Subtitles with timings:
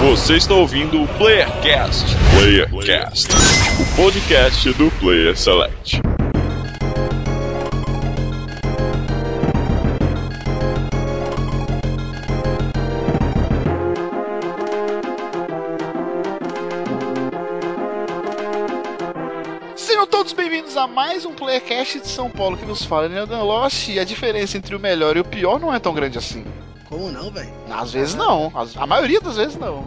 [0.00, 2.04] Você está ouvindo o Playercast.
[2.30, 3.28] Playercast,
[3.80, 6.00] o podcast do Player Select.
[19.74, 23.88] Sejam todos bem-vindos a mais um Playercast de São Paulo que nos fala Leandro Lost
[23.88, 26.44] e a diferença entre o melhor e o pior não é tão grande assim.
[26.88, 27.52] Como não, velho?
[27.70, 29.86] Às vezes não, a maioria das vezes não.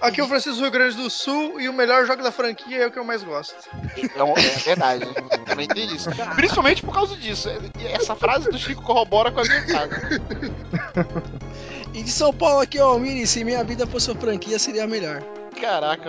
[0.00, 2.86] Aqui é o Francisco Rio Grande do Sul e o melhor jogo da franquia é
[2.86, 3.56] o que eu mais gosto.
[3.96, 6.08] É, é verdade, eu também entendi isso.
[6.36, 7.48] Principalmente por causa disso.
[7.80, 9.90] Essa frase do Chico corrobora com a minha frase.
[11.94, 14.86] E de São Paulo aqui, ó, Miri, se minha vida fosse uma franquia, seria a
[14.86, 15.22] melhor.
[15.60, 16.08] Caraca.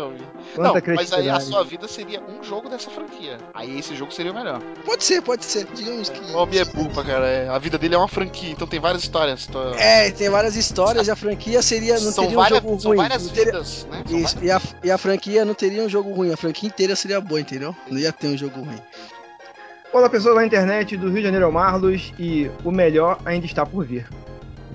[0.53, 3.38] Quanta Não, mas aí a sua vida seria um jogo dessa franquia.
[3.52, 4.61] Aí esse jogo seria o melhor.
[4.85, 5.65] Pode ser, pode ser.
[5.73, 6.19] Digamos que.
[6.19, 7.25] O Bob é burro, cara.
[7.25, 9.47] é- A vida dele é uma franquia, então tem várias histórias.
[9.49, 11.95] Então- É, tem várias histórias e a franquia seria.
[11.99, 12.97] Não são teria um várias, jogo são ruim.
[12.97, 14.03] várias não teria- vidas, né?
[14.07, 16.31] São Isso, e a, e a franquia não teria um jogo ruim.
[16.31, 17.75] A franquia inteira seria boa, entendeu?
[17.89, 18.77] Não ia ter um jogo ruim.
[19.91, 23.66] Olá pessoas da internet do Rio de Janeiro ao Marlos e o melhor ainda está
[23.66, 24.07] por vir.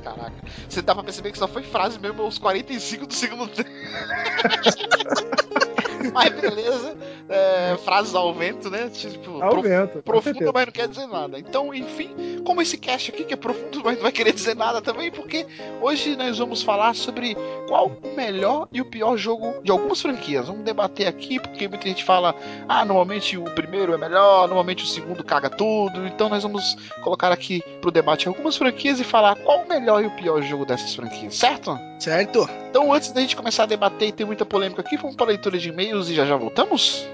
[0.04, 0.44] Caraca.
[0.68, 3.70] Você dá pra perceber que só foi frase mesmo aos 45 do segundo tempo.
[6.12, 6.94] Mas beleza.
[7.26, 8.90] É, frases ao vento, né?
[8.92, 11.38] Tipo, Ao prof- vento, profundo, mas não quer dizer nada.
[11.38, 12.10] Então, enfim,
[12.44, 15.46] como esse cast aqui que é profundo, mas não vai querer dizer nada também, porque
[15.80, 17.34] hoje nós vamos falar sobre
[17.66, 20.48] qual o melhor e o pior jogo de algumas franquias.
[20.48, 22.34] Vamos debater aqui, porque muita gente fala,
[22.68, 26.06] ah, normalmente o primeiro é melhor, normalmente o segundo caga tudo.
[26.06, 30.06] Então nós vamos colocar aqui pro debate algumas franquias e falar qual o melhor e
[30.06, 31.78] o pior jogo dessas franquias, certo?
[31.98, 32.46] Certo?
[32.68, 35.28] Então, antes da gente começar a debater e ter muita polêmica aqui, vamos para a
[35.28, 37.08] leitura de e-mails e já já voltamos?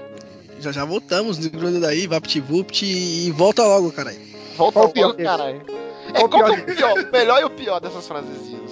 [0.61, 4.19] Já já voltamos, no daí, VaptVupt e volta logo, caralho.
[4.55, 5.61] Volta Qual o logo, pior caralho.
[6.13, 6.99] É, Qual é pior o pior?
[6.99, 8.71] O melhor e o pior dessas frasezinhas?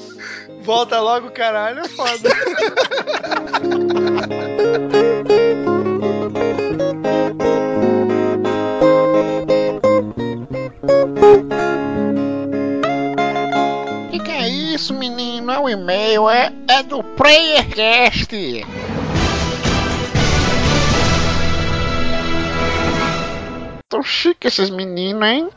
[0.62, 2.30] Volta logo, caralho, é foda.
[14.12, 15.52] Que que é isso, menino?
[15.52, 18.30] É um e-mail, é, é do PlayerCast.
[23.90, 25.50] Tão chique esses meninos, hein?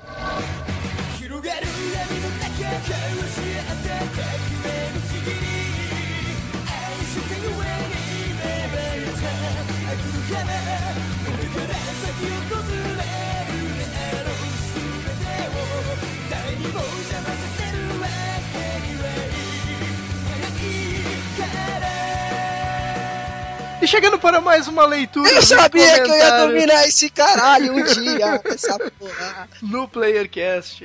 [23.93, 28.41] Chegando para mais uma leitura Eu sabia que eu ia dominar esse caralho um dia.
[28.43, 29.49] Essa porra.
[29.61, 30.83] no Playercast.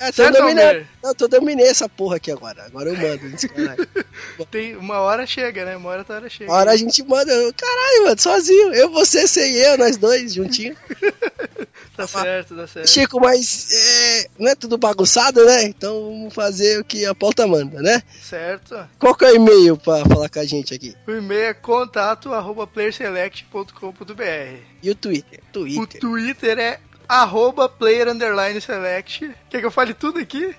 [0.00, 0.84] É, tô dominando.
[1.00, 2.64] Não, tô dominei essa porra aqui agora.
[2.64, 3.88] Agora eu mando caralho.
[4.50, 5.76] Tem uma hora chega, né?
[5.76, 6.50] Uma hora tá hora chega.
[6.50, 7.32] Uma hora a gente manda.
[7.52, 8.74] Caralho, mano, sozinho.
[8.74, 10.76] Eu, você, sem eu, nós dois, juntinho.
[11.98, 12.88] Tá certo, tá certo.
[12.88, 15.64] Chico, mas é, não é tudo bagunçado, né?
[15.64, 18.00] Então vamos fazer o que a pauta manda, né?
[18.22, 18.88] Certo.
[19.00, 20.94] Qual que é o e-mail pra falar com a gente aqui?
[21.06, 24.62] O e-mail é contato arroba playerselect.com.br.
[24.80, 25.40] E o Twitter?
[25.48, 26.00] O Twitter.
[26.00, 29.30] Twitter é arroba player underline select.
[29.48, 30.54] Quer que eu fale tudo aqui?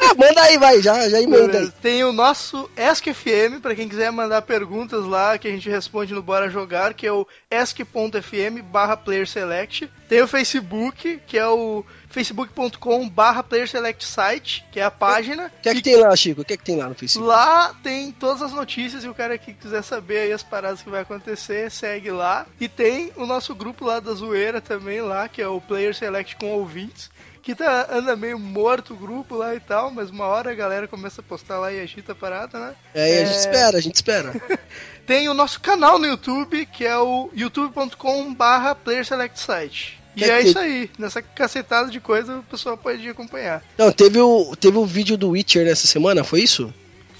[0.00, 1.70] Ah, manda aí, vai, já, já emenda aí.
[1.80, 6.22] Tem o nosso ESC-FM, pra quem quiser mandar perguntas lá, que a gente responde no
[6.22, 9.88] Bora Jogar, que é o esc.fm barra playerselect.
[10.12, 15.46] Tem o Facebook, que é o facebook.com barra playerselectsite, que é a página.
[15.46, 16.42] O que é que tem lá, Chico?
[16.42, 17.26] O que é que tem lá no Facebook?
[17.26, 20.90] Lá tem todas as notícias e o cara que quiser saber aí as paradas que
[20.90, 22.46] vai acontecer, segue lá.
[22.60, 26.36] E tem o nosso grupo lá da zoeira também lá, que é o Player Select
[26.36, 27.10] com ouvintes.
[27.40, 30.86] Que tá, anda meio morto o grupo lá e tal, mas uma hora a galera
[30.86, 32.74] começa a postar lá e agita a parada, né?
[32.94, 33.40] É, a gente É.
[33.40, 34.32] espera, a gente espera.
[35.06, 40.01] Tem o nosso canal no YouTube, que é o youtube.com barra playerselectsite.
[40.16, 43.62] E é isso aí, nessa cacetada de coisa o pessoal pode acompanhar.
[43.78, 46.72] Não, teve o, teve o vídeo do Witcher nessa semana, foi isso?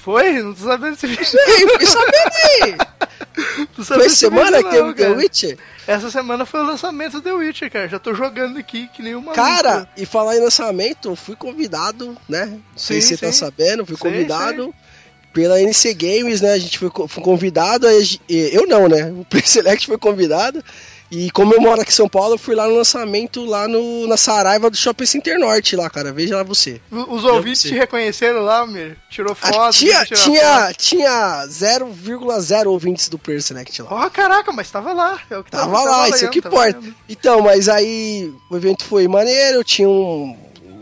[0.03, 0.43] Foi?
[0.43, 1.25] Não tô sabendo se vídeo.
[1.47, 2.77] Ei, fiquei sabendo aí!
[3.87, 5.09] Foi semana vídeo que teve o The.
[5.11, 5.59] Witcher?
[5.87, 7.89] Essa semana foi o lançamento do The Witcher, cara.
[7.89, 9.33] Já tô jogando aqui que nem uma.
[9.33, 12.47] Cara, e falar em lançamento, fui convidado, né?
[12.47, 13.39] Não sei Sim, se você tá sim.
[13.39, 14.75] sabendo, fui Sei, convidado
[15.33, 16.53] pela NC Games, né?
[16.53, 17.87] A gente foi, co- foi convidado,
[18.29, 19.11] eu não, né?
[19.11, 20.63] O Play Select foi convidado.
[21.15, 24.07] E como eu moro aqui em São Paulo, eu fui lá no lançamento lá no,
[24.07, 26.11] na Saraiva do Shopping Center Norte lá, cara.
[26.11, 26.81] Veja lá você.
[26.91, 28.97] Os ouvintes te reconheceram lá, Mir?
[29.11, 29.77] Tirou Ah, foto?
[29.77, 33.89] tinha, viu tirar tinha, tinha 0,0 ouvintes do Player Select lá.
[33.91, 34.07] foto?
[34.07, 35.21] Ó, caraca, mas tava lá.
[35.29, 36.81] É o que Tava tava, lá, isso é que importa.
[37.07, 40.35] Então, mas aí o evento foi maneiro, tinha um,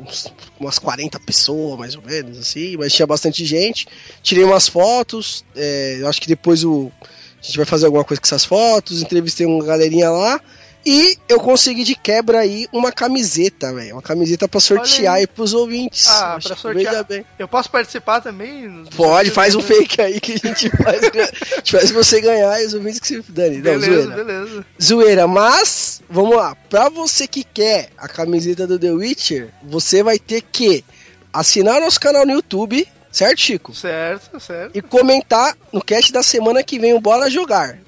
[0.06, 3.88] uns umas 40 pessoas, mais ou menos, assim, mas tinha bastante gente.
[4.22, 6.92] Tirei umas fotos, é, eu acho que depois o,
[7.42, 10.40] a gente vai fazer alguma coisa com essas fotos, entrevistei uma galerinha lá.
[10.84, 13.96] E eu consegui de quebra aí uma camiseta, velho.
[13.96, 15.20] Uma camiseta pra sortear aí.
[15.20, 16.06] aí pros ouvintes.
[16.08, 17.04] Ah, pra sortear.
[17.04, 17.24] Bem.
[17.38, 18.84] Eu posso participar também?
[18.96, 22.66] Pode, faz um fake aí que a gente faz, a gente faz você ganhar e
[22.66, 23.60] os ouvintes que se dane.
[23.60, 24.24] Beleza, Não, zoeira.
[24.24, 24.66] beleza.
[24.82, 26.54] Zoeira, mas, vamos lá.
[26.70, 30.82] Pra você que quer a camiseta do The Witcher, você vai ter que
[31.30, 33.74] assinar nosso canal no YouTube, certo, Chico?
[33.74, 34.76] Certo, certo.
[34.76, 37.78] E comentar no cast da semana que vem o Bora Jogar.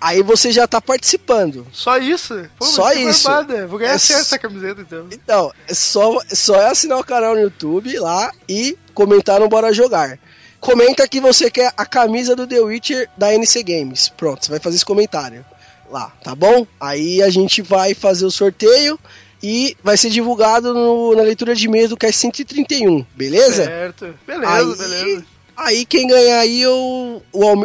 [0.00, 1.66] Aí você já tá participando.
[1.72, 2.48] Só isso?
[2.58, 3.28] Pô, só isso.
[3.68, 5.08] Vou ganhar é essa camiseta então.
[5.10, 9.72] Então, é só, só é assinar o canal no YouTube lá e comentar no Bora
[9.72, 10.18] Jogar.
[10.60, 14.08] Comenta que você quer a camisa do The Witcher da NC Games.
[14.08, 15.44] Pronto, você vai fazer esse comentário
[15.90, 16.66] lá, tá bom?
[16.80, 18.98] Aí a gente vai fazer o sorteio
[19.42, 23.64] e vai ser divulgado no, na leitura de e-mail do Cast 131, beleza?
[23.64, 24.14] Certo.
[24.26, 25.24] Beleza, aí, beleza.
[25.56, 27.22] Aí quem ganhar aí, eu,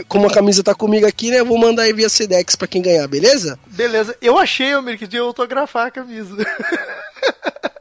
[0.07, 1.41] como a camisa tá comigo aqui, né?
[1.41, 3.59] Eu vou mandar aí via Sedex pra quem ganhar, beleza?
[3.67, 4.15] Beleza.
[4.21, 6.37] Eu achei, Almir, que eu autografar a camisa.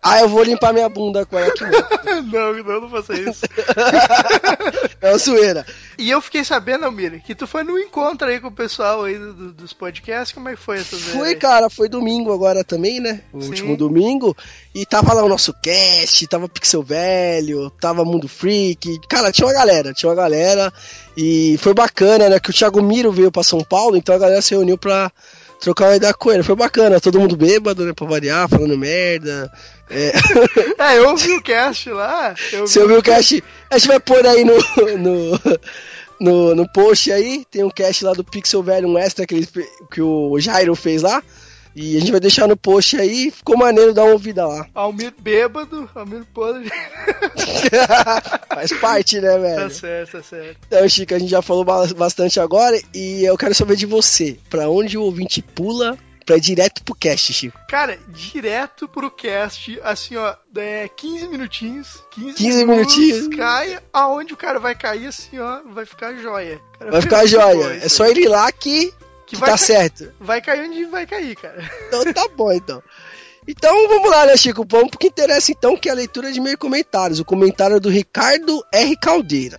[0.02, 1.62] Ah, eu vou limpar minha bunda com ela aqui.
[2.32, 3.44] não, não, não faça isso.
[5.00, 5.66] é uma zoeira.
[5.98, 9.18] E eu fiquei sabendo, Almir, que tu foi no encontro aí com o pessoal aí
[9.18, 10.32] do, do, dos podcasts.
[10.32, 11.12] Como é que foi essa vez?
[11.12, 13.20] Foi, cara, foi domingo agora também, né?
[13.30, 13.48] O Sim.
[13.48, 14.34] último domingo.
[14.74, 19.00] E tava lá o nosso cast, tava Pixel Velho, tava Mundo Freak.
[19.06, 20.72] Cara, tinha uma galera, tinha uma galera.
[21.14, 22.40] E foi bacana, né?
[22.40, 25.12] Que o Thiago Miro veio pra São Paulo, então a galera se reuniu pra
[25.60, 26.42] trocar uma ideia com ele.
[26.42, 27.92] Foi bacana, todo mundo bêbado, né?
[27.92, 29.52] Pra variar, falando merda.
[29.88, 30.12] É,
[30.78, 32.34] é eu ouvi o cast lá.
[32.60, 33.42] Você ouviu o cast?
[33.70, 34.56] A gente vai pôr aí no,
[34.98, 35.40] no,
[36.18, 37.44] no, no post aí.
[37.50, 39.48] Tem um cast lá do Pixel Velho, um extra que, ele,
[39.90, 41.22] que o Jairo fez lá.
[41.74, 44.66] E a gente vai deixar no post aí, ficou maneiro dar uma ouvida lá.
[44.74, 46.70] Almir bêbado, Almir podre.
[48.52, 49.62] Faz parte, né, velho?
[49.62, 50.58] Tá certo, tá certo.
[50.66, 54.36] Então, Chico, a gente já falou bastante agora e eu quero saber de você.
[54.48, 55.96] Pra onde o ouvinte pula
[56.26, 57.58] pra ir direto pro cast, Chico?
[57.68, 62.02] Cara, direto pro cast, assim, ó, é 15 minutinhos.
[62.12, 63.36] 15, 15 minutinhos.
[63.36, 66.60] Cai aonde o cara vai cair, assim, ó, vai ficar joia.
[66.78, 67.80] Cara, vai ficar joia.
[67.82, 68.92] é só ir lá que
[69.30, 70.12] que, que tá certo.
[70.18, 71.70] Vai cair onde vai cair, cara.
[71.86, 72.82] Então tá bom, então.
[73.46, 74.66] Então vamos lá, né, Chico?
[74.68, 77.20] Vamos pro que interessa então, que é a leitura de meio comentários.
[77.20, 78.96] O comentário do Ricardo R.
[78.96, 79.58] Caldeira.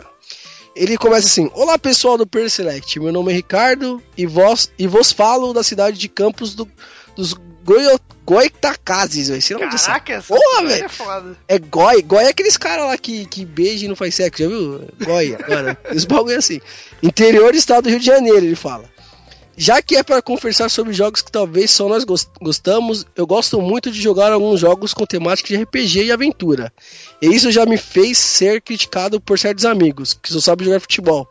[0.76, 4.88] Ele começa assim: Olá pessoal do Per Select, meu nome é Ricardo e vos, e
[4.88, 6.70] vos falo da cidade de Campos do,
[7.16, 7.34] dos
[7.64, 9.42] Goio, Goitacazes, velho.
[9.42, 10.90] Você não Caraca, essa Porra, velho.
[11.48, 12.02] É, é Goi.
[12.02, 14.88] Goi é aqueles caras lá que, que beijam e não faz sexo, já viu?
[15.04, 15.78] Goi, agora.
[15.94, 16.62] Os bagulho assim.
[17.04, 18.90] Interior do estado do Rio de Janeiro, ele fala.
[19.56, 22.06] Já que é para conversar sobre jogos que talvez só nós
[22.42, 26.74] gostamos, eu gosto muito de jogar alguns jogos com temática de RPG e aventura.
[27.22, 31.30] E isso já me fez ser criticado por certos amigos que só sabem jogar futebol.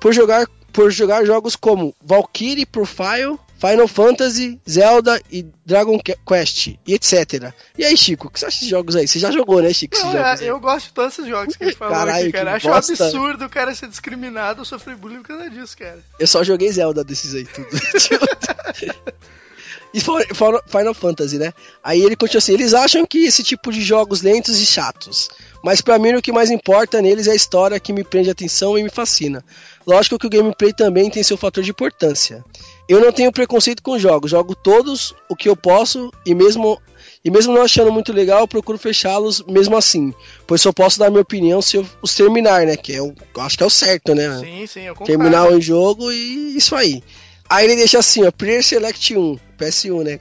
[0.00, 6.94] Por jogar, por jogar jogos como Valkyrie Profile, Final Fantasy, Zelda e Dragon Quest e
[6.94, 7.52] etc.
[7.78, 9.06] E aí, Chico, o que você acha de jogos aí?
[9.06, 9.96] Você já jogou, né, Chico?
[9.96, 12.54] Não, é, eu gosto de todos esses jogos que ele falou Caralho, aqui, cara.
[12.54, 12.92] Acho bosta.
[12.92, 15.98] absurdo o cara ser discriminado ou sofrer bullying por causa disso, cara.
[16.18, 17.68] Eu só joguei Zelda desses aí, tudo.
[19.94, 21.54] E Final Fantasy, né?
[21.82, 25.28] Aí ele continua assim: eles acham que esse tipo de jogos lentos e chatos.
[25.62, 28.32] Mas para mim o que mais importa neles é a história que me prende a
[28.32, 29.44] atenção e me fascina.
[29.86, 32.44] Lógico que o gameplay também tem seu fator de importância.
[32.88, 36.80] Eu não tenho preconceito com jogos, jogo todos o que eu posso e mesmo
[37.24, 40.12] e mesmo não achando muito legal, eu procuro fechá-los mesmo assim,
[40.46, 42.76] pois só posso dar minha opinião se eu os terminar, né?
[42.76, 44.38] Que é o, acho que é o certo, né?
[44.40, 47.02] Sim, sim, eu Terminar o jogo e isso aí.
[47.48, 50.20] Aí ele deixa assim, ó, Player Select 1, PS1, né?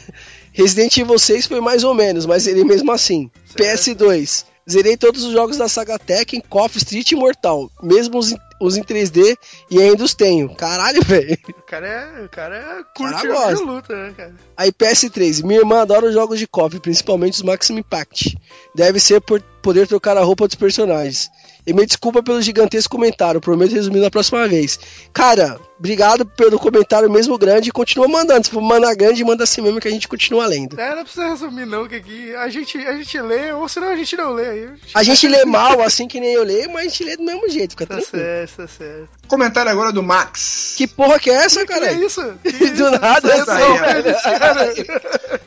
[0.52, 3.30] Resident Evil 6 foi mais ou menos, mas ele mesmo assim.
[3.56, 3.62] Certo.
[3.62, 8.76] PS2, Zerei todos os jogos da saga Tekken, KOF, Street e Mortal, mesmo os, os
[8.76, 9.36] em 3D
[9.70, 10.54] e ainda os tenho.
[10.54, 11.36] Caralho, velho.
[11.48, 14.34] O cara é, o cara é curte cara de luta, né, cara?
[14.56, 18.38] Aí PS3, minha irmã adora os jogos de KOF, principalmente os Maximum Impact.
[18.74, 21.28] Deve ser por poder trocar a roupa dos personagens.
[21.64, 24.78] E me desculpa pelo gigantesco comentário, prometo resumir na próxima vez.
[25.12, 28.44] Cara, obrigado pelo comentário mesmo grande e continua mandando.
[28.44, 30.78] Se for mandar grande, manda assim mesmo que a gente continua lendo.
[30.78, 33.96] É, não precisa resumir não, que aqui a gente, a gente lê, ou senão a
[33.96, 34.48] gente não lê.
[34.48, 37.22] Aí a gente lê mal, assim que nem eu leio, mas a gente lê do
[37.22, 38.24] mesmo jeito, fica tá tranquilo.
[38.24, 39.08] certo, tá certo.
[39.28, 40.74] Comentário agora do Max.
[40.76, 41.88] Que porra que é essa, que cara?
[41.88, 42.34] Que é isso?
[42.42, 42.90] Que do isso?
[42.90, 44.86] nada, essa aí,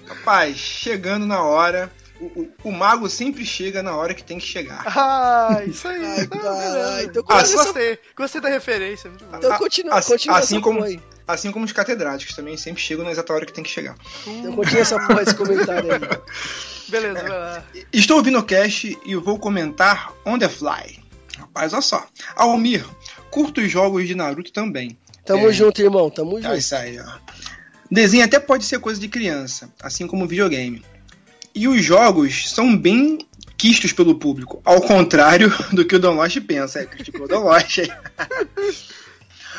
[0.07, 1.91] Rapaz, chegando na hora
[2.35, 4.83] o, o, mago sempre chega na hora que tem que chegar.
[4.95, 6.03] Ah, isso aí.
[6.03, 7.99] Ai, tá, então, ah, gostei.
[8.15, 9.11] Gostei da referência.
[9.33, 10.83] Então continua, assim, continua assim como,
[11.27, 13.95] Assim como os catedráticos também sempre chegam na exata hora que tem que chegar.
[14.27, 15.99] Então continua essa porra, esse comentário aí.
[16.87, 17.63] Beleza, vai lá.
[17.91, 20.99] Estou ouvindo o cast e vou comentar on the fly.
[21.37, 22.07] Rapaz, olha só.
[22.35, 22.85] Almir,
[23.31, 24.97] curto os jogos de Naruto também.
[25.25, 25.53] Tamo É.
[25.53, 26.59] junto, irmão, tamo Tá, junto.
[26.59, 27.17] isso aí, ó.
[27.89, 30.83] Desenho até pode ser coisa de criança, assim como videogame.
[31.55, 33.17] E os jogos são bem
[33.57, 36.79] quistos pelo público, ao contrário do que o Don Lost pensa.
[36.79, 37.89] É, criticou o Don Lost aí.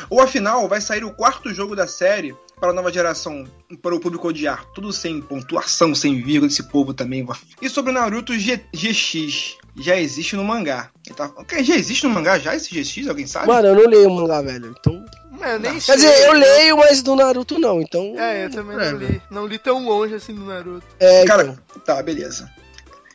[0.09, 3.45] Ou afinal, vai sair o quarto jogo da série para a nova geração,
[3.81, 4.65] para o público odiar.
[4.73, 7.25] Tudo sem pontuação, sem vírgula, esse povo também.
[7.61, 10.89] E sobre o Naruto G- GX, já existe no mangá.
[11.15, 13.07] Tá- Ok, Já existe no mangá já esse GX?
[13.07, 13.47] Alguém sabe?
[13.47, 14.75] Mano, eu não leio o mangá, velho.
[14.79, 15.05] Então.
[15.39, 15.95] Eu nem sei.
[15.95, 17.79] Quer dizer, eu leio, mas do Naruto não.
[17.79, 18.15] Então.
[18.19, 19.21] É, eu também é, não li.
[19.29, 20.83] Não li tão longe assim do Naruto.
[20.99, 21.81] É, Cara, então.
[21.85, 22.49] tá, beleza.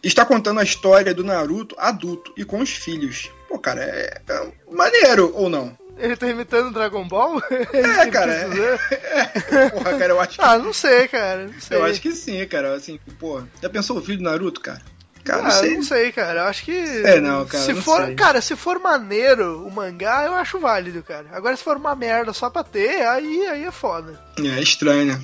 [0.05, 3.31] Está contando a história do Naruto adulto e com os filhos.
[3.49, 5.77] Pô, cara, é, é maneiro ou não?
[6.03, 7.41] Ele tá imitando Dragon Ball?
[7.73, 8.33] É, cara.
[8.33, 11.47] É, porra, cara, eu acho que, Ah, não sei, cara.
[11.47, 11.79] Não sei.
[11.79, 12.75] eu acho que sim, cara.
[12.75, 14.83] Assim, pô, já pensou o filho do Naruto, cara?
[15.25, 15.75] Cara, Ah, não sei.
[15.77, 16.41] não sei, cara.
[16.41, 16.73] Eu acho que.
[16.77, 18.15] É, não, cara, Se não for, sei.
[18.17, 21.27] cara, se for maneiro o mangá, eu acho válido, cara.
[21.33, 24.21] Agora, se for uma merda só pra ter, aí, aí é foda.
[24.41, 25.21] É estranho, né?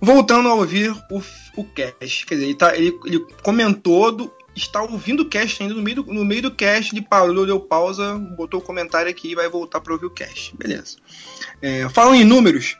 [0.00, 1.22] Voltando a ouvir o,
[1.56, 2.24] o cast.
[2.24, 6.02] Quer dizer, ele, tá, ele, ele comentou, do, está ouvindo o cast ainda no meio
[6.02, 9.48] do, no meio do cast, ele parou, deu pausa, botou o comentário aqui e vai
[9.48, 10.54] voltar para ouvir o cast.
[10.56, 10.96] Beleza.
[11.60, 12.76] É, falando em números,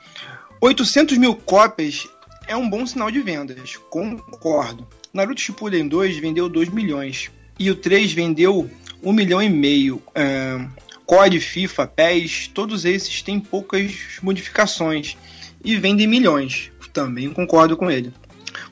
[0.60, 2.06] 800 mil cópias
[2.46, 3.76] é um bom sinal de vendas.
[3.88, 4.86] Concordo.
[5.12, 7.30] Naruto Shippuden 2 vendeu 2 milhões.
[7.58, 8.70] E o 3 vendeu
[9.02, 10.02] 1 milhão e meio.
[10.14, 10.58] É,
[11.06, 15.16] COD, FIFA, PES, todos esses têm poucas modificações
[15.64, 16.70] e vendem milhões.
[16.92, 18.12] Também concordo com ele.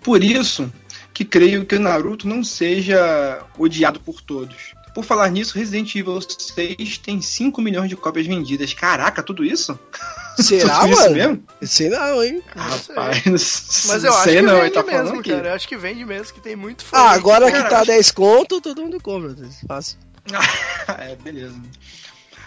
[0.03, 0.73] Por isso
[1.19, 4.73] que creio que o Naruto não seja odiado por todos.
[4.95, 8.73] Por falar nisso, Resident Evil 6 tem 5 milhões de cópias vendidas.
[8.73, 9.77] Caraca, tudo isso?
[10.39, 11.15] Será, tudo isso mano?
[11.17, 11.45] mesmo?
[11.63, 12.41] Sei não, hein?
[12.55, 12.95] Não sei.
[12.95, 15.31] Rapaz, Mas não eu acho sei que não, ele vende tá mesmo, falando aqui.
[15.33, 15.49] cara.
[15.49, 16.97] Eu acho que vende mesmo, que tem muito fã.
[16.97, 19.35] Ah, agora que cara, tá acho- 10 conto, todo mundo compra.
[19.67, 19.99] Fácil.
[21.01, 21.61] é, beleza.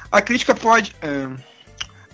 [0.10, 0.96] A crítica pode.
[1.02, 1.28] é,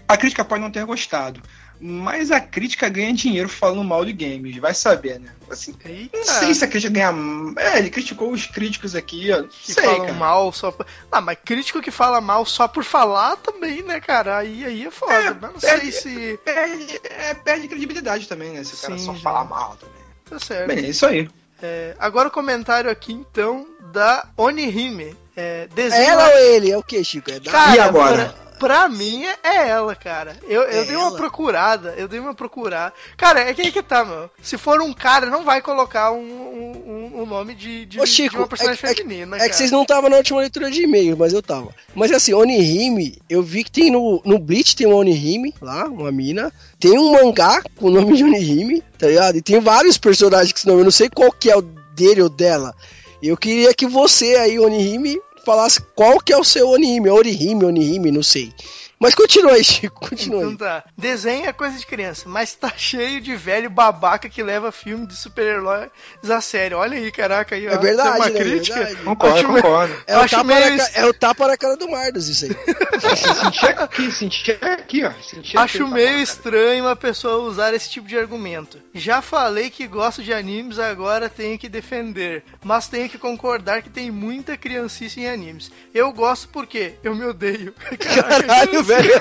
[0.08, 1.40] a crítica pode não ter gostado.
[1.80, 4.58] Mas a crítica ganha dinheiro falando mal de games.
[4.58, 5.30] Vai saber, né?
[5.50, 7.14] Assim, Eita, não sei se a crítica ganha.
[7.58, 9.42] É, ele criticou os críticos aqui, ó.
[9.42, 10.14] Não que sei, falam cara.
[10.14, 10.86] mal só por...
[11.12, 14.38] Ah, mas crítico que fala mal só por falar também, né, cara?
[14.38, 15.14] Aí, aí é foda.
[15.14, 16.40] É, mas não perde- sei se...
[16.44, 18.64] Perde, é, perde credibilidade também, né?
[18.64, 19.20] Se o cara Sim, só já.
[19.22, 20.02] falar mal também.
[20.30, 20.68] Tá certo.
[20.68, 21.30] Bem, é isso aí.
[21.62, 25.16] É, agora o comentário aqui, então, da Onihime.
[25.36, 26.02] É, desenho...
[26.02, 26.72] É ela ou ele?
[26.72, 27.30] É o que, Chico?
[27.32, 27.52] É da...
[27.52, 28.26] Cara, E agora?
[28.30, 30.36] Pra, pra mim é ela, cara.
[30.48, 31.18] Eu, eu É dei uma ela?
[31.18, 32.94] procurada, eu dei uma procurada.
[33.16, 34.30] Cara, é que aí que tá, meu.
[34.42, 38.10] Se for um cara, não vai colocar um, um, um- nome de, de, Ô, de
[38.10, 39.50] Chico, uma personagem é, que- feminina, é cara.
[39.50, 41.76] que vocês não estavam na última leitura de e-mail, mas eu tava.
[41.94, 46.12] Mas assim, Onihime, eu vi que tem no, no Bleach tem uma Onihime lá, uma
[46.12, 46.52] mina.
[46.80, 49.36] Tem um mangá com o nome de Onihime, tá ligado?
[49.38, 52.22] E tem vários personagens com esse nome, eu não sei qual que é o dele
[52.22, 52.74] ou dela.
[53.22, 58.12] Eu queria que você aí, Onihime, falasse qual que é o seu Onihime, Orihime, Onihime,
[58.12, 58.52] não sei.
[59.00, 60.84] Mas continua aí, Chico, continua Então tá.
[60.98, 65.16] Desenho é coisa de criança, mas tá cheio de velho babaca que leva filme de
[65.16, 65.90] super-heróis
[66.28, 66.78] a sério.
[66.78, 67.72] Olha aí, caraca, aí, ó.
[67.72, 68.40] É verdade, Isso é uma né?
[68.40, 68.76] É crítica.
[68.76, 69.04] verdade.
[69.04, 70.04] Concordo, Acho concordo.
[70.08, 72.58] É o, acho tapa meio na, é o tapa na cara do Mardos, isso aí.
[73.08, 75.12] Senti aqui, senti aqui, ó.
[75.22, 78.80] Senti Acho aqui, meio tá estranho uma pessoa usar esse tipo de argumento.
[78.94, 82.44] Já falei que gosto de animes, agora tenho que defender.
[82.64, 85.72] Mas tenho que concordar que tem muita criancice em animes.
[85.94, 87.74] Eu gosto porque eu me odeio.
[88.00, 89.12] Caralho, velho.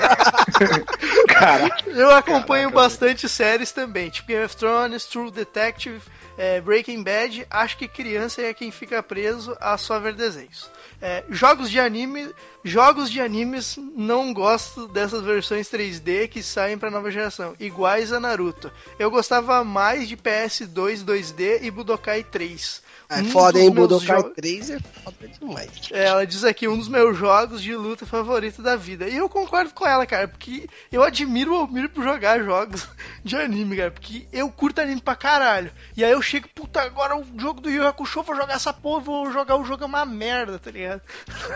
[1.27, 6.01] Cara, Eu acompanho bastante séries também, tipo Game of Thrones, True Detective,
[6.37, 7.45] eh, Breaking Bad.
[7.49, 10.69] Acho que criança é quem fica preso a só ver desenhos.
[10.99, 12.33] Eh, jogos de anime,
[12.63, 18.19] jogos de animes não gosto dessas versões 3D que saem para nova geração, iguais a
[18.19, 18.71] Naruto.
[18.97, 22.81] Eu gostava mais de PS2 2D e Budokai 3.
[23.09, 23.71] É Um foda, hein?
[23.71, 25.69] Budokai jo- 3 é foda demais.
[25.91, 29.07] é, ela diz aqui, um dos meus jogos de luta favorito da vida.
[29.07, 32.85] E eu concordo com ela, cara, porque eu admiro o Almir por jogar jogos
[33.23, 35.71] de anime, cara, porque eu curto anime pra caralho.
[35.95, 38.99] E aí eu chego, puta, agora o jogo do Yu Hakusho, vou jogar essa porra,
[38.99, 41.01] vou jogar o jogo é uma merda, tá ligado?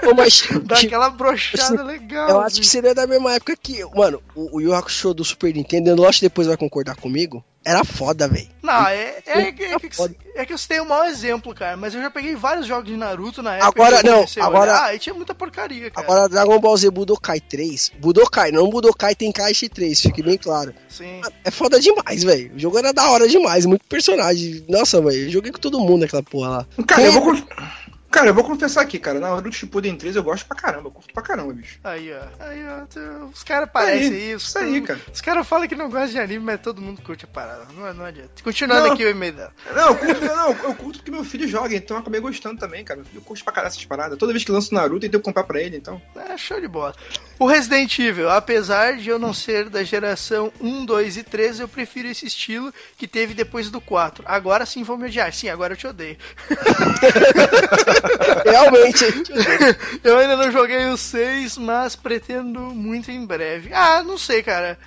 [0.02, 2.30] Pô, mas, tipo, Dá aquela brochada legal.
[2.30, 2.70] eu acho que assim.
[2.70, 3.84] seria da mesma época que.
[3.94, 7.44] Mano, o, o Yu Hakusho do Super Nintendo, eu acho que depois vai concordar comigo.
[7.64, 8.48] Era foda, velho.
[8.64, 9.64] Não, é, é, é, que,
[10.36, 12.98] é que você tem um mau exemplo, cara, mas eu já peguei vários jogos de
[12.98, 16.08] Naruto na época Agora, que eu não, agora- olhar, e tinha muita porcaria, cara.
[16.08, 17.92] Agora, Dragon Ball Z Budokai 3.
[18.00, 20.74] Budokai, não Budokai tem Kaishi 3, fique bem claro.
[20.90, 21.22] Sim.
[21.44, 22.56] É foda demais, velho.
[22.56, 24.66] O jogo era da hora demais, muito personagem.
[24.68, 26.68] Nossa, velho, eu joguei com todo mundo naquela porra lá.
[26.88, 27.36] cara, eu vou.
[28.12, 29.20] Cara, eu vou confessar aqui, cara.
[29.20, 30.88] Naruto Shippuden 3 eu gosto pra caramba.
[30.90, 31.80] Eu curto pra caramba, bicho.
[31.84, 32.44] Aí, ó.
[32.44, 33.26] Aí, ó.
[33.28, 34.48] Os caras parecem Aí, isso.
[34.48, 35.00] isso aí, cara.
[35.14, 37.68] Os caras falam que não gostam de anime, mas todo mundo curte a parada.
[37.74, 38.30] Não, não adianta.
[38.44, 38.94] Continuando Não.
[38.94, 39.54] aqui o e-mail dela.
[39.74, 42.84] Não, eu curto, não, eu curto porque meu filho joga, então eu acabei gostando também,
[42.84, 43.00] cara.
[43.00, 44.18] Meu filho curte pra caralho essas paradas.
[44.18, 46.02] Toda vez que lança o Naruto, eu tenho que comprar pra ele, então.
[46.16, 46.94] É, show de bola.
[47.40, 51.68] O Resident Evil, apesar de eu não ser da geração 1, 2 e 3, eu
[51.68, 54.24] prefiro esse estilo que teve depois do 4.
[54.28, 55.32] Agora sim vou me odiar.
[55.34, 56.18] Sim, agora eu te odeio.
[58.46, 59.06] Realmente.
[60.04, 63.72] Eu ainda não joguei o 6, mas pretendo muito em breve.
[63.74, 64.78] Ah, não sei, cara.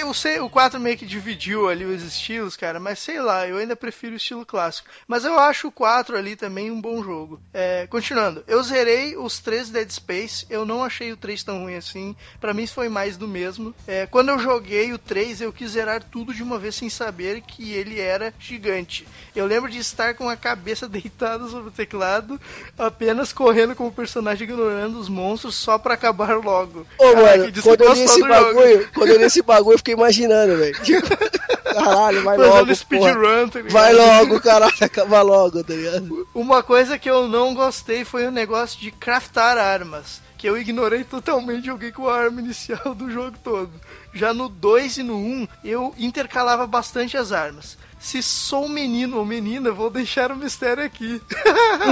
[0.00, 3.56] Eu sei, o 4 meio que dividiu ali os estilos, cara, mas sei lá, eu
[3.56, 4.88] ainda prefiro o estilo clássico.
[5.06, 7.40] Mas eu acho o 4 ali também um bom jogo.
[7.52, 11.76] É, continuando, eu zerei os três Dead Space, eu não achei o 3 tão ruim
[11.76, 13.74] assim, pra mim foi mais do mesmo.
[13.86, 17.40] É, quando eu joguei o 3, eu quis zerar tudo de uma vez sem saber
[17.42, 19.06] que ele era gigante.
[19.34, 22.40] Eu lembro de estar com a cabeça deitada sobre o teclado,
[22.76, 26.86] apenas correndo como personagem ignorando os monstros só pra acabar logo.
[26.98, 29.94] Ô, Caraca, mano, quando eu li esse bagulho, quando eu li esse bagulho, eu fiquei
[29.94, 30.76] imaginando, velho.
[31.72, 32.74] Caralho, vai Fazendo logo, porra.
[32.74, 33.72] speedrun, tá ligado?
[33.72, 36.28] Vai logo, caralho, acaba logo, tá ligado?
[36.34, 40.20] Uma coisa que eu não gostei foi o negócio de craftar armas.
[40.36, 43.70] Que eu ignorei totalmente, joguei com a arma inicial do jogo todo.
[44.12, 47.76] Já no 2 e no 1, um, eu intercalava bastante as armas.
[48.00, 51.20] Se sou menino ou menina, vou deixar o mistério aqui.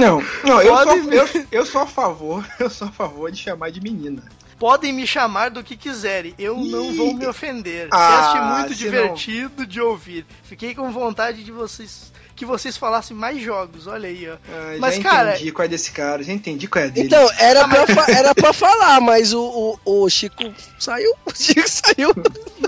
[0.01, 3.69] Não, não, eu sou, eu, eu sou a favor, eu sou a favor de chamar
[3.69, 4.23] de menina.
[4.59, 6.97] Podem me chamar do que quiserem, eu não Ih.
[6.97, 7.87] vou me ofender.
[7.91, 10.25] Ah, Cast muito divertido de ouvir.
[10.43, 14.35] Fiquei com vontade de vocês que vocês falassem mais jogos, olha aí, ó.
[14.49, 17.07] Ah, Mas, já cara- entendi qual é desse cara, já entendi qual é dele.
[17.07, 20.41] Então, era pra, fa- era pra falar, mas o, o, o Chico
[20.79, 21.13] saiu.
[21.25, 22.11] O Chico saiu.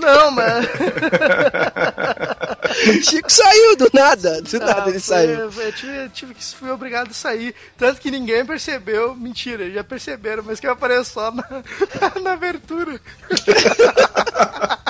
[0.00, 0.66] Não, mas.
[2.88, 4.42] O Chico saiu do nada.
[4.42, 5.50] Do nada Ah, ele foi- saiu.
[5.52, 7.54] foi- Eu tive, tive que fui obrigado a sair.
[7.78, 9.14] Tanto que ninguém percebeu.
[9.14, 11.44] Mentira, já perceberam, mas que eu apareço só na,
[12.22, 13.00] na abertura.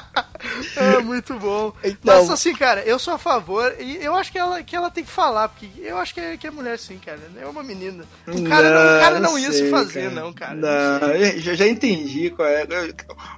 [0.99, 1.73] Ah, muito bom.
[1.85, 4.91] Então- Mas assim, cara, eu sou a favor e eu acho que ela, que ela
[4.91, 7.21] tem que falar, porque eu acho que é, que é mulher sim, cara.
[7.41, 8.05] É uma menina.
[8.27, 10.55] O cara não, o cara não, ia se sei, fazer, não, cara.
[10.55, 12.67] Não, eu já, já entendi qual é.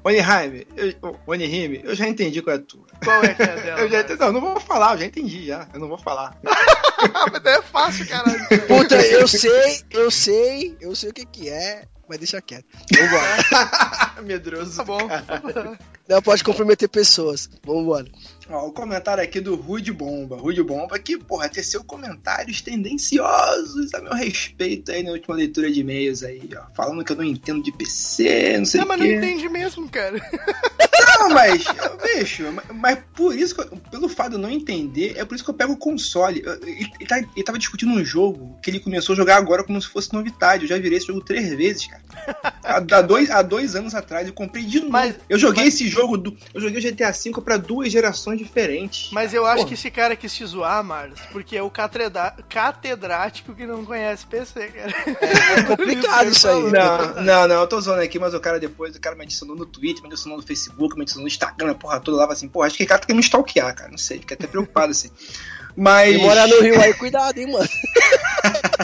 [0.02, 2.84] Onihime, eu- Onihime, eu já entendi qual é a tua.
[3.02, 3.80] Qual é que é dela?
[3.80, 4.16] Eu já, vai?
[4.16, 5.68] não, não vou falar, eu já entendi já.
[5.72, 6.36] Eu não vou falar.
[7.32, 8.38] Mas daí é fácil, caralho.
[8.66, 12.66] Puta, eu sei, eu sei, eu sei o que que é, mas deixa quieto.
[12.92, 14.22] Vambora.
[14.22, 14.76] Medroso.
[14.76, 15.08] Tá bom.
[16.08, 17.48] Não pode comprometer pessoas.
[17.64, 18.10] Vambora.
[18.48, 20.36] Ó, o comentário aqui do Rude Bomba.
[20.36, 25.80] Rude Bomba que, porra, teceu comentários tendenciosos a meu respeito aí na última leitura de
[25.80, 26.74] e-mails aí, ó.
[26.74, 29.14] Falando que eu não entendo de PC, não sei Não, o mas não quê.
[29.16, 30.20] entende mesmo, cara.
[31.20, 31.64] Não, mas,
[32.02, 35.34] bicho, mas- mas por isso, que eu- pelo fato de eu não entender, é por
[35.34, 36.42] isso que eu pego o console.
[36.44, 39.64] Eu- Ele, ele tá- ele tava discutindo um jogo que ele começou a jogar agora
[39.64, 40.64] como se fosse novidade.
[40.64, 42.02] Eu já virei esse jogo três vezes, cara.
[42.62, 44.92] Há, há dois, há dois anos atrás, eu comprei de novo.
[44.92, 48.33] Mas- eu joguei mas- esse jogo, do, eu joguei o GTA V pra duas gerações
[48.36, 49.10] diferentes.
[49.12, 49.68] Mas eu acho Porra.
[49.68, 54.68] que esse cara quis te zoar, Marlos, porque é o catedrático que não conhece PC,
[54.68, 54.94] cara.
[55.20, 56.70] É complicado isso aí.
[56.70, 59.56] Não, não, não, eu tô zoando aqui, mas o cara depois, o cara me adicionou
[59.56, 62.48] no Twitter, me adicionou no Facebook, me adicionou no Instagram, a porra toda, lá assim,
[62.48, 65.10] porra, acho que o cara quer me stalkear, cara, não sei, fiquei até preocupado assim.
[65.76, 66.14] Mas.
[66.14, 67.68] E morar no Rio aí, cuidado, hein, mano.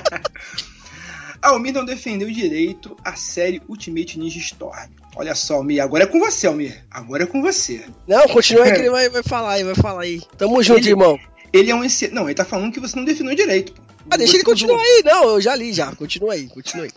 [1.51, 4.89] Almir não defendeu direito a série Ultimate Ninja Storm.
[5.17, 6.85] Olha só, Almir, agora é com você, Almir.
[6.91, 7.85] Agora é com você.
[8.09, 10.21] Não, continua aí que ele vai, vai falar aí, vai falar aí.
[10.39, 11.19] Tamo junto, Ele- irmão.
[11.53, 12.15] Ele é um excelente.
[12.15, 13.73] Não, ele tá falando que você não definiu direito.
[13.73, 13.83] pô.
[14.09, 15.03] Ah, deixa Você ele continuar usou- aí.
[15.05, 15.93] Não, eu já li já.
[15.95, 16.91] Continua aí, continua aí.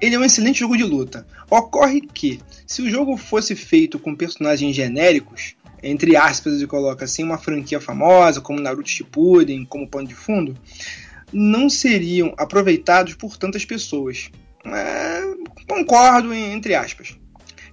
[0.00, 1.26] Ele é um excelente jogo de luta.
[1.48, 7.22] Ocorre que, se o jogo fosse feito com personagens genéricos, entre aspas, ele coloca assim,
[7.22, 10.56] uma franquia famosa, como Naruto Shippuden, como pano de fundo,
[11.32, 14.30] não seriam aproveitados por tantas pessoas.
[14.64, 15.22] É,
[15.68, 17.16] concordo, entre aspas.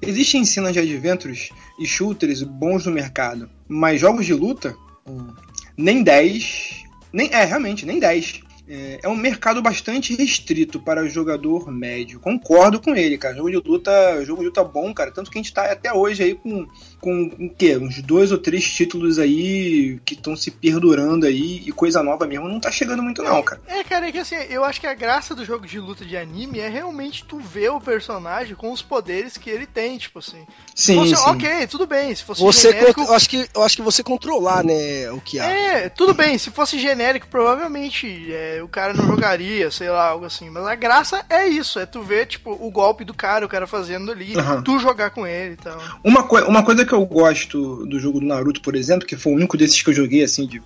[0.02, 4.76] Existem cenas de adventures e shooters bons no mercado, mas jogos de luta,
[5.08, 5.34] hum,
[5.78, 6.84] nem 10.
[7.12, 8.42] Nem, é, realmente, nem 10.
[8.68, 12.20] É, é um mercado bastante restrito para jogador médio.
[12.20, 13.36] Concordo com ele, cara.
[13.36, 15.12] Jogo de luta, jogo de luta bom, cara.
[15.12, 16.68] Tanto que a gente tá até hoje aí com,
[17.00, 17.78] com, com o quê?
[17.78, 22.48] Uns dois ou três títulos aí que estão se perdurando aí e coisa nova mesmo
[22.48, 23.62] não tá chegando muito, não, cara.
[23.68, 26.16] É, cara, é que assim, eu acho que a graça do jogo de luta de
[26.18, 30.46] anime é realmente tu ver o personagem com os poderes que ele tem, tipo assim.
[30.74, 31.30] Se Sim, fosse, sim.
[31.30, 32.14] ok, tudo bem.
[32.16, 33.02] Se fosse Você, genérico.
[33.02, 35.46] eu acho que, eu acho que você controlar, né, o que há.
[35.46, 40.26] É, tudo bem, se fosse genérico, provavelmente é, o cara não jogaria, sei lá, algo
[40.26, 40.50] assim.
[40.50, 43.66] Mas a graça é isso, é tu ver, tipo, o golpe do cara, o cara
[43.68, 44.62] fazendo ali, Aham.
[44.62, 45.78] tu jogar com ele e tal.
[46.04, 49.34] Uma, coi- uma coisa que eu gosto do jogo do Naruto, por exemplo, que foi
[49.34, 50.62] o único desses que eu joguei, assim, de,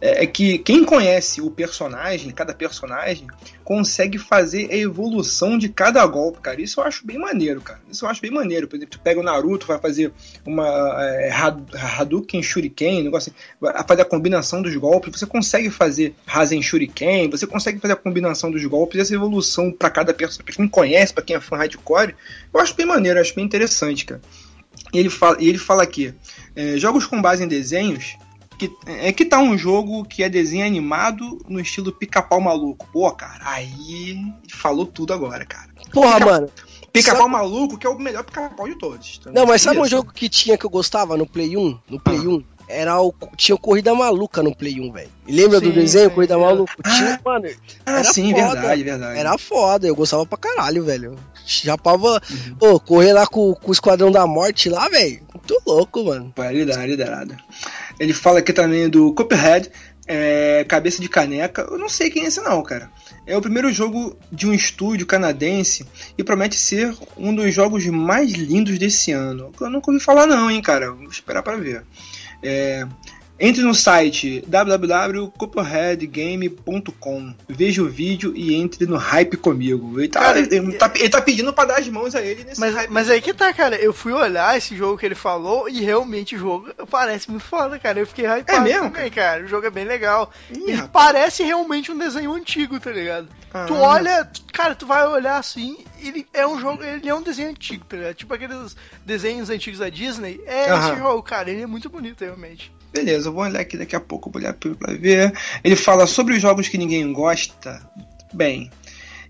[0.00, 3.26] é, é que quem conhece o personagem, cada personagem,
[3.64, 6.60] consegue fazer a evolução de cada golpe, cara.
[6.60, 7.80] Isso eu acho bem maneiro, cara.
[7.90, 8.66] Isso eu acho bem maneiro.
[8.66, 10.12] Por exemplo, tu pega o Naruto, vai fazer
[10.44, 10.66] uma
[11.00, 15.70] é, Had- Hadouken Shuriken, um negócio assim, vai fazer a combinação dos golpes, você consegue
[15.70, 20.44] fazer Rasen Shuriken, você consegue fazer a combinação dos golpes, essa evolução pra cada personagem,
[20.44, 22.14] pra quem conhece, pra quem é fã hardcore,
[22.52, 24.20] eu acho bem maneiro, eu acho bem interessante, cara.
[24.92, 26.14] E ele fala, e ele fala aqui:
[26.54, 28.16] é, jogos com base em desenhos.
[28.58, 32.86] Que, é que tá um jogo que é desenho animado no estilo pica-pau maluco.
[32.92, 34.18] Pô, cara, aí
[34.52, 35.70] falou tudo agora, cara.
[35.90, 36.50] Porra, Pica- mano.
[36.92, 39.16] Pica-pau Sabe- maluco, que é o melhor pica-pau de todos.
[39.18, 41.78] Então, Não, mas sabe um jogo que tinha que eu gostava no Play 1?
[41.88, 42.28] No Play Ah.
[42.28, 42.44] 1?
[42.70, 43.12] Era o.
[43.36, 45.10] Tinha o Corrida Maluca no Play 1, velho.
[45.28, 46.40] Lembra do Sim, desenho sim, Corrida sim.
[46.40, 46.74] Maluca?
[46.84, 47.48] Ah, Tinha, mano.
[47.84, 48.52] Ah, era sim, foda.
[48.54, 49.18] verdade, verdade.
[49.18, 51.16] Era foda, eu gostava pra caralho, velho.
[51.46, 52.20] Chapava.
[52.30, 52.54] Uhum.
[52.58, 55.20] Pô, correr lá com, com o Esquadrão da Morte lá, velho.
[55.34, 56.32] Muito louco, mano.
[56.36, 57.36] Validade, liderado.
[57.98, 59.70] Ele fala aqui também do Cuphead,
[60.06, 61.62] é, Cabeça de Caneca.
[61.70, 62.90] Eu não sei quem é esse não, cara.
[63.26, 68.32] É o primeiro jogo de um estúdio canadense e promete ser um dos jogos mais
[68.32, 69.52] lindos desse ano.
[69.60, 70.90] Eu nunca ouvi falar não, hein, cara.
[70.92, 71.84] Vou esperar pra ver.
[72.42, 72.86] É,
[73.40, 79.98] entre no site www.cupheadgame.com Veja o vídeo e entre no hype comigo.
[79.98, 82.60] Ele tá, Cara, ele, tá, ele tá pedindo pra dar as mãos a ele nesse
[82.60, 82.90] Mas, hype.
[82.90, 83.76] mas aí que tá, cara.
[83.76, 87.78] Eu fui olhar esse jogo que ele falou e realmente o jogo parece muito foda,
[87.78, 87.98] cara.
[87.98, 89.44] Eu fiquei hypado É mesmo, também, cara.
[89.44, 90.30] O jogo é bem legal.
[90.50, 93.28] Ih, parece realmente um desenho antigo, tá ligado?
[93.52, 97.22] Ah, tu olha, cara, tu vai olhar assim, ele é um jogo, ele é um
[97.22, 98.14] desenho antigo, tá ligado?
[98.14, 100.40] Tipo aqueles desenhos antigos da Disney.
[100.46, 100.88] É Aham.
[100.92, 101.50] esse jogo, cara.
[101.50, 102.70] Ele é muito bonito, realmente.
[102.92, 105.32] Beleza, eu vou olhar aqui daqui a pouco, vou olhar pra ver.
[105.62, 107.80] Ele fala sobre os jogos que ninguém gosta.
[108.32, 108.70] Bem,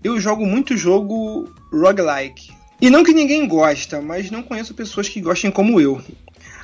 [0.03, 2.51] eu jogo muito jogo roguelike.
[2.81, 6.01] E não que ninguém gosta, mas não conheço pessoas que gostem como eu.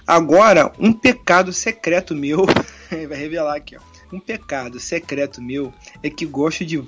[0.05, 2.45] Agora, um pecado secreto meu,
[2.89, 3.96] vai revelar aqui, ó.
[4.11, 6.81] Um pecado secreto meu é que gosto de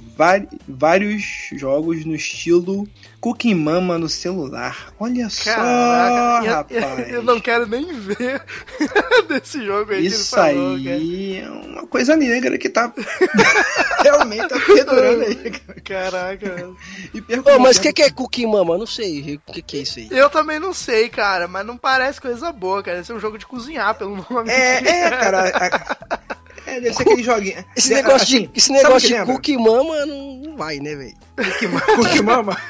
[0.68, 2.88] vários jogos no estilo
[3.20, 4.94] Cooking Mama no celular.
[4.98, 7.10] Olha só, Caraca, eu- rapaz.
[7.14, 8.42] eu, não quero nem ver
[9.28, 10.96] desse jogo aí Isso que ele falou, cara.
[10.96, 12.94] aí é uma coisa negra que tá
[14.02, 15.82] realmente tá perdurando aí, cara.
[15.82, 16.70] Caraca.
[17.14, 18.76] E Ô, meu mas o que, que é Cookie Mama?
[18.76, 19.40] Eu não sei.
[19.48, 20.08] O que, que é isso aí?
[20.12, 23.00] Eu também não sei, cara, mas não parece coisa boa, cara.
[23.00, 24.50] Esse é um jogo de cozinhar, pelo nome.
[24.50, 25.50] É, é, cara.
[25.50, 26.39] a-
[26.70, 27.66] é, deve ser aquele joguinho.
[27.76, 29.34] Esse negócio assim, de, esse negócio de lembra?
[29.34, 31.16] Cookie Mama não, não vai, né, velho?
[31.36, 32.62] Cookie Ma- Cookie Mama.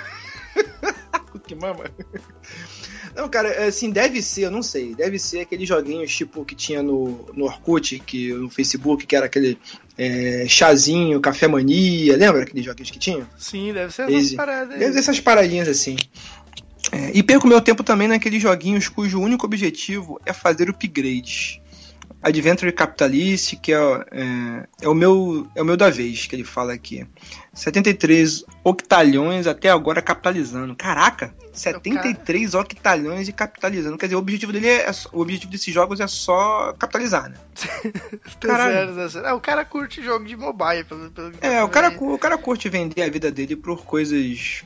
[1.31, 1.85] Cookie Mama.
[3.15, 4.95] Não, cara, assim, deve ser, eu não sei.
[4.95, 9.25] Deve ser aqueles joguinhos tipo que tinha no, no Orkut, que, no Facebook, que era
[9.25, 9.57] aquele
[9.97, 12.15] é, chazinho, café mania.
[12.15, 13.27] Lembra aqueles joguinhos que tinha?
[13.37, 14.79] Sim, deve ser essas paradas.
[14.79, 15.97] Deve ser essas paradinhas assim.
[16.91, 21.59] É, e perco meu tempo também naqueles joguinhos cujo único objetivo é fazer upgrades.
[22.21, 23.77] Adventure Capitalist, que é,
[24.11, 27.07] é, é o meu é o meu da vez, que ele fala aqui.
[27.53, 30.75] 73 octalhões até agora capitalizando.
[30.75, 31.33] Caraca!
[31.53, 33.97] 73 octalhões e capitalizando.
[33.97, 37.35] Quer dizer, o objetivo dele é, o objetivo desses jogos é só capitalizar, né?
[38.39, 39.09] Tá Caralho.
[39.09, 39.29] tá.
[39.29, 42.37] É, o cara curte jogo de mobile, pelo, pelo que É, o cara, o cara
[42.37, 44.63] curte vender a vida dele por coisas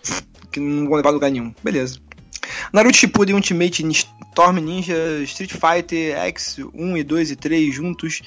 [0.52, 1.54] que não vão levar a lugar nenhum.
[1.64, 2.00] Beleza.
[2.72, 8.22] Naruto Shippuden Ultimate Storm Ninja Street Fighter X 1 e 2 e 3 juntos.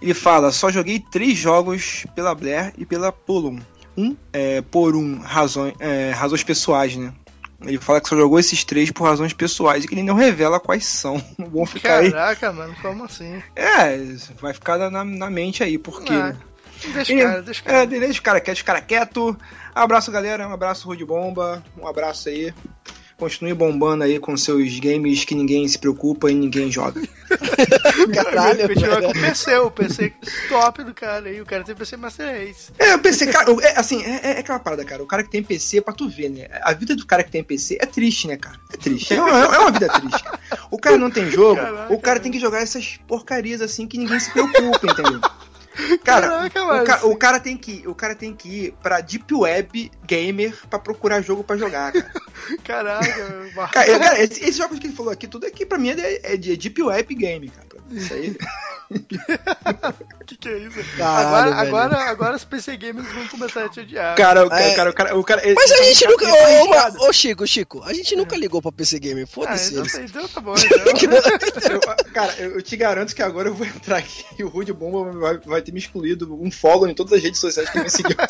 [0.00, 3.58] Ele fala, só joguei três jogos pela Blair e pela Polum.
[3.96, 7.12] Um é, por um razões, é, razões pessoais, né?
[7.62, 10.60] Ele fala que só jogou esses três por razões pessoais e que ele não revela
[10.60, 11.22] quais são.
[11.38, 12.10] Vão ficar aí.
[12.12, 13.42] Caraca, mano, como assim?
[13.56, 13.96] É,
[14.40, 16.12] vai ficar na, na- mente aí, porque.
[16.12, 16.34] Ah?
[16.92, 17.86] Deixa o cara, deixa o É, cara.
[17.86, 19.38] deixa o cara quieto, deixa o cara quieto.
[19.74, 20.46] Abraço, galera.
[20.46, 21.64] Um abraço, Rude Bomba.
[21.80, 22.52] Um abraço aí.
[23.16, 27.00] Continue bombando aí com seus games que ninguém se preocupa e ninguém joga.
[28.12, 29.18] Caralho, Continuar com velho.
[29.18, 30.12] o PC, o PC
[30.48, 31.40] top do cara aí.
[31.40, 32.72] O cara tem PC Master Race.
[32.78, 35.02] É, o PC, cara, é, assim, é, é aquela parada, cara.
[35.02, 36.48] O cara que tem PC, pra tu ver, né?
[36.62, 38.58] A vida do cara que tem PC é triste, né, cara?
[38.72, 39.14] É triste.
[39.14, 40.38] É uma, é uma vida triste, cara.
[40.70, 43.96] O cara não tem jogo, Caraca, o cara tem que jogar essas porcarias assim que
[43.96, 45.20] ninguém se preocupa, entendeu?
[46.04, 49.00] Cara, Caraca, o, mano, ca- o cara tem que, o cara tem que ir pra
[49.00, 52.10] Deep Web Gamer pra procurar jogo pra jogar, cara.
[52.64, 53.72] Caraca, Marcos.
[53.74, 56.20] Cara, cara, esse- esses jogos que ele falou aqui, tudo aqui pra mim é de,
[56.22, 57.64] é de Deep Web Game, cara.
[57.90, 58.36] Isso aí.
[60.26, 60.78] que que é isso?
[60.96, 61.68] Caralho, agora, velho.
[61.68, 64.14] agora, agora os PC gamers vão começar a te odiar.
[64.16, 64.74] Cara, o cara, É.
[64.74, 66.26] cara, o cara, o cara Mas a gente tá- nunca.
[66.26, 69.24] tá Ô, ô, ô, Chico, Chico, a gente nunca ligou pra PC Gamer.
[69.24, 70.10] ah, Foda-se então, eles.
[70.10, 71.12] então tá bom, então.
[71.72, 74.72] Eu- cara, eu, eu te garanto que agora eu vou entrar aqui e o Rude
[74.72, 77.90] Bomba vai, vai ter me excluído um follow em todas as redes sociais que me
[77.90, 78.14] seguiu.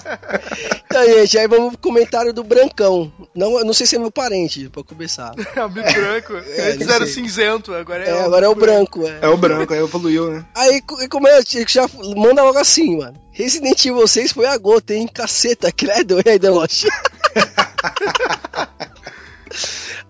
[0.86, 3.12] Então, gente, aí vamos pro comentário do Brancão.
[3.34, 5.34] Não, eu não sei se é meu parente, pra começar.
[5.56, 6.34] É o branco.
[6.36, 7.14] É, Antes era sei.
[7.14, 9.18] cinzento, agora é, É, o agora é o branco, é.
[9.22, 10.44] É o branco, aí evoluiu, né?
[10.54, 13.20] Aí, co- como é, já manda logo assim, mano.
[13.32, 15.08] Resident Evil 6 foi a gota, hein?
[15.12, 16.86] Caceta, credo, e aí, Deloche?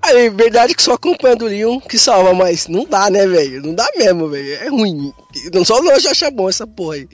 [0.02, 3.62] Aí, verdade que só acompanha do Leon que salva, mas não dá, né, velho?
[3.62, 4.54] Não dá mesmo, velho.
[4.54, 5.12] É ruim.
[5.52, 7.09] Não só Deloche acha bom essa porra aí.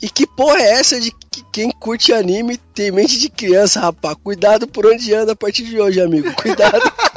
[0.00, 4.16] E que porra é essa de que quem curte anime tem mente de criança, rapaz?
[4.22, 6.32] Cuidado por onde anda a partir de hoje, amigo.
[6.34, 6.80] Cuidado.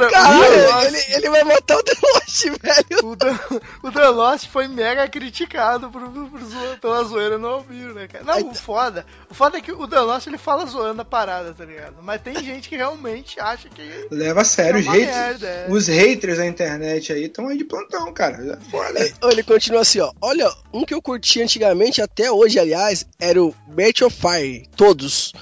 [0.00, 3.06] Cara, Caralho, The Lost- ele, ele vai matar o Deloche, velho.
[3.06, 7.92] O The, o The Lost foi mega criticado por, por zo- pela zoeira no Almir,
[7.94, 8.24] né, cara?
[8.24, 9.04] Não, o foda.
[9.30, 11.96] O foda é que o The Lost ele fala zoando a parada, tá ligado?
[12.02, 13.82] Mas tem gente que realmente acha que.
[14.10, 15.16] Leva a sério, É os uma haters.
[15.16, 15.66] merda, é.
[15.70, 18.36] Os haters da internet aí estão aí de plantão, cara.
[18.62, 19.00] É Foda.
[19.00, 20.12] Ele- Ele continua assim, ó.
[20.20, 24.68] Olha, um que eu curti antigamente, até hoje, aliás, era o Breath of Fire.
[24.76, 25.32] Todos.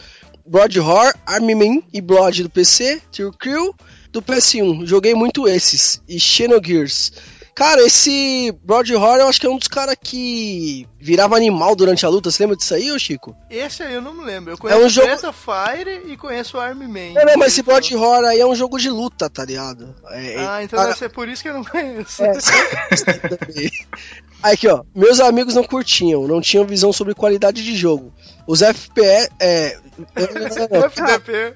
[0.47, 3.75] Blood Horror, Army Man e Blood do PC, Tear Crew
[4.14, 4.87] do PS1.
[4.87, 6.00] Joguei muito esses.
[6.09, 7.12] E Xenogears.
[7.55, 12.05] Cara, esse Blood Horror eu acho que é um dos caras que virava animal durante
[12.05, 12.29] a luta.
[12.29, 13.37] Você lembra disso aí, ô Chico?
[13.48, 14.53] Esse aí eu não me lembro.
[14.55, 17.12] Eu conheço um jogo- Breath of Fire e conheço o Army Man.
[17.14, 19.94] Não, não, mas esse Blood Horror aí é um jogo de luta, tá ligado?
[20.11, 22.24] É, Ah, então ah, deve ser por isso que eu não conheço.
[22.24, 22.33] É,
[24.45, 24.85] Aqui, ó.
[24.95, 28.13] Meus amigos não curtiam, não tinham visão sobre qualidade de jogo.
[28.47, 29.31] Os FPS.
[29.41, 29.79] É.
[30.85, 31.55] FDP.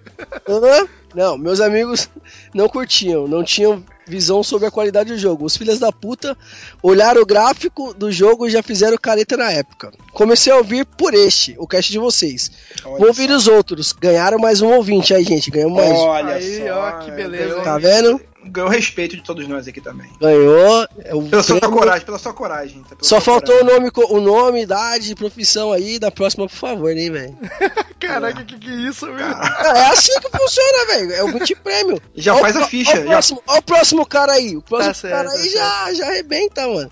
[0.48, 0.88] Hã?
[1.14, 2.08] Não, meus amigos
[2.54, 5.44] não curtiam, não tinham visão sobre a qualidade do jogo.
[5.44, 6.36] Os filhos da puta
[6.82, 9.92] olharam o gráfico do jogo e já fizeram careta na época.
[10.12, 12.50] Comecei a ouvir por este, o cast de vocês.
[12.84, 13.92] Olha Vou ouvir os outros.
[13.92, 15.50] Ganharam mais um ouvinte aí, gente.
[15.50, 16.04] Ganhamos mais um.
[16.04, 16.72] Olha Aí, só.
[16.72, 18.20] ó, que beleza, Ganhou, Tá vendo?
[18.48, 20.10] Ganhou respeito de todos nós aqui também.
[20.20, 20.86] Ganhou.
[21.04, 22.82] É o Pela sua coragem, pela sua coragem.
[22.82, 22.88] tá?
[22.90, 23.78] Pela Só sua faltou o coragem.
[23.80, 25.98] nome, co- o nome, idade, profissão aí.
[25.98, 27.36] Da próxima, por favor, né, velho?
[28.00, 29.06] Caraca, que que é isso?
[29.06, 31.12] Ah, É assim que funciona, velho.
[31.14, 32.00] É o multiprêmio.
[32.14, 34.56] Já Ó o faz a ficha, Ó o, já- próximo, ó o próximo cara aí.
[34.56, 36.90] O próximo Tá certo, cara tá aí já, já arrebenta, mano.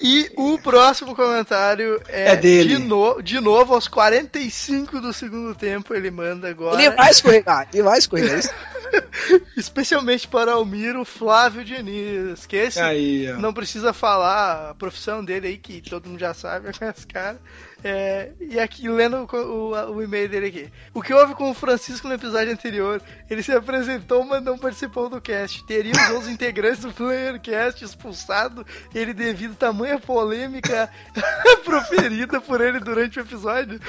[0.00, 2.76] E o próximo comentário é, É dele.
[2.76, 6.80] De, no, de novo, aos 45 do segundo tempo, ele manda agora.
[6.80, 8.38] Ele vai escorregar, ele vai escorregar.
[8.38, 8.50] Isso-
[9.56, 15.56] Especialmente para Almiro Flávio Diniz, que esse Aí, não precisa falar a profissão dele aí,
[15.58, 17.38] que todo mundo já sabe, esse cara.
[17.84, 20.68] É, e aqui, lendo o, o- o e-mail dele aqui.
[20.92, 23.00] O que houve com o Francisco no episódio anterior?
[23.30, 25.64] Ele se apresentou, mas não participou do cast.
[25.64, 30.90] Teríamos os integrantes do PlayerCast expulsado ele devido a tamanha polêmica
[31.64, 33.80] proferida por ele durante o episódio.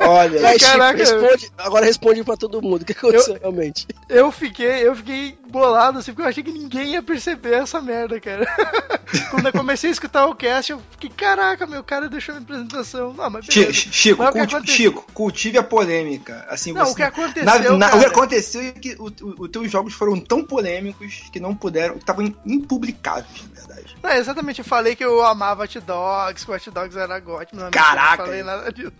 [0.00, 0.98] Olha, Vai, Chico, Caraca.
[0.98, 2.82] responde, agora responde pra todo mundo.
[2.82, 3.86] O que aconteceu realmente?
[4.08, 8.18] Eu fiquei, eu fiquei bolado, assim, porque eu achei que ninguém ia perceber essa merda,
[8.20, 8.44] cara.
[9.30, 13.14] Quando eu comecei a escutar o cast, eu fiquei, caraca, meu cara deixou minha apresentação.
[13.34, 13.72] Mas beleza.
[13.72, 16.46] Chico, Mas o culti- aconteceu- Chico, cultive a polêmica.
[16.48, 19.06] Assim, Não, você- o que aconteceu, na- na- o cara- que aconteceu é que o-
[19.06, 23.96] o- os teus jogos foram tão polêmicos que não puderam, que estavam impublicáveis, na verdade.
[24.02, 27.56] Não, exatamente, eu falei que eu amava Hot Dogs, que o Hot Dogs era gótico.
[27.70, 28.18] Caraca!
[28.22, 28.92] Não falei nada disso.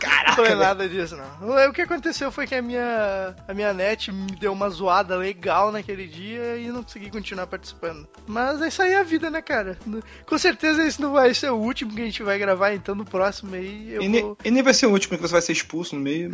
[0.00, 1.68] Caraca, Não falei nada disso, não.
[1.68, 5.70] O que aconteceu foi que a minha, a minha net me deu uma zoada legal
[5.72, 8.06] naquele dia e não consegui continuar participando.
[8.26, 9.78] Mas isso aí é a vida, né, cara?
[10.26, 13.04] Com certeza esse não vai ser o último que a gente vai gravar, então no
[13.04, 14.38] próximo aí eu E, ne- vou...
[14.44, 16.30] e nem vai ser o último que você vai ser expulso no meio.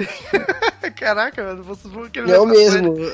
[0.97, 2.95] Caraca, mano, vocês vão querer Não mesmo.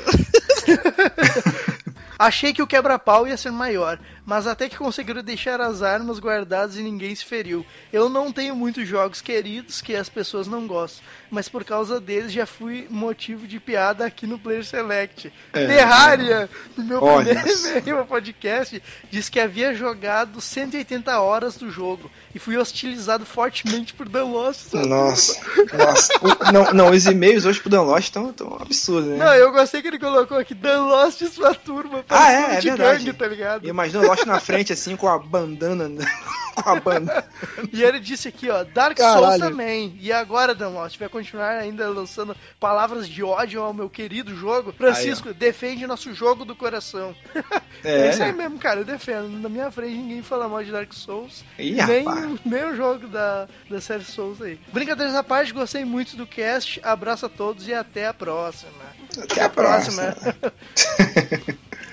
[2.19, 3.99] Achei que o quebra-pau ia ser maior,
[4.31, 7.67] mas até que conseguiram deixar as armas guardadas e ninguém se feriu.
[7.93, 12.31] Eu não tenho muitos jogos queridos que as pessoas não gostam, mas por causa deles
[12.33, 15.33] já fui motivo de piada aqui no Player Select.
[15.53, 15.67] É.
[15.67, 22.09] Terraria, no meu Olha primeiro e-mail podcast, disse que havia jogado 180 horas do jogo
[22.33, 24.75] e fui hostilizado fortemente por The Lost.
[24.75, 25.41] Nossa,
[25.77, 26.13] nossa.
[26.23, 29.17] O- não, não, os e-mails hoje pro Dan Lost estão tão absurdos, né?
[29.25, 32.05] Não, eu gostei que ele colocou aqui The Lost e sua turma.
[32.09, 33.05] Ah, é, é de verdade.
[33.05, 33.67] gangue, tá ligado?
[33.67, 35.89] Imagina o Lost na frente, assim, com a bandana.
[36.55, 37.25] com a bandana.
[37.73, 39.41] E ele disse aqui, ó, Dark Souls Caralho.
[39.43, 39.97] também.
[40.01, 44.73] E agora, Dan Lost, vai continuar ainda lançando palavras de ódio ao meu querido jogo.
[44.73, 47.15] Francisco, defende nosso jogo do coração.
[47.83, 48.09] É.
[48.09, 48.11] É.
[48.11, 49.31] isso aí mesmo, cara, eu defendo.
[49.41, 51.43] Na minha frente ninguém fala mal de Dark Souls.
[51.59, 52.05] Ih, nem,
[52.45, 54.61] nem o jogo da, da série Souls aí.
[54.71, 56.79] Brincadeiras à parte, gostei muito do cast.
[56.83, 58.71] Abraço a todos e até a próxima.
[59.19, 60.13] Até a próxima.
[60.13, 60.53] próxima.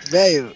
[0.12, 0.54] Velho,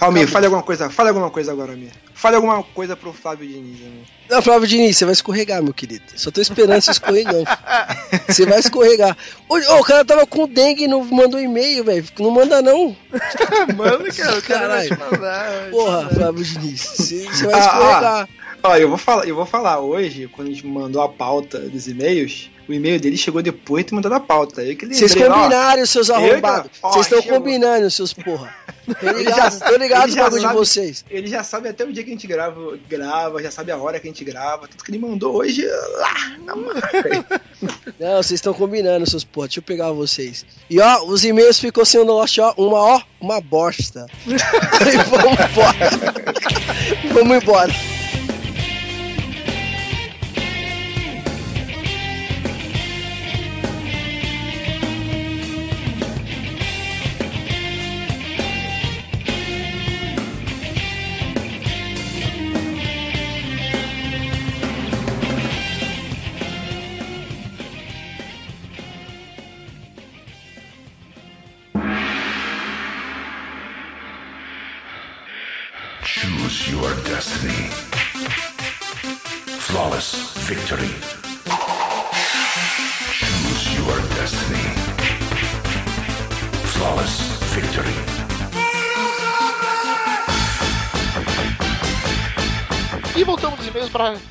[0.00, 0.88] Almir, fale alguma coisa.
[0.90, 1.90] Fale alguma coisa agora, Almir.
[2.14, 3.90] Fale alguma coisa pro Flávio Diniz, né?
[4.28, 6.04] Não, Flávio Diniz, você vai escorregar, meu querido.
[6.16, 7.44] Só tô esperando você escorregando.
[8.28, 9.16] Você vai escorregar.
[9.48, 12.04] Ô, ô, o cara tava com dengue e não mandou e-mail, velho.
[12.18, 12.94] Não manda não.
[13.76, 15.10] Manda, cara, o cara vai te Caralho.
[15.12, 15.50] mandar.
[15.50, 16.14] vai te Porra, mandar.
[16.14, 16.80] Flávio Diniz.
[16.80, 18.28] Você você vai Ah, escorregar.
[18.62, 21.86] Ó, eu vou falar, eu vou falar hoje, quando a gente mandou a pauta dos
[21.86, 24.62] e-mails, o e-mail dele chegou depois de ter mandado a pauta.
[24.62, 26.70] Eu que lembrei, Vocês ó, combinaram, seus arrombados.
[26.82, 28.52] ó, Vocês estão combinando, seus porra.
[29.00, 31.04] Tô ligado, já- tô ligado já bagulho de vocês.
[31.10, 34.00] Ele já sabe até o dia que a gente grava, grava, já sabe a hora
[34.00, 35.66] que a gente grava, tudo que ele mandou hoje
[35.98, 37.40] lá na marca.
[38.00, 39.46] Não, vocês estão combinando, seus porra.
[39.48, 40.44] Deixa eu pegar vocês.
[40.70, 44.06] E ó, os e-mails ficou sendo Lost, ó, uma ó, uma bosta.
[44.26, 47.12] e vamos embora.
[47.12, 47.72] vamos embora.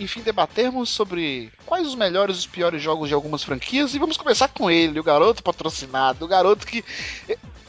[0.08, 3.93] Enfim, debatermos sobre quais os melhores e os piores jogos de algumas franquias.
[3.93, 6.84] E vamos começar com ele, o garoto patrocinado, o garoto que.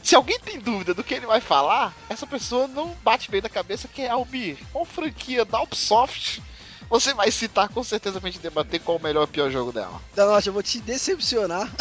[0.01, 3.49] Se alguém tem dúvida do que ele vai falar, essa pessoa não bate bem na
[3.49, 4.57] cabeça que é Albi.
[4.71, 6.41] Qual franquia da Ubisoft
[6.89, 9.71] você vai citar com certeza pra gente debater qual o melhor e o pior jogo
[9.71, 10.01] dela?
[10.15, 11.69] Não, eu vou te decepcionar.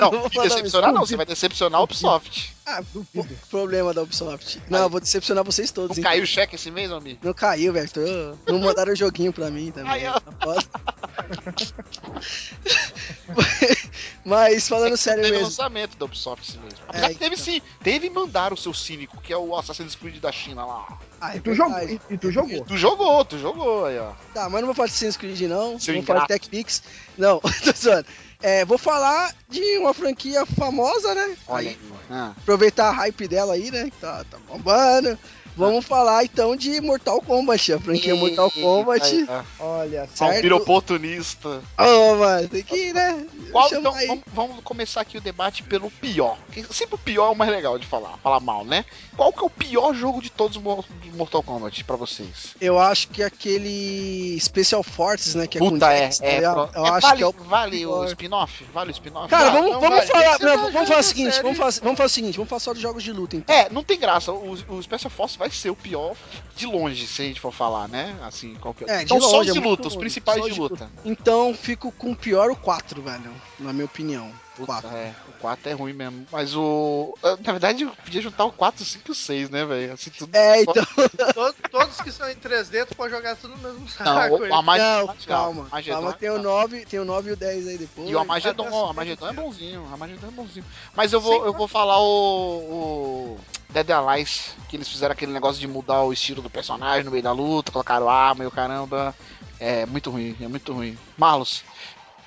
[0.00, 2.56] Não, vou te decepcionar não, você vai decepcionar a Ubisoft.
[2.66, 3.06] Ah, po-
[3.48, 4.60] problema da Ubisoft.
[4.68, 5.96] Não, eu vou decepcionar vocês todos.
[5.96, 7.16] Não caiu o cheque esse mês, Albi?
[7.22, 7.88] Não caiu, velho.
[7.88, 9.92] Tô- Não mandaram o joguinho pra mim também.
[9.92, 10.20] Aí, ó.
[14.30, 15.46] Mas falando sério teve mesmo.
[15.46, 16.78] lançamento da Ubisoft esse mesmo.
[16.88, 17.44] Apesar É, que teve então.
[17.44, 20.98] sim, teve e mandaram o seu cínico, que é o Assassin's Creed da China lá.
[21.20, 21.78] Ah, é E tu jogou.
[21.88, 22.64] E, e tu jogou.
[22.64, 24.12] Tu jogou, tu jogou aí, ó.
[24.32, 25.78] Tá, mas não vou falar de Assassin's Creed não.
[25.78, 26.28] Seu não vou falar de.
[26.28, 26.82] TechPix.
[27.18, 28.06] Não, tô zoando.
[28.42, 31.36] É, vou falar de uma franquia famosa, né?
[31.46, 31.78] Olha Aí, aí.
[32.10, 32.32] Ah.
[32.38, 33.84] aproveitar a hype dela aí, né?
[33.90, 35.18] que Tá, tá bombando.
[35.56, 39.26] Vamos falar então de Mortal Kombat, a franquia Mortal Kombat.
[39.58, 40.42] Olha Só um Certo.
[40.42, 41.60] vira oportunista.
[41.78, 43.26] Ô, mano, tem que, né?
[43.52, 46.38] Qual, então, vamos, vamos começar aqui o debate pelo pior.
[46.70, 48.84] Sempre o pior é o mais legal de falar, falar mal, né?
[49.16, 50.62] Qual que é o pior jogo de todos os
[51.02, 52.54] de Mortal Kombat pra vocês?
[52.60, 55.46] Eu acho que aquele Special Forces, né?
[55.46, 56.02] Que é com Puta, é.
[56.04, 56.68] Jax, tá é, ligado?
[56.68, 58.64] pro- Eu é, acho vale, que é o vale o spin-off?
[58.72, 59.28] Vale o spin-off?
[59.28, 60.06] Cara, vamos, não vamos vale.
[60.10, 60.38] falar.
[60.38, 62.72] Não, da vamos falar o seguinte, vamos falar, vamos falar o seguinte, vamos falar só
[62.72, 63.54] dos jogos de luta, então.
[63.54, 64.32] É, não tem graça.
[64.32, 66.14] O, o Special Force vai ser o pior
[66.54, 68.14] de longe, se a gente for falar, né?
[68.22, 68.86] Assim, qualquer.
[68.90, 70.60] É, de então só os longe, é de muito luta, os principais Só de de
[70.60, 70.90] luta.
[71.02, 73.32] Então fico com o pior o 4, velho.
[73.58, 74.30] Na minha opinião.
[74.58, 74.90] O Puta, 4.
[74.90, 76.26] É, o 4 é ruim mesmo.
[76.30, 77.16] Mas o.
[77.22, 79.94] ah, Na verdade, eu podia juntar o 4, 5 e o 6, né, velho?
[79.94, 80.36] Assim, tudo.
[80.36, 80.84] É, então.
[81.32, 84.36] Todos, todos que são em 3D, tu pode jogar tudo no mesmo Não, saco.
[84.36, 84.52] o aí.
[84.52, 85.06] Amagedon.
[85.06, 85.66] Não, calma.
[85.70, 86.60] Amagedon Calma, é tem o legal.
[86.60, 88.10] 9, tem o 9 e o 10 aí depois.
[88.10, 90.64] E o Amagedon, o Amagedon é bonzinho, o Amagedon é bonzinho.
[90.94, 93.38] Mas eu vou, eu vou falar o, o
[93.70, 97.22] Dead Allies, que eles fizeram aquele negócio de mudar o estilo do personagem no meio
[97.22, 99.14] da luta, colocaram arma e o caramba.
[99.58, 100.96] É muito ruim, é muito ruim.
[101.18, 101.62] Marlos.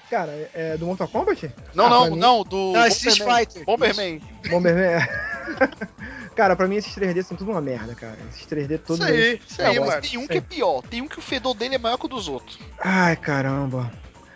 [0.10, 1.52] Cara, é do Mortal Kombat?
[1.74, 3.40] Não, Ah, não, mim- não, do Não, é Street Bomberman.
[3.46, 3.66] Fighter.
[3.66, 4.22] Bomberman.
[4.50, 5.08] Bomberman.
[6.36, 8.18] cara, pra mim esses 3D são tudo uma merda, cara.
[8.30, 9.00] Esses 3D todos.
[9.00, 10.02] Isso aí, eles- isso aí, mano.
[10.02, 12.10] tem um que é pior, tem um que o fedor dele é maior que o
[12.10, 12.60] dos outros.
[12.80, 13.92] Ai, caramba.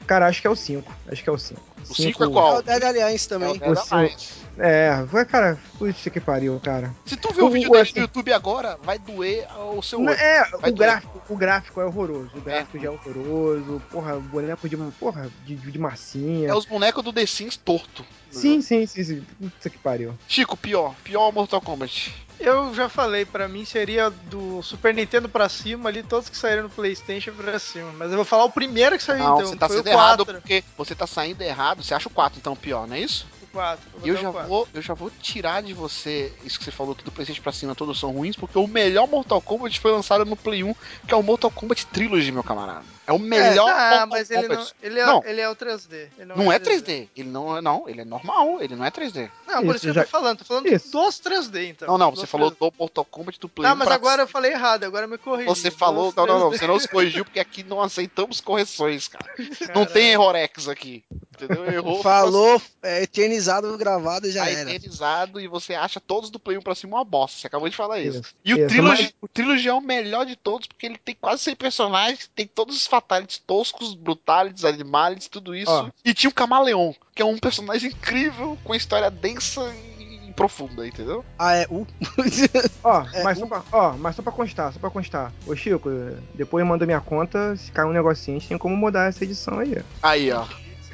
[0.07, 0.91] Cara, acho que é o 5.
[1.11, 1.61] Acho que é o 5.
[1.89, 2.55] O 5 é qual?
[2.55, 3.49] É o Dead Alliance É também.
[3.51, 4.46] o Dead Você- Allies.
[4.59, 6.93] É, vai, cara, puxa que pariu, cara.
[7.05, 9.99] Se tu ver o O- vídeo dele assim- no YouTube agora, vai doer o seu
[9.99, 10.09] olho.
[10.09, 10.89] é, Vai o doer.
[10.89, 12.31] gráfico, o gráfico é horroroso.
[12.35, 13.81] O gráfico já é horroroso.
[13.91, 16.49] Porra, boneco de, porra, de, de massinha.
[16.49, 18.03] É os bonecos do The Sims torto.
[18.31, 19.25] Sim, sim, sim, sim.
[19.39, 20.13] Puta que pariu.
[20.27, 20.95] Chico, pior.
[21.03, 22.13] Pior Mortal Kombat.
[22.39, 26.63] Eu já falei, pra mim seria do Super Nintendo pra cima ali, todos que saíram
[26.63, 27.91] no Playstation pra cima.
[27.93, 29.89] Mas eu vou falar o primeiro que saiu Não, então, você tá foi sendo o
[29.89, 30.33] errado 4.
[30.41, 31.81] porque você tá saindo errado.
[31.83, 33.25] Você acha o 4 então pior, não é isso?
[33.57, 33.89] O 4.
[34.03, 37.03] E eu já vou, eu já vou tirar de você isso que você falou que
[37.03, 40.35] do PlayStation pra cima todos são ruins, porque o melhor Mortal Kombat foi lançado no
[40.35, 40.73] Play 1,
[41.07, 42.85] que é o Mortal Kombat Trilogy, meu camarada.
[43.07, 44.75] É o melhor Ah, Mortal mas ele não, Kombat.
[44.83, 45.23] ele, é, Não.
[45.25, 46.07] ele é o 3D.
[46.17, 47.07] Ele Não é 3D.
[47.15, 49.29] Ele não é não, ele é normal, ele não é 3D.
[49.47, 50.37] Não, por Isso, que eu já- tô falando.
[50.39, 50.91] Tô falando Isso.
[50.91, 51.87] dos 3D, então.
[51.87, 52.59] Não, não, Dos você falou 3D.
[52.71, 53.69] do Mortal Kombat do Play 1.
[53.69, 55.47] Não, mas pra agora eu falei errado, agora eu me corrigi.
[55.47, 56.13] Você falou.
[56.15, 56.57] Não, não, não, 3D.
[56.59, 59.25] você não nos corrigiu porque aqui não aceitamos correções, cara.
[59.37, 59.93] Não Caralho.
[59.93, 61.03] tem errorex aqui.
[61.43, 61.65] Entendeu?
[61.71, 62.01] Errou.
[62.01, 64.69] Falou, é eternizado, gravado e já Tá era.
[64.73, 67.39] eternizado e você acha todos do Play 1 pra cima uma bosta.
[67.39, 68.19] Você acabou de falar isso.
[68.19, 70.97] Isso, E o isso, Trilogy, mas- o Trilogy é o melhor de todos, porque ele
[70.97, 75.71] tem quase 100 personagens, tem todos os Fatalities toscos, Brutalities, Animalities, tudo isso.
[75.71, 75.89] Ó.
[76.03, 79.61] E tinha o Camaleão, que é um personagem incrível, com história densa
[79.99, 81.25] e profunda, entendeu?
[81.39, 81.65] Ah, é.
[81.69, 81.85] Uh.
[82.83, 85.33] Ó, É, mas, o- pra, ó, mas só pra constar, só pra constar.
[85.47, 85.89] Ô Chico,
[86.35, 89.59] depois manda minha conta, se cair um negocinho, a gente tem como mudar essa edição
[89.59, 89.73] aí.
[89.77, 90.07] ó.
[90.07, 90.45] Aí, ó.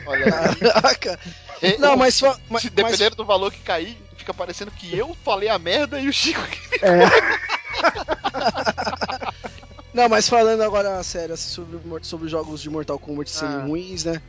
[0.06, 1.74] Olha aí.
[1.74, 4.96] E- Não, mas, fa- mas, se mas dependendo do valor que cair, fica parecendo que
[4.98, 7.04] eu falei a merda e o Chico que É,
[9.94, 13.64] Não, mas falando agora sério assim, sobre, sobre os jogos de Mortal Kombat serem Ah.
[13.66, 14.20] ruins, né?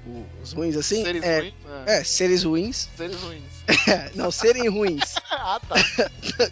[0.42, 1.02] Os ruins assim.
[1.02, 1.54] seres é, ruins.
[1.86, 1.98] É.
[2.00, 2.88] é, seres ruins.
[2.96, 3.42] Seres ruins.
[3.88, 5.14] É, não, serem ruins.
[5.30, 5.74] ah, tá.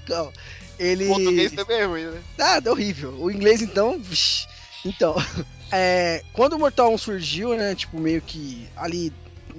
[0.09, 0.33] Não,
[0.79, 1.05] ele.
[1.05, 2.23] O português também é ruim, né?
[2.41, 3.14] Ah, é horrível.
[3.18, 4.01] O inglês, então.
[4.85, 5.14] Então,
[5.73, 7.75] é, quando o Mortal 1 surgiu, né?
[7.75, 9.12] Tipo, meio que ali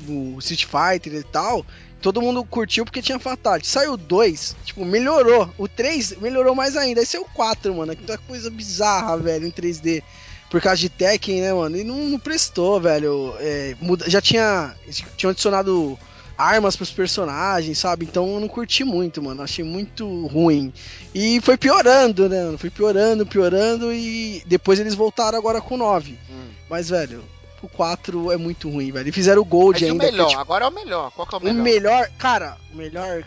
[0.07, 1.65] no Street Fighter e tal,
[2.01, 3.67] todo mundo curtiu porque tinha Fatality.
[3.67, 5.49] Saiu o 2, tipo, melhorou.
[5.57, 7.01] O 3 melhorou mais ainda.
[7.01, 7.95] Esse é o 4, mano.
[7.95, 10.03] Que é coisa bizarra, velho, em 3D.
[10.49, 11.75] Por causa de Tekken, né, mano?
[11.75, 13.33] E não, não prestou, velho.
[13.39, 14.75] É, muda- já tinha.
[15.17, 15.97] Tinham adicionado
[16.43, 18.05] armas pros personagens, sabe?
[18.05, 19.41] Então eu não curti muito, mano.
[19.41, 20.73] Achei muito ruim.
[21.13, 22.43] E foi piorando, né?
[22.43, 22.57] mano?
[22.57, 23.93] Foi piorando, piorando.
[23.93, 26.17] E depois eles voltaram agora com o 9.
[26.29, 26.47] Hum.
[26.69, 27.23] Mas, velho,
[27.61, 29.07] o 4 é muito ruim, velho.
[29.09, 30.03] E fizeram o Gold Mas o ainda.
[30.03, 30.27] que é, melhor?
[30.29, 31.11] tipo, Agora é o melhor.
[31.11, 31.63] Qual que é o o melhor?
[31.63, 32.09] melhor.
[32.17, 33.23] Cara, o melhor.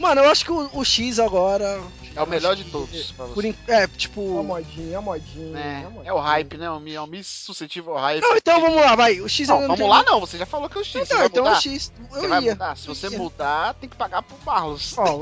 [0.00, 1.80] Mano, eu acho que o, o X agora.
[2.16, 3.12] É o melhor de todos.
[3.12, 3.54] Pra Por, você.
[3.68, 4.20] é, é uma tipo.
[4.42, 5.58] modinha, é uma modinha.
[5.58, 6.02] É, modinha.
[6.10, 6.68] é o hype, né?
[6.70, 8.20] O Mi é o Mi suscetível ao hype.
[8.22, 9.20] Não, então vamos lá, vai.
[9.20, 10.94] O X Não, não vamos lá não, você já falou que é o X.
[10.94, 11.56] Não, você vai então mudar?
[11.56, 11.92] o X.
[11.98, 12.50] Eu Você vai ia.
[12.52, 12.76] mudar?
[12.76, 13.18] Se você ia.
[13.18, 14.98] mudar, tem que pagar pro Barros.
[14.98, 15.20] Ó, vou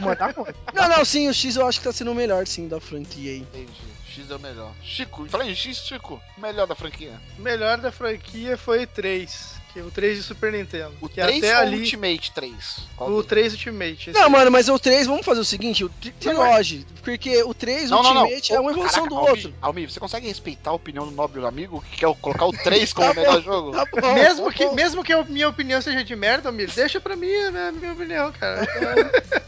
[0.00, 0.54] mandar conta.
[0.74, 3.32] Não, não, sim, o X eu acho que tá sendo o melhor, sim, da franquia
[3.32, 3.38] aí.
[3.38, 3.72] Entendi.
[4.08, 4.72] X é o melhor.
[4.82, 7.20] Chico, falei em X, Chico, melhor da franquia.
[7.38, 10.92] Melhor da franquia foi 3, que é o 3 de Super Nintendo.
[11.00, 12.54] O que 3 até ali Ultimate 3?
[12.96, 13.26] Qual o deles?
[13.26, 14.12] 3 Ultimate.
[14.12, 17.90] Não, mano, mas o 3, vamos fazer o seguinte, o tri- trilogy, porque o 3
[17.90, 18.22] Não, não, não.
[18.22, 19.54] Ultimate é uma evolução Caraca, do Almir, outro.
[19.60, 23.04] Almir, você consegue respeitar a opinião do nobre amigo que quer colocar o 3 como
[23.12, 23.72] Tá o melhor bom, jogo?
[23.72, 24.74] Tá bom, Mesmo tá que, bom.
[24.74, 27.92] mesmo que a minha opinião seja de merda, Mir, deixa pra mim né, a minha
[27.92, 28.64] opinião, cara.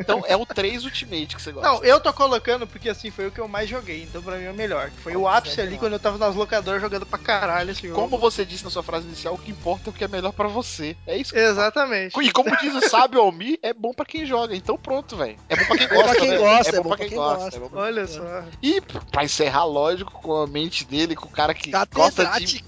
[0.00, 1.68] Então é o 3 Ultimate que você gosta.
[1.68, 4.44] Não, eu tô colocando porque assim foi o que eu mais joguei, então pra mim
[4.44, 4.90] é o melhor.
[4.90, 8.00] que Foi o ápice ali quando eu tava nas locadoras jogando pra caralho esse jogo.
[8.00, 10.32] Como você disse na sua frase inicial, o que importa é o que é melhor
[10.32, 10.96] pra você.
[11.06, 12.18] É isso que Exatamente.
[12.20, 14.54] E como diz o sábio Almir, é bom pra quem joga.
[14.54, 15.36] Então pronto, velho.
[15.48, 16.36] É bom pra quem É bom pra gosta, quem né?
[16.38, 17.56] gosta, É bom pra quem gosta.
[17.56, 18.44] é Olha só.
[18.62, 18.80] E
[19.10, 22.64] pra encerrar, lógico, com a mente dele, com o cara que gosta de...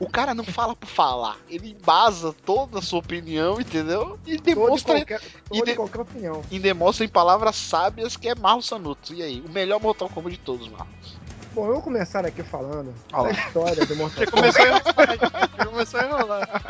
[0.00, 1.36] O cara não fala por falar.
[1.48, 4.18] Ele embasa toda a sua opinião, entendeu?
[4.26, 5.20] E Todo demonstra, qualquer,
[5.52, 6.42] e de- e qualquer opinião.
[6.50, 9.12] e demonstra em palavras sábias que é Marlos Sanuto.
[9.14, 9.42] E aí?
[9.46, 11.18] O melhor Mortal Kombat de todos, Marlos.
[11.54, 15.50] Bom, eu vou começar aqui falando Olha da história do Mortal Você começou a enrolar.
[15.56, 16.62] Você começou a enrolar.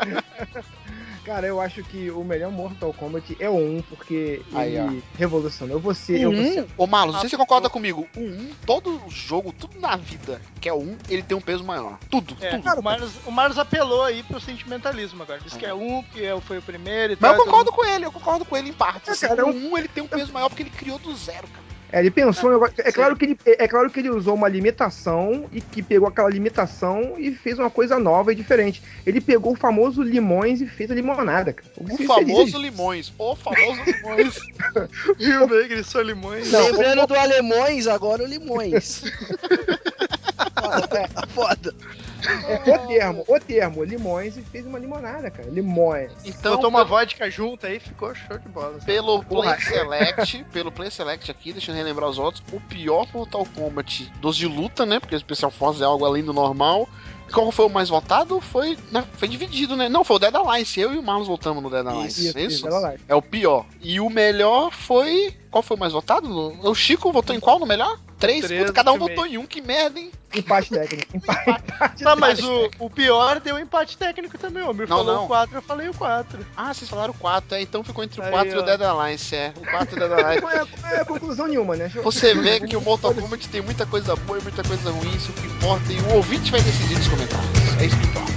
[1.25, 5.79] Cara, eu acho que o melhor Mortal Kombat é o 1, porque Aí, ele revolucionou.
[5.79, 6.43] Você, eu, Uhum.
[6.43, 8.07] você, Ô, Marlos, não sei se você concorda comigo.
[8.15, 11.63] O 1, todo jogo, tudo na vida que é o 1, ele tem um peso
[11.63, 11.97] maior.
[12.11, 12.79] Tudo, É, tudo.
[12.79, 15.39] o, Marlos, o Marlos apelou aí pro sentimentalismo agora.
[15.39, 17.39] Diz que é um, que é- foi o primeiro e Mas tal.
[17.39, 19.09] eu concordo com ele, eu concordo com ele em partes.
[19.09, 19.27] É, assim.
[19.27, 21.64] cara, o eu- 1 ele tem um peso maior porque ele criou do zero, cara.
[21.95, 24.49] É, ele pensou, em negócio- é claro que ele, é claro que ele usou uma
[24.49, 28.83] limitação e que pegou aquela limitação e fez uma coisa nova e diferente.
[29.05, 31.69] Ele pegou o famoso limões e fez a limonada, cara.
[31.77, 33.13] O Você- famoso você- Limões.
[33.17, 34.39] O famoso Limões.
[35.17, 36.51] Rio Negro e só limões.
[36.51, 39.01] Não, Lembrando do Alemões, agora o Limões.
[40.65, 41.75] é, foda.
[42.47, 45.49] É, o termo, o termo, limões e fez uma limonada, cara.
[45.49, 46.11] Limões.
[46.23, 48.79] Então, Botou uma vodka junto aí, ficou show de bola.
[48.85, 49.55] pelo Porra.
[49.55, 54.11] Play Select, pelo Play Select aqui, deixa eu relembrar os outros, o pior Mortal Kombat
[54.19, 54.99] dos de luta, né?
[54.99, 56.87] Porque o Special Force é algo além do normal.
[57.31, 58.39] Qual foi o mais votado?
[58.39, 59.89] Foi, né, foi dividido, né?
[59.89, 60.79] Não, foi o Dead Alliance.
[60.79, 62.27] Eu e o Marlos voltamos no Dead Alliance.
[62.27, 62.93] Isso, é isso, lá.
[63.07, 63.65] É o pior.
[63.81, 65.35] E o melhor foi.
[65.55, 66.27] Qual foi o mais votado?
[66.67, 67.97] O Chico votou em qual no melhor?
[68.19, 68.43] Três?
[68.43, 70.11] Três Puta, cada um votou em um, que merda, hein?
[70.35, 71.07] Empate técnico.
[71.15, 74.63] Empate, empate Tá, mas o, o pior deu empate técnico também.
[74.63, 75.23] O Mir Não, falou não.
[75.23, 76.45] o 4, eu falei o 4.
[76.57, 78.63] Ah, vocês falaram 4, é, então ficou entre o Aí, 4 e o.
[78.63, 79.53] Dead Alliance, é.
[79.55, 80.41] O 4 e o Dead Alliance.
[80.41, 81.87] Não é, não é conclusão nenhuma, né?
[82.03, 85.31] Você vê que o Mortal Kombat tem muita coisa boa e muita coisa ruim, isso
[85.31, 87.81] que importa, e o ouvinte vai decidir nos comentários.
[87.81, 88.34] É isso que importa.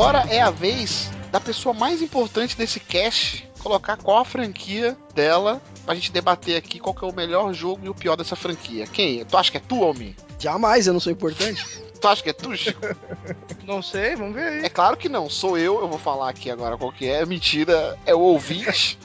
[0.00, 5.60] Agora é a vez da pessoa mais importante desse cast, colocar qual a franquia dela
[5.84, 8.86] pra gente debater aqui qual que é o melhor jogo e o pior dessa franquia.
[8.86, 9.22] Quem?
[9.26, 10.16] Tu acha que é tu, homem?
[10.38, 11.82] Jamais, eu não sou importante.
[12.00, 12.80] Tu acha que é tu, Chico?
[13.66, 14.64] Não sei, vamos ver aí.
[14.64, 17.26] É claro que não, sou eu, eu vou falar aqui agora qual que é.
[17.26, 18.98] Mentira, é o ouvinte.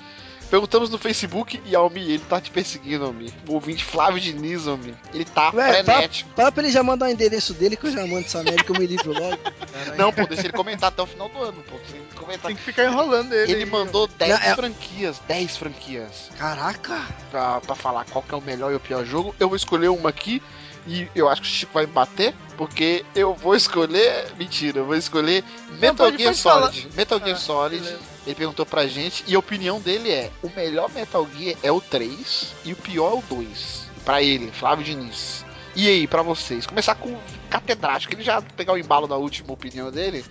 [0.49, 3.33] Perguntamos no Facebook e Almi, ele tá te perseguindo, Almi.
[3.47, 4.93] O ouvinte Flávio Diniz, Almi.
[5.13, 6.29] Ele tá Ué, frenético.
[6.35, 8.71] Fala pra ele já mandar o endereço dele que eu já mando essa merda que
[8.71, 9.37] eu me livro logo.
[9.97, 11.77] Não, pô, deixa ele comentar até o final do ano, pô.
[11.77, 12.47] Deixa ele comentar.
[12.47, 13.51] Tem que ficar enrolando ele.
[13.51, 16.29] Ele aí, mandou 10 Não, é- franquias, 10 franquias.
[16.37, 17.01] Caraca!
[17.31, 19.35] Pra, pra falar qual que é o melhor e o pior jogo.
[19.39, 20.41] Eu vou escolher uma aqui
[20.87, 24.31] e eu acho que o Chico vai me bater, porque eu vou escolher.
[24.37, 25.43] Mentira, eu vou escolher
[25.79, 26.71] Metal pode- Gear pode falar.
[26.71, 26.89] Solid.
[26.95, 27.83] Metal Gear Ah, Solid.
[27.83, 28.14] beleza.
[28.25, 31.79] Ele perguntou pra gente e a opinião dele é: o melhor Metal Gear é o
[31.79, 33.85] 3 e o pior é o 2.
[34.03, 35.45] Pra ele, Flávio Diniz.
[35.75, 36.65] E aí, pra vocês?
[36.65, 40.23] Começar com o catedrático, ele já pegar o embalo da última opinião dele.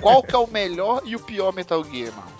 [0.00, 2.39] Qual que é o melhor e o pior Metal Gear, mano?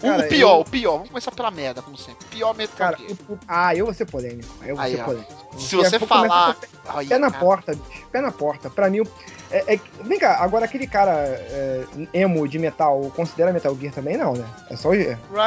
[0.00, 0.92] Cara, o pior, eu- o pior.
[0.92, 2.26] Vamos começar pela merda, como sempre.
[2.28, 3.12] Pior Metal Cara, Gear.
[3.28, 4.48] o- o- ah, eu vou ser polêmico.
[4.64, 5.32] Eu vou Aí, ser polêmico.
[5.58, 6.54] Se Eu você falar.
[6.54, 8.06] com Aí, Pé na cara, porta, bicho.
[8.12, 8.68] Pé na porta.
[8.70, 9.02] Pra mim,
[9.50, 14.16] é, é- vem cá, agora aquele cara é, emo de metal, considera Metal Gear também?
[14.18, 14.46] Não, né?
[14.70, 14.96] É só o, o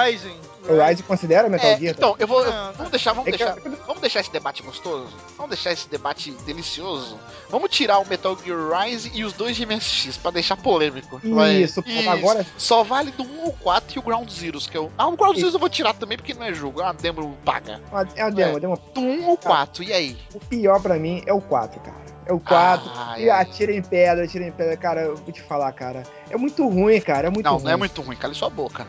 [0.04, 0.40] Rising.
[0.68, 1.96] Rise considera Metal É, Gear?
[1.98, 2.44] então, eu vou.
[2.46, 3.60] eu- Não, vamos deixar, vamos É que- deixar.
[3.88, 5.08] Vamos deixar esse debate gostoso?
[5.38, 7.18] Vamos deixar esse debate delicioso?
[7.50, 11.20] Vamos tirar o Metal Gear Rise e os dois de MSX pra deixar polêmico.
[11.62, 14.80] Isso, pô, agora- Só vale do 1 ao 4 e o Ground Zeroes, que é
[14.80, 14.92] o.
[14.98, 17.38] Ah, o Ground Zeroes eu vou tirar também porque não é jogo, é uma demo
[17.46, 17.82] paga.
[18.16, 18.60] É uma demo, É.
[18.60, 18.78] demo.
[18.94, 20.18] Do 1 ao 4, e aí?
[20.34, 22.10] O pior pra mim é o 4, cara.
[22.26, 22.92] É o 4.
[22.96, 23.42] Ai, e ai.
[23.42, 24.78] atira em pedra, atira em pedra.
[24.78, 26.04] Cara, eu vou te falar, cara.
[26.30, 27.28] É muito ruim, cara.
[27.28, 27.64] É muito Não, ruim.
[27.64, 28.86] não é muito ruim, cala sua boca.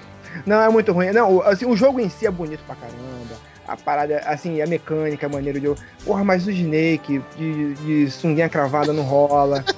[0.47, 1.11] Não, é muito ruim.
[1.13, 3.51] Não, o- assim, o jogo em si é bonito pra caramba.
[3.69, 5.73] A parada, assim, a mecânica é maneiro de.
[6.05, 9.65] Porra, mas o Snake de, de sunguinha cravada não rola.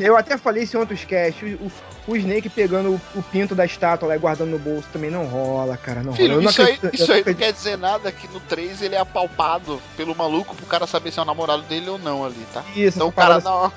[0.00, 1.56] Eu até falei isso em outros casts.
[1.60, 5.10] O, o Snake pegando o, o pinto da estátua lá e guardando no bolso também
[5.10, 6.00] não rola, cara.
[6.04, 6.16] Não rola.
[6.16, 8.38] Filho, Eu não isso aí, isso eu não aí não quer dizer nada que no
[8.40, 11.98] 3 ele é apalpado pelo maluco pro cara saber se é o namorado dele ou
[11.98, 12.62] não ali, tá?
[12.76, 13.72] Isso, Então o cara parada- não.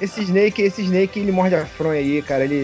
[0.00, 2.44] Esse Snake, esse Snake, ele morde a fronha aí, cara.
[2.44, 2.54] Ele.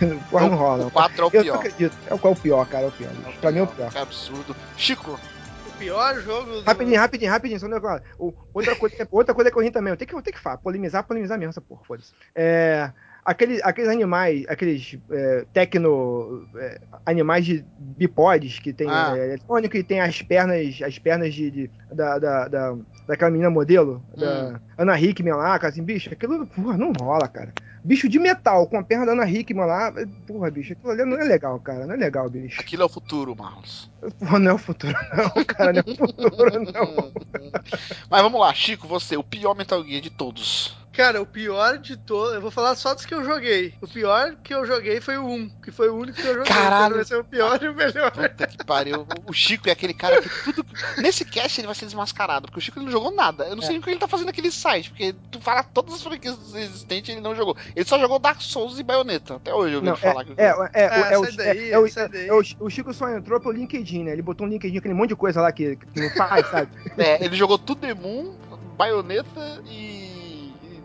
[0.00, 0.80] ele porra, não rola.
[0.80, 0.90] O Não.
[0.90, 1.54] 4 é o Eu não pior.
[1.56, 1.96] acredito.
[2.06, 2.84] É o qual é o pior, cara.
[2.84, 3.10] É o pior.
[3.40, 3.90] Pra mim é o pior.
[3.90, 4.56] Que absurdo.
[4.76, 5.18] Chico,
[5.66, 6.62] O pior jogo do...
[6.62, 8.02] Rapidinho, rapidinho, rapidinho, só um negócio.
[8.18, 10.42] O- Outra coisa, outra coisa que eu ri também, eu tenho que, eu tenho que
[10.42, 12.12] falar, polemizar, polemizar mesmo essa porra, foda-se.
[12.34, 12.90] É,
[13.26, 19.14] aquele, aqueles animais, aqueles é, tecno é, animais de bipodes que tem Ah.
[19.16, 23.50] é, eletrônico e tem as pernas, as pernas de, de- da, da, da- daquela menina
[23.50, 24.20] modelo, Hum.
[24.20, 27.52] da Ana Hickman lá, cara, assim, bicho, aquilo, porra, não rola, cara.
[27.84, 29.92] Bicho de metal, com a perna da Ana Hickman lá,
[30.26, 32.60] porra, bicho, aquilo ali não é legal, cara, não é legal, bicho.
[32.60, 33.88] aquilo é o futuro, Marlos.
[34.18, 37.12] Porra, não é o futuro, não, cara, não é o futuro, não.
[38.10, 40.76] Mas vamos lá, Chico, você, o pior Metal Gear de todos.
[40.96, 42.34] Cara, o pior de todos.
[42.34, 43.74] Eu vou falar só dos que eu joguei.
[43.82, 46.50] O pior que eu joguei foi o 1, que foi o único que eu joguei.
[46.50, 46.86] Caralho.
[46.86, 48.10] Então Vai ser o pior e o melhor.
[48.10, 49.06] Puta que pariu.
[49.26, 50.64] O Chico é aquele cara que tudo.
[50.96, 53.44] Nesse cast ele vai ser desmascarado, porque o Chico ele não jogou nada.
[53.44, 55.96] Eu não sei nem o que ele tá fazendo naquele site, porque tu fala todas
[55.96, 57.54] as franquias existentes ele não jogou.
[57.74, 59.34] Ele só jogou Dark Souls e Bayonetta.
[59.36, 62.94] Até hoje eu ouvi Não, falar que é, é, é, é, o- é é Chico
[62.94, 64.12] só entrou pelo LinkedIn, né?
[64.12, 66.70] Ele botou um LinkedIn, aquele monte de coisa lá que, que não faz, sabe?
[66.96, 68.34] É, ele jogou To The Moon,
[68.76, 70.05] Bayonetta e...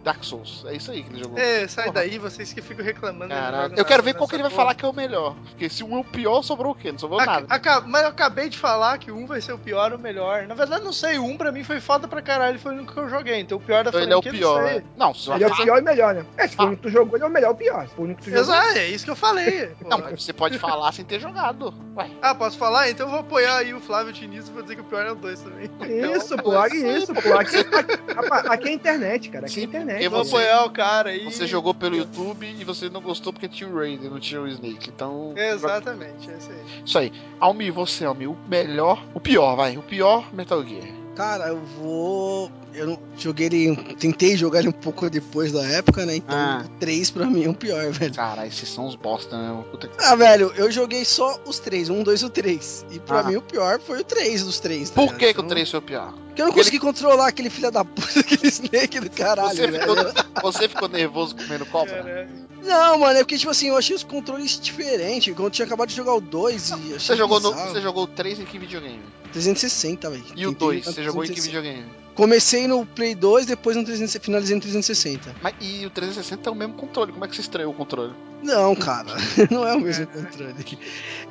[0.03, 0.63] Dark Souls.
[0.67, 1.37] É isso aí que ele jogou.
[1.37, 1.93] É, sai Porra.
[1.95, 3.29] daí, vocês que ficam reclamando.
[3.33, 3.73] Caralho.
[3.77, 5.35] Eu quero ver qual que ele vai nessa falar que é o melhor.
[5.49, 6.91] Porque se um é o pior, sobrou o quê?
[6.91, 7.41] Não sobrou porra.
[7.41, 7.45] nada.
[7.53, 10.47] Aca- mas eu acabei de falar que um vai ser o pior ou o melhor.
[10.47, 11.17] Na verdade, não sei.
[11.19, 12.59] O um pra mim foi foda pra caralho.
[12.59, 13.39] Foi o único que eu joguei.
[13.39, 14.77] Então o pior da Então ele é o franquia, pior, não sei.
[14.79, 14.83] né?
[14.97, 16.25] Não, se Ele é o pior e melhor, né?
[16.37, 17.87] É, se for o único que tu jogou, ele é o melhor ou o pior.
[17.87, 18.53] Se for o único que tu jogou.
[18.55, 19.67] Exato, é isso que eu falei.
[19.79, 19.87] pô.
[19.89, 21.73] Não, mas você pode falar sem ter jogado.
[21.95, 22.09] Ué.
[22.21, 22.89] Ah, posso falar?
[22.89, 25.11] Então eu vou apoiar aí o Flávio Diniz e vou dizer que o pior é
[25.11, 25.69] o 2 também.
[26.15, 27.33] Isso, pô, olha isso, pô.
[27.37, 29.45] Aqui, aqui- aqui é internet, cara.
[29.45, 30.03] Aqui é Sim, internet.
[30.03, 31.23] porque Vou você- apoiar o cara aí.
[31.25, 34.47] Você jogou pelo YouTube e você não gostou porque tinha o Raiden, não tinha o
[34.47, 34.89] Snake.
[34.89, 35.33] Então.
[35.35, 36.81] Exatamente, é isso aí.
[36.85, 37.11] Isso aí.
[37.39, 39.03] Almi, você, Almi, o melhor.
[39.13, 39.77] O pior, vai.
[39.77, 40.87] O pior Metal Gear.
[41.21, 42.51] Cara, eu vou.
[42.73, 43.75] Eu não joguei ele.
[43.99, 46.15] Tentei jogar ele um pouco depois da época, né?
[46.15, 46.63] Então Ah.
[46.65, 48.13] o 3 pra mim é o pior, velho.
[48.15, 49.63] Cara, esses são os bosta, né?
[49.69, 52.83] Puta que- Ah, velho, eu joguei só os três, um, dois e o três.
[52.89, 53.23] E pra Ah.
[53.23, 54.89] mim o pior foi o 3 dos três.
[54.89, 56.11] tá Por que, que o Então, 3 foi o pior?
[56.27, 59.79] Porque eu não consegui controlar aquele filho da puta, aquele Snake do caralho, Você velho.
[60.13, 62.01] ficou, você ficou nervoso comendo cobra?
[62.03, 62.50] Caralho.
[62.63, 65.33] Não, mano, é porque, tipo assim, eu achei os controles diferentes.
[65.35, 68.07] Quando tinha acabado de jogar o 2 e achei Você jogou, no, você jogou o
[68.07, 69.01] 3 em que videogame?
[69.31, 70.23] 360, velho.
[70.35, 71.61] E o Tentei 2, jogar você jogou em que 360.
[71.61, 72.01] videogame?
[72.15, 75.35] Comecei no Play 2, depois no 360, finalizei no 360.
[75.41, 78.13] Mas, e o 360 é o mesmo controle, como é que você estreou o controle?
[78.43, 79.11] Não, cara,
[79.51, 80.53] não é o mesmo controle.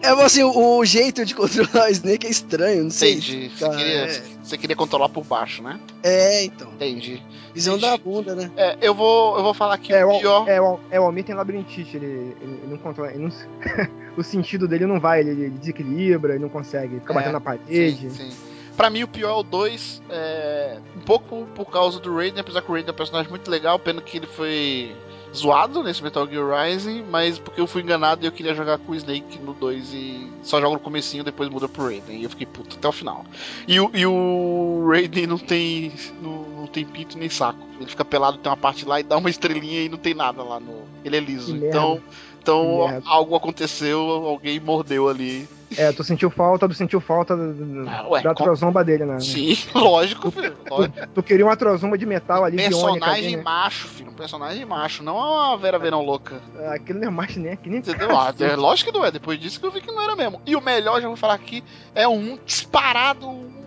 [0.01, 3.15] É assim, o, o jeito de controlar o Snake é estranho, não sei.
[3.15, 3.51] Entendi.
[3.55, 4.23] Você queria, é.
[4.43, 5.79] você queria controlar por baixo, né?
[6.03, 6.69] É, então.
[6.73, 7.23] Entendi.
[7.53, 8.51] Visão da bunda, né?
[8.57, 10.49] É, eu vou, eu vou falar aqui É, o o, pior.
[10.49, 13.11] é, o, é, o Almir tem labirintite, ele, ele, ele não controla.
[13.11, 13.33] Ele não,
[14.17, 17.41] o sentido dele não vai, ele, ele desequilibra, ele não consegue, fica É, batendo na
[17.41, 18.09] parede.
[18.09, 18.31] Sim, sim.
[18.81, 20.03] Pra mim, o pior é o 2.
[20.09, 20.79] É...
[20.97, 23.79] Um pouco por causa do Raiden, apesar que o Raiden é um personagem muito legal,
[23.79, 24.97] pena que ele foi
[25.37, 28.93] zoado nesse Metal Gear Rising, mas porque eu fui enganado e eu queria jogar com
[28.93, 32.21] o Snake no 2 e só jogo no comecinho, depois muda pro Raiden.
[32.21, 33.27] E eu fiquei puto até o final.
[33.69, 37.61] E o, e o Raiden não tem, não, não tem pinto nem saco.
[37.79, 40.43] Ele fica pelado, tem uma parte lá e dá uma estrelinha e não tem nada
[40.43, 40.85] lá no.
[41.05, 41.53] Ele é liso.
[41.53, 42.05] Que Então, merda.
[42.41, 43.03] então merda.
[43.05, 45.47] algo aconteceu, alguém mordeu ali.
[45.77, 47.35] É, tu sentiu falta, tu sentiu falta
[47.87, 49.21] Ah, ué, da trozomba dele, né?
[49.21, 50.57] Sim, lógico, filho.
[50.69, 50.97] lógico.
[51.15, 53.43] Tu queria uma trozomba de metal ali, biônica ali, personagem né?
[53.43, 54.11] macho, filho.
[54.11, 56.41] Um personagem macho, não uma Vera Verão louca.
[56.73, 58.19] Aquilo não é mais nem aqui, nem Entendeu?
[58.19, 59.11] Ah, é, lógico que não é.
[59.11, 60.41] Depois disso que eu vi que não era mesmo.
[60.47, 61.63] E o melhor, já vou falar aqui,
[61.95, 63.60] é um disparado.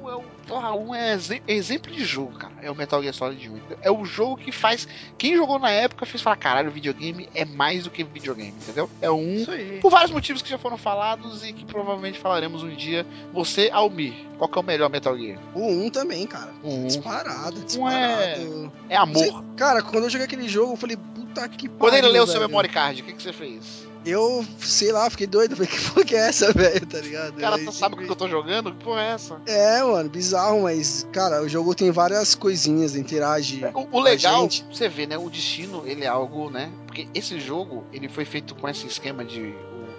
[0.44, 2.54] É porra, um é exe- exemplo de jogo, cara.
[2.62, 3.60] É o Metal Gear Solid 1.
[3.82, 4.88] É o jogo que faz.
[5.18, 8.90] Quem jogou na época fez falar: caralho, videogame é mais do que videogame, entendeu?
[9.02, 9.36] É um.
[9.36, 9.80] Isso aí.
[9.80, 13.06] Por vários motivos que já foram falados e que provavelmente falaremos um dia.
[13.32, 15.40] Você, Almir, qual que é o melhor Metal Gear?
[15.56, 16.52] O 1 também, cara.
[16.62, 16.88] O 1.
[16.88, 18.72] Disparado, Um disparado.
[18.90, 19.24] É amor.
[19.24, 21.80] Você- cara, quando eu joguei aquele jogo, eu falei, puta que pariu.
[21.80, 23.88] Quando ele leu o seu memory card, o que, que você fez?
[24.06, 25.56] Eu, sei lá, fiquei doido.
[25.58, 27.40] Falei, que porra que é essa, velho, tá ligado?
[27.40, 28.72] Cara tá, sabe o que eu tô jogando?
[28.72, 29.42] Que porra é essa?
[29.46, 33.64] É, mano, bizarro, mas, cara, o jogo tem várias coisinhas, interage.
[33.74, 35.18] O, o legal, você vê, né?
[35.18, 36.72] O destino, ele é algo, né?
[36.86, 39.54] Porque esse jogo, ele foi feito com esse esquema de.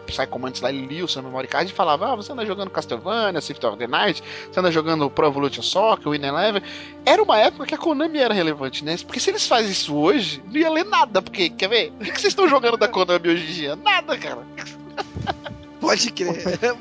[0.04, 2.44] O Psycho Mantis lá, ele lia o seu memory card e falava: Ah, você anda
[2.44, 6.62] jogando Castlevania, Symphony of the Night, você anda jogando Pro Evolution Soccer, Win Eleven.
[7.06, 8.96] Era uma época que a Konami era relevante, né?
[8.98, 11.22] Porque se eles fazem isso hoje, não ia ler nada.
[11.22, 11.92] Porque, quer ver?
[12.00, 13.76] O que, que vocês estão jogando da Konami hoje em dia?
[13.76, 14.46] Nada, cara.
[15.80, 16.34] Pode crer.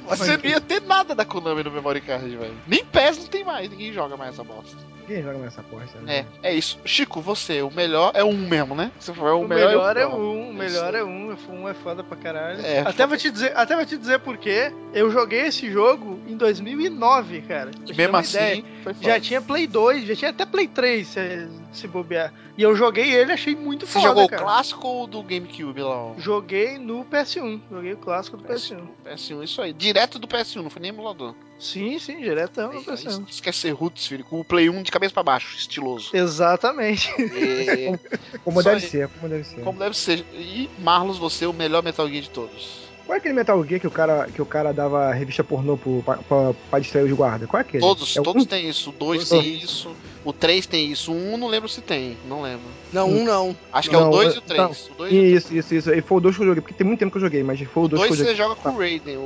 [0.07, 2.57] Você não ia ter nada da Konami no memory card, velho.
[2.67, 4.92] Nem PES não tem mais, ninguém joga mais essa bosta.
[5.07, 5.99] Quem joga nessa porta?
[5.99, 6.25] né?
[6.43, 6.79] É, é isso.
[6.85, 8.91] Chico, você, o melhor é um mesmo, né?
[8.99, 10.19] Você foi O melhor, é pior.
[10.19, 12.61] um, o melhor é um, um é foda pra caralho.
[12.65, 14.71] É, até, vou te dizer, até vou te dizer por quê.
[14.93, 17.71] Eu joguei esse jogo em 2009, cara.
[17.83, 18.63] E você mesmo assim, ideia.
[18.83, 19.05] foi foda.
[19.05, 22.33] Já tinha Play 2, já tinha até Play 3, se, se bobear.
[22.57, 24.41] E eu joguei ele achei muito Você foda, jogou cara.
[24.41, 25.95] o clássico ou do GameCube lá?
[26.05, 26.13] ó?
[26.17, 27.59] Joguei no PS1.
[27.71, 28.79] Joguei o clássico do PS1.
[29.05, 29.73] PS1, isso aí.
[29.73, 31.33] Direto do PS1, não foi nem emulador.
[31.59, 32.95] Sim, sim, PS1.
[32.95, 34.25] Isso, isso quer ser roots, filho.
[34.25, 36.09] Com o Play 1 de cabeça pra baixo, estiloso.
[36.13, 37.09] Exatamente.
[37.17, 37.97] E-
[38.43, 39.61] Como Só deve ser, como deve ser.
[39.61, 40.25] como deve ser.
[40.33, 42.82] E Marlos, você, o melhor Metal Gear de todos.
[43.05, 46.01] Qual é aquele Metal Gear que o cara, que o cara dava revista pornô pro,
[46.03, 47.49] pra, pra, pra distrair os guardas?
[47.49, 47.81] Qual é aquele?
[47.81, 48.45] Todos, é o todos um?
[48.45, 48.89] têm isso.
[48.89, 49.43] O 2 Todos.
[49.45, 49.91] tem isso.
[50.23, 51.11] O 3 tem isso.
[51.11, 52.17] O 1 não lembro se tem.
[52.29, 52.65] Não lembro.
[52.93, 53.55] Não, um não.
[53.73, 54.47] Acho que é o Não, 2 e o não.
[54.69, 54.89] 3.
[54.89, 55.93] O 2 e o Isso, isso, isso.
[55.93, 57.59] E foi o 2 que eu joguei, porque tem muito tempo que eu joguei, mas
[57.59, 58.33] foi o 2 que eu dois joguei.
[58.33, 59.17] você joga com o Raiden.
[59.17, 59.19] O,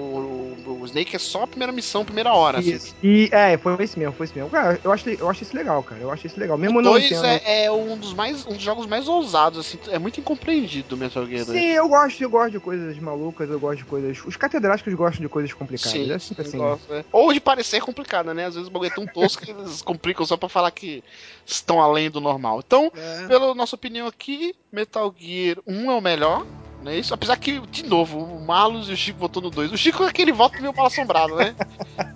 [0.66, 2.58] o, o Snake é só a primeira missão, primeira hora.
[2.60, 2.80] assim.
[3.04, 4.50] E é, foi esse mesmo, foi esse mesmo.
[4.50, 6.02] Cara, eu acho, eu acho isso legal, cara.
[6.02, 6.58] Eu acho isso legal.
[6.58, 7.26] Mesmo O não 2 entendo.
[7.26, 10.98] é, é um dos mais um dos jogos mais ousados, assim, é muito incompreendido do
[10.98, 11.60] Metal Gear 2.
[11.60, 14.24] Sim, eu gosto, eu gosto de coisas malucas, eu gosto de coisas.
[14.26, 15.92] Os catedráticos gostam de coisas complicadas.
[15.92, 16.58] Sim, é sempre assim.
[16.58, 17.04] gosto, é.
[17.12, 18.46] Ou de parecer complicada, né?
[18.46, 21.04] Às vezes o bagulho é tão tosco que eles complicam só pra falar que
[21.46, 22.62] estão além do normal.
[22.66, 23.28] Então, É.
[23.28, 26.46] pela nossa opinião aqui, Metal Gear 1 é o melhor.
[26.84, 27.12] Não é isso?
[27.12, 29.72] Apesar que, de novo, o Malus e o Chico votou no 2.
[29.72, 31.56] O Chico é aquele voto meio mal assombrado, né?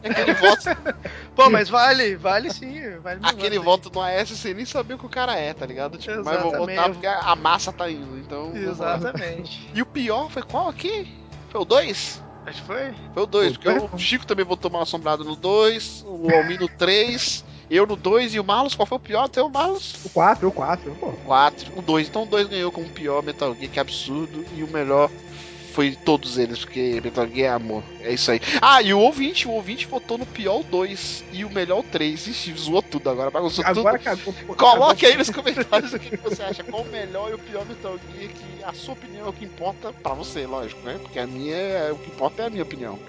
[0.03, 0.61] É aquele voto,
[1.35, 2.79] Pô, mas vale, vale sim.
[2.99, 3.91] Vale aquele voto.
[3.91, 5.97] no AS sem nem saber o que o cara é, tá ligado?
[5.97, 8.17] Tipo, mas vou votar porque a massa tá indo.
[8.19, 8.55] Então.
[8.55, 9.67] Exatamente.
[9.73, 11.07] E o pior foi qual aqui?
[11.51, 12.21] Foi o 2?
[12.45, 12.93] Acho que foi.
[13.13, 13.93] Foi o 2, O porque dois?
[13.93, 18.33] o Chico também votou mal assombrado no 2, o Almin no 3, eu no 2
[18.33, 19.25] e o Marlos, qual foi o pior?
[19.25, 20.03] Até o Marlos?
[20.05, 21.11] O 4, o 4, pô.
[21.25, 21.71] 4.
[21.75, 24.67] O 2, então o 2 ganhou como o pior Metal Gear, que absurdo, e o
[24.67, 25.09] melhor
[25.73, 27.83] foi todos eles, porque Metal Gear é amor.
[28.01, 28.39] É isso aí.
[28.61, 31.83] Ah, e o ouvinte, o ouvinte votou no pior o 2 e o melhor o
[31.83, 32.27] 3.
[32.27, 34.03] Ixi, zoou tudo agora, bagunçou Agora tudo.
[34.03, 34.33] cagou.
[34.47, 36.63] pô, Coloque aí nos comentários o que você acha.
[36.63, 39.45] Qual o melhor e o pior Metal Gear, que a sua opinião é o que
[39.45, 40.99] importa pra você, lógico, né?
[41.01, 42.99] Porque a minha, é- o que importa é a minha opinião.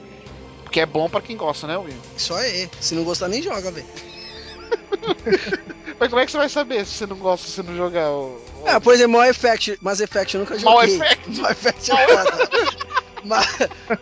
[0.62, 1.92] Porque é bom pra quem gosta, né, Will?
[2.16, 2.68] Só é.
[2.80, 3.86] Se não gostar, nem joga, velho.
[5.98, 8.10] Mas como é que você vai saber se você não gosta, se você não jogar
[8.10, 8.40] o.
[8.64, 9.78] É, por exemplo, Mass Effect.
[9.80, 10.98] Mass Effect eu nunca joguei.
[10.98, 11.40] Mass Effect.
[11.40, 12.48] Mass Effect é foda.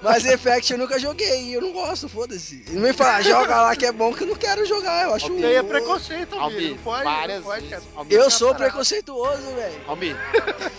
[0.03, 2.65] Mas, Effect eu nunca joguei e eu não gosto, foda-se.
[2.69, 5.15] E não me fala, joga lá que é bom que eu não quero jogar, eu
[5.15, 5.31] acho.
[5.35, 7.85] E aí é preconceito, Almir, pode, várias não pode, vezes.
[7.95, 8.65] Almir, Eu sou Parado.
[8.65, 9.81] preconceituoso, velho.
[9.87, 10.17] Almir,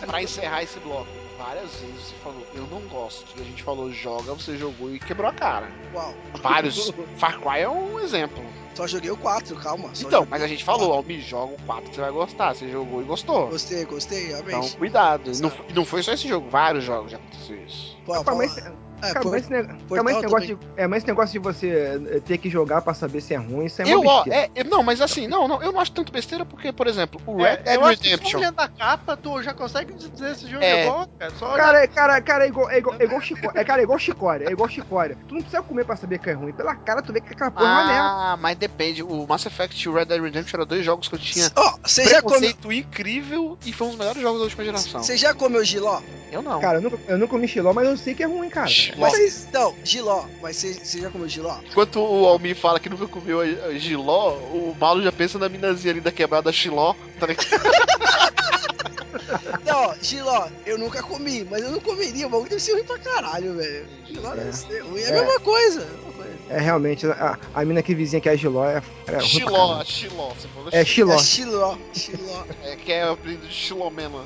[0.08, 1.08] pra encerrar esse bloco,
[1.38, 3.26] várias vezes você falou, eu não gosto.
[3.38, 5.70] E a gente falou, joga, você jogou e quebrou a cara.
[5.94, 6.16] Uau.
[6.42, 6.92] Vários.
[7.18, 8.44] Far Cry é um exemplo.
[8.74, 9.90] Só joguei o 4, calma.
[9.94, 10.82] Só Então, mas a gente 4.
[10.82, 12.56] falou, Almir, joga o 4 que você vai gostar.
[12.56, 13.48] Você jogou e gostou.
[13.50, 14.78] Gostei, gostei, Então, realmente.
[14.78, 15.32] cuidado.
[15.40, 17.98] Não, e não foi só esse jogo, vários jogos já aconteceu isso.
[18.06, 18.56] Pô, Pô, fala- mas
[19.02, 21.34] É, Cara, por- mas esse, ne- cara, mas esse negócio de, é, mas esse negócio
[21.34, 24.04] de você eh, ter que jogar pra saber se é ruim, isso é uma Eu,
[24.06, 26.88] ó, é, é- não, mas assim, não, não, eu não acho tanto besteira porque, por
[26.88, 28.40] exemplo, o Red É, Dead eu acho que só Redemption.
[28.40, 30.86] olhando a capa, tu já consegue dizer se o jogo É.
[30.86, 31.32] é, bom, cara.
[31.38, 31.58] Só olhar.
[31.66, 33.60] Cara, é- cara, cara, é igual, é igual, é igual chicória.
[33.60, 34.48] É, cara, é igual chicória.
[34.48, 35.18] É igual chicória.
[35.28, 36.54] Tu não precisa comer pra saber que é ruim.
[36.54, 38.02] Pela cara, tu vê que aquela porra é uma merda.
[38.04, 39.02] Ah, mas depende.
[39.04, 41.80] O Mass Effect e o Red Dead Redemption eram dois jogos que eu tinha comeu.
[42.10, 45.02] preconceito incrível e foi um dos melhores jogos da última geração.
[45.04, 46.02] Você já comeu giló?
[46.32, 46.60] Eu não.
[46.62, 48.68] Cara, eu nunca, eu nunca comi xiló, mas eu sei que é ruim, cara.
[48.92, 49.02] Xiló.
[49.12, 50.26] Mas, não, giló.
[50.42, 51.58] Mas você, você já comeu giló?
[51.70, 55.48] Enquanto o Almir fala que nunca comeu a, a giló, o Malo já pensa na
[55.50, 57.48] minazinha ali da quebrada xiló, tá ligado?
[59.66, 62.28] Não, giló, eu nunca comi, mas eu não comeria.
[62.28, 63.86] O bagulho deve ser ruim pra caralho, velho.
[64.06, 65.02] Giló deve ser ruim.
[65.02, 65.22] É a É.
[65.22, 65.82] mesma coisa.
[65.82, 66.32] é a mesma coisa.
[66.50, 70.30] É realmente, a, a mina que vizinha que é a Giló é, é Xiló, xiló,
[70.34, 71.14] você falou É xiló.
[71.14, 72.44] É xiló, xiló.
[72.64, 74.24] É que é o apelido de xilomena.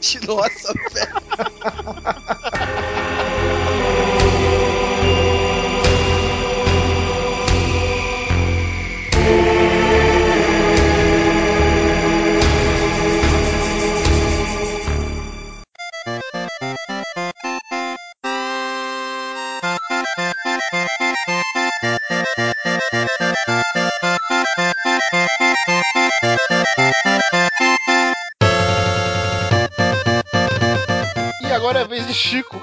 [0.00, 0.72] Xiló, essa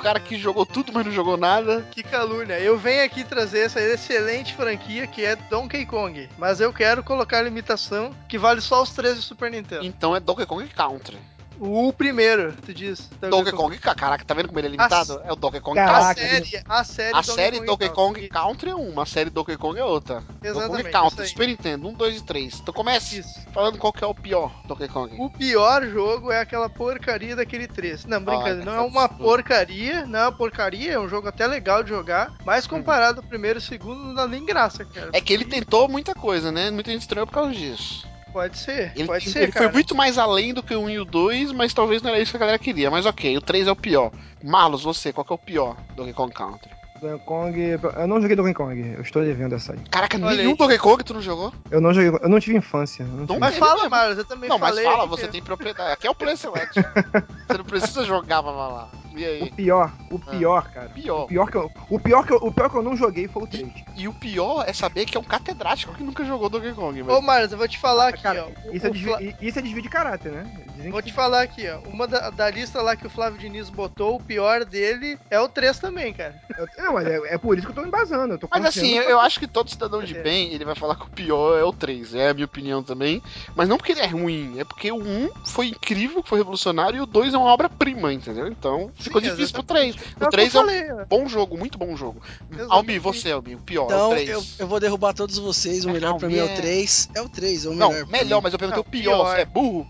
[0.06, 1.82] cara que jogou tudo, mas não jogou nada.
[1.90, 2.60] Que calúnia.
[2.60, 6.30] Eu venho aqui trazer essa excelente franquia que é Donkey Kong.
[6.38, 9.84] Mas eu quero colocar a limitação que vale só os três do Super Nintendo.
[9.84, 11.18] Então é Donkey Kong Country.
[11.60, 13.10] O primeiro, tu diz.
[13.22, 15.22] Donkey Kong, ca- caraca, tá vendo como ele é limitado?
[15.24, 16.12] É o Donkey Kong Caraca.
[16.12, 18.70] A série, a série, A série Donkey Kong Country.
[18.70, 20.22] É uma, a série Donkey Kong é outra.
[20.22, 20.84] Donkey Exatamente.
[20.84, 21.28] Kong Country.
[21.28, 22.60] Super Nintendo, 1, 2 e 3.
[22.60, 23.40] Então comece Isso.
[23.54, 25.16] falando qual que é o pior Donkey Kong.
[25.20, 28.06] O pior jogo é aquela porcaria daquele 3.
[28.06, 31.48] Não, brincadeira, Ah, não é uma porcaria, não é uma porcaria, é um jogo até
[31.48, 35.10] legal de jogar, mas comparado ao primeiro e segundo não dá nem graça, cara.
[35.14, 36.70] É que ele tentou muita coisa, né?
[36.70, 38.06] Muita gente estranhou por causa disso.
[38.36, 39.68] Pode ser, Ele, pode ele ser, cara.
[39.68, 42.20] foi muito mais além do que o 1 e o 2, mas talvez não era
[42.20, 42.92] isso que a galera queria.
[42.92, 44.12] Mas ok, o 3 é o pior.
[44.44, 46.70] Marlos, você, qual que é o pior Donkey Kong Country?
[47.08, 47.60] Donkey Kong.
[47.96, 49.80] Eu não joguei Donkey Kong, eu estou devendo essa aí.
[49.90, 50.58] Caraca, Olha nenhum aí.
[50.58, 51.54] Donkey Kong tu não jogou?
[51.70, 52.10] Eu não joguei.
[52.22, 53.06] Eu não tive infância.
[53.06, 53.90] não Não tive- Mas fala.
[53.90, 54.86] Marlos, eu também Não, mas falei.
[54.86, 55.92] fala, que- você tem propriedade.
[55.92, 56.74] Aqui é o Play Select.
[57.48, 58.90] você não precisa jogar pra falar.
[59.16, 59.52] E O aí?
[59.52, 60.90] pior, o pior, cara.
[60.90, 61.24] Pior.
[61.24, 63.44] O pior, que eu, o, pior que eu, o pior que eu não joguei foi
[63.44, 63.70] o 3.
[63.96, 67.02] E o pior é saber que é um catedrático que nunca jogou Donkey Kong.
[67.02, 67.16] Mas...
[67.16, 68.70] Ô, Marlos, eu vou te falar aqui, Cara, ó.
[68.70, 70.46] O- isso, é o desvio, Fla- isso é desvio de caráter, né?
[70.76, 71.80] Dizem Vou que- te falar aqui, ó.
[71.90, 75.48] Uma da, da lista lá que o Flávio Diniz botou, o pior dele é o
[75.48, 76.36] 3 também, cara.
[76.58, 78.34] eu- não, mas é, é por isso que eu tô embasando.
[78.34, 80.22] Eu tô Mas assim, eu, eu acho que todo cidadão de É.
[80.22, 82.16] bem, ele vai falar que o pior é o 3.
[82.16, 83.22] É a minha opinião também.
[83.56, 87.02] Mas não porque ele é ruim, é porque o 1 foi incrível, foi revolucionário, e
[87.02, 88.48] o 2 é uma obra-prima, entendeu?
[88.48, 89.98] Então ficou Sim, difícil pro exatamente.
[89.98, 90.16] 3.
[90.20, 91.06] É O o que 3 eu é um ó.
[91.06, 92.22] bom jogo, muito bom jogo.
[92.50, 92.72] Exatamente.
[92.74, 94.30] Almi, você, Almi, o pior, é o Então, 3.
[94.30, 95.86] eu, eu vou derrubar todos vocês.
[95.86, 97.10] O É, melhor pra mim é o é- 3.
[97.14, 98.08] É o 3, é o Não, melhor.
[98.08, 99.36] pra melhor, mas eu perguntei Não, o pior, pior.
[99.36, 99.88] você é burro?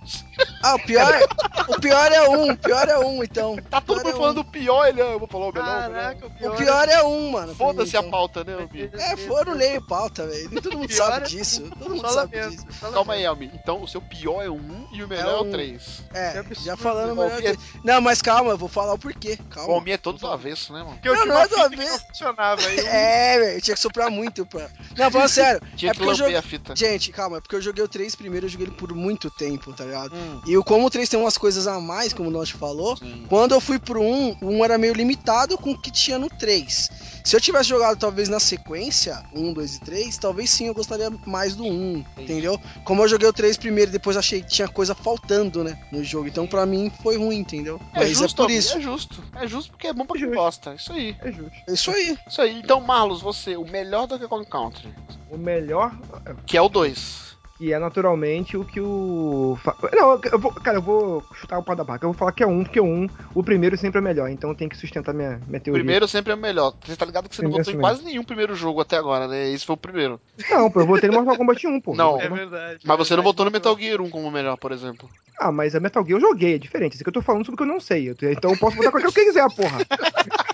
[0.63, 1.23] Ah, o pior é.
[1.69, 2.51] o pior é um.
[2.51, 3.55] O pior é um, então.
[3.69, 4.41] Tá todo O mundo é falando um.
[4.41, 5.67] o pior, ele eu vou falar o melhor.
[5.67, 5.91] o melhor.
[5.91, 6.53] Caraca, o pior.
[6.53, 7.55] O pior é um, mano.
[7.55, 8.11] pra mim, Foda-se a então.
[8.11, 8.89] pauta, né, Almi?
[8.93, 10.49] É, foram leio pauta, velho.
[10.49, 11.61] Nem Todo mundo Pior sabe é- disso.
[11.79, 12.91] Todo mundo Só sabe lamento, disso.
[12.93, 13.51] Calma aí, Almi.
[13.53, 16.03] Então o seu pior é o 1 e o melhor É é, o um- 3.
[16.11, 17.41] Que É, já falando o melhor.
[17.41, 19.37] que- Não, mas calma, eu vou falar o porquê.
[19.39, 19.73] O Calma.
[19.73, 20.93] Almi é todo do avesso, né, mano?
[20.93, 22.61] Porque eu Não, a não funcionava.
[22.61, 24.69] Aí eu- É, velho, tinha que soprar muito pra.
[24.97, 25.61] Não, falando sério.
[25.75, 26.35] Tinha é que eu lamber joguei.
[26.35, 26.75] a fita.
[26.75, 29.73] Gente, calma, é porque eu joguei o 3 primeiro, eu joguei ele por muito tempo,
[29.73, 30.15] tá ligado?
[30.15, 32.95] Hum, E o- como o 3 tem umas coisas a mais, como o Note falou,
[32.97, 33.25] sim.
[33.29, 36.29] quando eu fui pro 1, o 1 era meio limitado com o que tinha no
[36.29, 36.74] 3.
[37.23, 41.09] Se eu tivesse jogado talvez na sequência, 1, 2 e 3, talvez sim eu gostaria
[41.25, 42.59] mais do 1, entendeu?
[42.83, 46.03] Como eu joguei o 3 primeiro e depois achei que tinha coisa faltando, né, no
[46.03, 46.27] jogo.
[46.27, 47.81] Então pra mim foi ruim, entendeu?
[47.93, 48.77] É Mas justo, é por isso.
[48.77, 49.23] é justo.
[49.35, 50.35] É justo porque é bom pra quem Justo.
[50.37, 50.75] gosta.
[50.75, 51.15] Isso aí.
[51.19, 51.51] É justo.
[51.67, 52.17] É isso aí.
[52.27, 52.59] Isso aí.
[52.59, 54.93] Então, Marlos, você, o melhor Donkey Kong Country,
[55.31, 55.97] O melhor,
[56.45, 57.34] que é o 2.
[57.57, 59.57] Que é naturalmente o que o.
[59.93, 62.05] Não, eu vou, cara, eu vou chutar o pau da barca.
[62.05, 64.29] Eu vou falar que é um, porque o um, o primeiro sempre é melhor.
[64.29, 65.81] Então tem que sustentar minha, minha O teoria.
[65.83, 66.73] primeiro sempre é o melhor.
[66.85, 67.95] Você tá ligado que você não Primeiro votou em sempre.
[67.97, 69.49] quase nenhum primeiro jogo até agora, né?
[69.51, 70.19] Esse foi o primeiro.
[70.49, 71.95] Não, pô, eu votei no Mortal Kombat 1, pô.
[71.95, 72.19] Não.
[72.19, 72.79] Eu É verdade.
[72.85, 75.09] Mas você não votou no Metal Gear 1 como o melhor, por exemplo.
[75.39, 76.95] Ah, mas a Metal Gear eu joguei, é diferente.
[76.95, 78.09] Isso que eu tô falando sobre o que eu não sei.
[78.09, 79.77] Eu- Então eu posso botar qualquer que quiser, porra.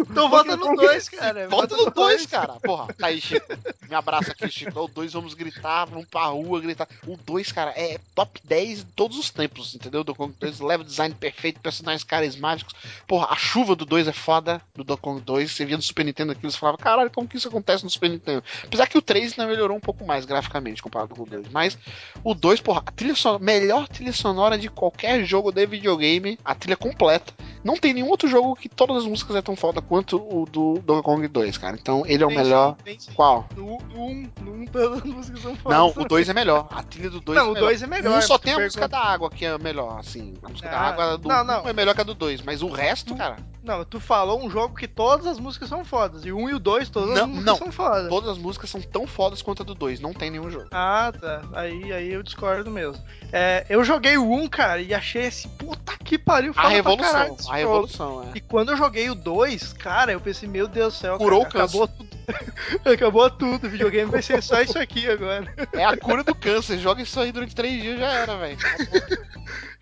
[0.00, 1.48] Então vota no 2, cara.
[1.48, 2.54] Volta no 2, cara.
[2.60, 3.46] Porra, tá aí, Chico.
[3.88, 4.80] Me abraça aqui, Chico.
[4.80, 6.88] O 2 vamos gritar, vamos pra rua gritar.
[7.06, 10.02] O 2, cara, é top 10 de todos os tempos, entendeu?
[10.02, 12.74] Do Kong 2, level design perfeito, personagens carismáticos.
[13.06, 15.50] Porra, a chuva do 2 é foda, do Donkey Kong 2.
[15.50, 18.10] Você via no Super Nintendo aquilo, você falava, caralho, como que isso acontece no Super
[18.10, 18.42] Nintendo?
[18.64, 21.48] Apesar que o 3 ainda melhorou um pouco mais graficamente comparado com o 2.
[21.50, 21.78] Mas
[22.22, 26.54] o 2, porra, a trilha sonora, melhor trilha sonora de qualquer jogo de videogame, a
[26.54, 27.32] trilha completa.
[27.62, 30.78] Não tem nenhum outro jogo que todas as músicas é tão foda quanto o do
[30.86, 31.76] Donkey Kong 2, cara.
[31.78, 32.76] Então ele é o Tem melhor.
[32.82, 32.96] tem.
[33.14, 33.46] Qual?
[33.54, 35.78] No 1, no 1 todas as músicas são fodas.
[35.78, 36.66] Não, o 2 é melhor.
[36.70, 37.66] A trilha do 2 Não, é o melhor.
[37.66, 38.18] 2 é melhor.
[38.18, 40.32] Um só tem a tu música pergunta- da água que é melhor, assim.
[40.42, 41.68] A música da Ah, água do não, 1 não.
[41.68, 44.74] é melhor que a do 2, mas o resto, cara, Não, tu falou um jogo
[44.76, 46.24] que todas as músicas são fodas.
[46.26, 47.56] E o 1 e o 2, todas Não, as músicas não.
[47.56, 48.08] são fodas.
[48.10, 50.00] todas as músicas são tão fodas quanto a do 2.
[50.00, 50.66] Não tem nenhum jogo.
[50.70, 51.40] Ah, tá.
[51.54, 53.02] Aí, aí eu discordo mesmo.
[53.32, 56.74] É, eu joguei o 1, cara, e achei esse puta que pariu A foda pra
[56.74, 58.36] revolução, caralho a revolução, é.
[58.36, 61.64] E quando eu joguei o 2, cara, eu pensei, meu Deus do céu, Curou cara,
[61.64, 61.82] o câncer.
[61.82, 62.88] acabou tudo.
[62.88, 63.66] acabou tudo.
[63.66, 65.52] O videogame vai ser só isso aqui agora.
[65.72, 66.78] É a cura do câncer.
[66.78, 68.56] Joga isso aí durante 3 dias já era, velho.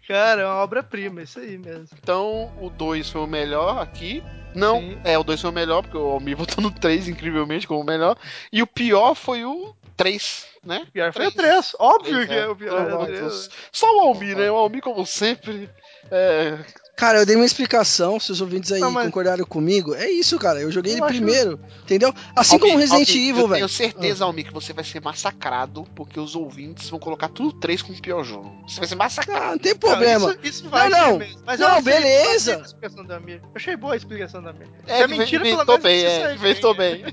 [0.09, 1.89] Cara, é uma obra-prima, isso aí mesmo.
[2.03, 4.25] Então, o 2 foi o melhor aqui.
[4.55, 4.99] Não, Sim.
[5.05, 7.85] é, o 2 foi o melhor, porque o Almir votou no 3, incrivelmente, como o
[7.85, 8.17] melhor.
[8.51, 10.87] E o pior foi o 3, né?
[10.89, 11.73] O pior foi o Três.
[11.73, 11.77] 3.
[11.79, 12.39] Óbvio Três, que é.
[12.39, 12.87] é o pior.
[12.87, 13.31] Então, é o.
[13.71, 14.51] Só o Almir, né?
[14.51, 15.69] O Almir, como sempre.
[16.11, 16.59] É,
[16.95, 19.95] Cara, eu dei uma explicação, se os ouvintes aí Não, mas- concordaram comigo.
[19.95, 20.61] É isso, cara.
[20.61, 22.15] Eu joguei Eu ele acho- primeiro, entendeu?
[22.37, 23.69] Assim como Almir, Resident Almir, Evil, Eu tenho velho.
[23.69, 27.97] certeza, Almir, que você vai ser massacrado, porque os ouvintes vão colocar tudo 3 como
[27.97, 28.55] o pior jogo.
[28.69, 29.51] Você vai ser Ah, massacrado.
[29.53, 30.27] não tem problema.
[30.27, 31.19] Não, isso, isso vai Não, não.
[31.19, 31.41] mesmo.
[31.47, 32.53] Mas Não, eu beleza.
[32.53, 33.37] eu explicação da Mir.
[33.43, 34.69] Eu achei boa a explicação da Mir.
[34.87, 37.03] É, é mentira, pelo inventou menos bem, você é, sabe inventou bem.
[37.05, 37.13] bem.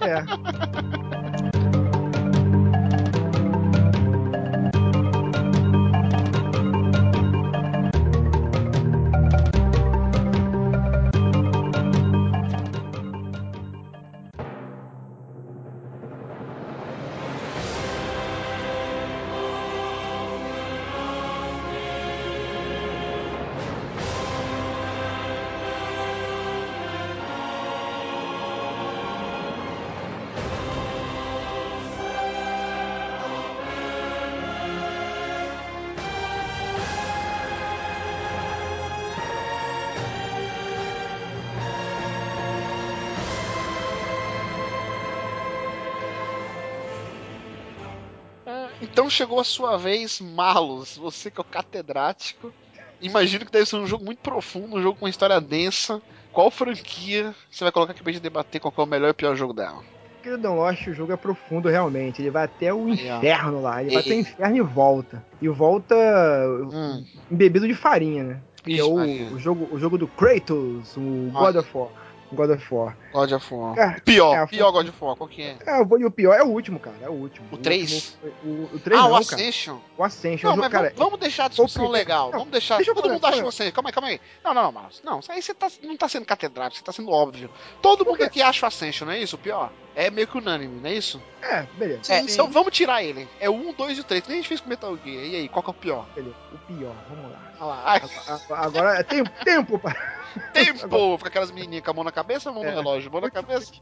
[0.00, 1.11] É.
[49.12, 50.96] chegou a sua vez, Marlos.
[50.96, 52.52] Você que é o catedrático.
[53.00, 56.00] Imagino que deve ser um jogo muito profundo, um jogo com uma história densa.
[56.30, 59.34] Qual franquia você vai colocar aqui pra gente debater qual é o melhor e pior
[59.36, 59.82] jogo dela?
[60.22, 62.22] Querido Lost, o jogo é profundo realmente.
[62.22, 62.88] Ele vai até o ó.
[62.88, 63.82] inferno lá.
[63.82, 65.24] Ele vai E- até o inferno e volta.
[65.40, 65.94] E volta
[66.72, 68.40] Hum, embebido de farinha, né?
[68.62, 71.90] Que é Ixi, o, o jogo, o jogo do Kratos, o God of War.
[72.32, 72.96] God of War.
[73.12, 73.74] God of War.
[73.76, 75.56] Cara, Pior, é, pior God of War, qual que é?
[75.66, 76.96] É, o- e o pior é o último, cara.
[77.02, 77.46] É o último.
[77.52, 77.92] O três?
[77.92, 79.20] último foi- O, o 3 ah, não, o cara.
[79.42, 79.78] Ascension.
[79.98, 80.50] O Ascension.
[80.50, 82.30] Não, mas cara, vamos, deixar a discussão legal.
[82.30, 82.82] não, vamos deixar.
[82.84, 83.70] Todo mundo acha você.
[83.70, 84.20] Calma aí, calma aí.
[84.44, 85.02] Não, não, não, Marlos.
[85.04, 87.50] Não, isso aí você tá, não tá sendo catedrático, você tá sendo óbvio.
[87.80, 89.36] Todo mundo aqui acha o Ascension, não é isso?
[89.36, 89.70] O pior?
[89.94, 91.22] É meio que unânime, não é isso?
[91.42, 92.12] É, beleza.
[92.12, 93.28] é, Sim, então vamos tirar ele.
[93.38, 94.26] É o 1, 2 e o 3.
[94.26, 95.24] Nem a gente fez com Metal Gear.
[95.24, 96.06] E aí, qual que é o pior?
[96.14, 96.34] beleza.
[96.52, 97.38] O pior, vamos lá.
[97.60, 97.94] Olha lá.
[97.94, 100.22] Agora, agora é tempo, tempo para.
[100.54, 101.18] tempo!
[101.18, 102.74] Fica aquelas menininhas com a mão na cabeça ou mão no É.
[102.74, 103.12] relógio?
[103.12, 103.70] Mão na cabeça.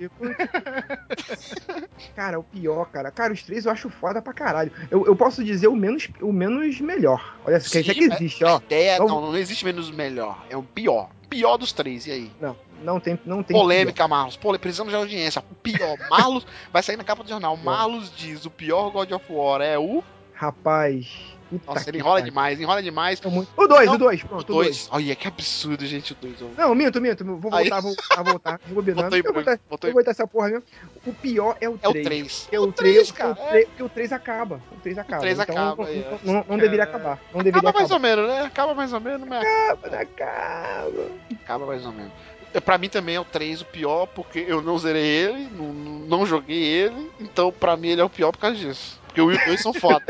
[2.17, 3.11] Cara, o pior, cara.
[3.11, 4.73] Cara, os três eu acho foda pra caralho.
[4.91, 7.37] Eu, eu posso dizer o menos, o menos melhor.
[7.45, 8.57] Olha, isso aqui Sim, existe, A ó.
[8.59, 10.45] ideia, Vamos- não, não existe menos melhor.
[10.51, 11.09] É o pior.
[11.31, 12.33] Pior dos três, e aí?
[12.41, 13.57] Não, não tem, não tem.
[13.57, 14.37] Polêmica, Marlos.
[14.37, 15.43] Pô, precisamos de audiência.
[15.51, 15.97] O pior.
[16.11, 17.57] Marlos vai sair na capa do jornal.
[17.57, 20.03] Marlos diz: o pior God of War é o.
[20.03, 20.05] pior.
[20.35, 21.40] Rapaz.
[21.51, 22.31] Puta Nossa, ele enrola pariu.
[22.31, 23.21] demais, enrola demais.
[23.23, 24.67] É O 2, Não, o 2, O pronto, o 2.
[24.69, 24.89] 2.
[24.93, 26.37] Olha, que absurdo, gente, o 2.
[26.57, 27.25] Não, minto, minto.
[27.25, 27.69] Vou Aí.
[27.69, 28.61] voltar, vou voltar, voltar.
[28.69, 29.59] Vou botar.
[29.83, 30.63] vou botar, essa porra mesmo.
[31.05, 31.89] O pior é o É 3.
[31.89, 32.41] o 3.
[32.45, 33.33] Porque o O 3, 3, cara.
[33.33, 34.61] o 3, porque o 3 acaba.
[34.71, 35.21] O 3 acaba.
[35.21, 36.19] três então, acaba, não, aí, ó.
[36.23, 37.19] não, não, deveria acabar.
[37.35, 37.95] Não deveria Acaba mais acabar.
[37.95, 38.41] ou menos, né?
[38.47, 41.07] Acaba mais ou menos, mas Acaba, acaba.
[41.43, 42.13] acaba mais ou menos.
[42.53, 45.73] É, Pra mim também é o 3 o pior, porque eu não zerei ele, não,
[45.73, 49.00] não joguei ele, então pra mim ele é o pior por causa disso.
[49.11, 50.05] Porque o 1 e o 2 são foda.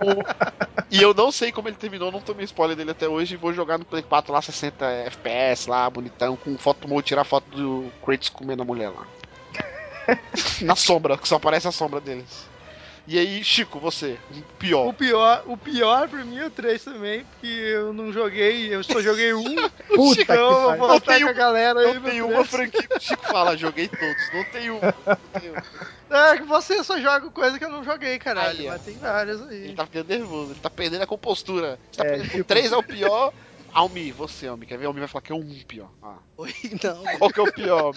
[0.00, 3.36] O- E eu não sei como ele terminou, não tomei spoiler dele até hoje, e
[3.36, 7.44] vou jogar no Play 4 lá, 60 FPS lá, bonitão, com foto, vou tirar foto
[7.50, 9.06] do Kratos comendo a mulher lá.
[10.62, 12.46] Na sombra, que só aparece a sombra deles.
[13.06, 14.86] E aí, Chico, você, o pior.
[14.86, 18.82] O pior, o pior pra mim é o 3 também, porque eu não joguei, eu
[18.84, 19.42] só joguei um.
[19.94, 22.22] Puta que então eu vou Não tem com a galera aí Não tem 3.
[22.22, 24.32] uma franquia que o Chico fala, joguei todos.
[24.32, 24.94] Não tem uma.
[25.06, 25.62] Não tem uma.
[26.10, 28.60] É que você só joga coisa que eu não joguei, caralho.
[28.60, 29.74] Aí, mas tem várias Ele aí.
[29.74, 31.78] tá ficando nervoso, ele tá perdendo a compostura.
[31.90, 32.40] Você tá É, perdendo- Chico.
[32.40, 33.32] O 3 é o pior.
[33.72, 34.86] Almi, você, Almi, quer ver?
[34.86, 35.90] Almi vai falar que é o 1 pior.
[36.02, 36.16] Ah.
[36.38, 37.18] Oi, não.
[37.18, 37.92] Qual que é o pior?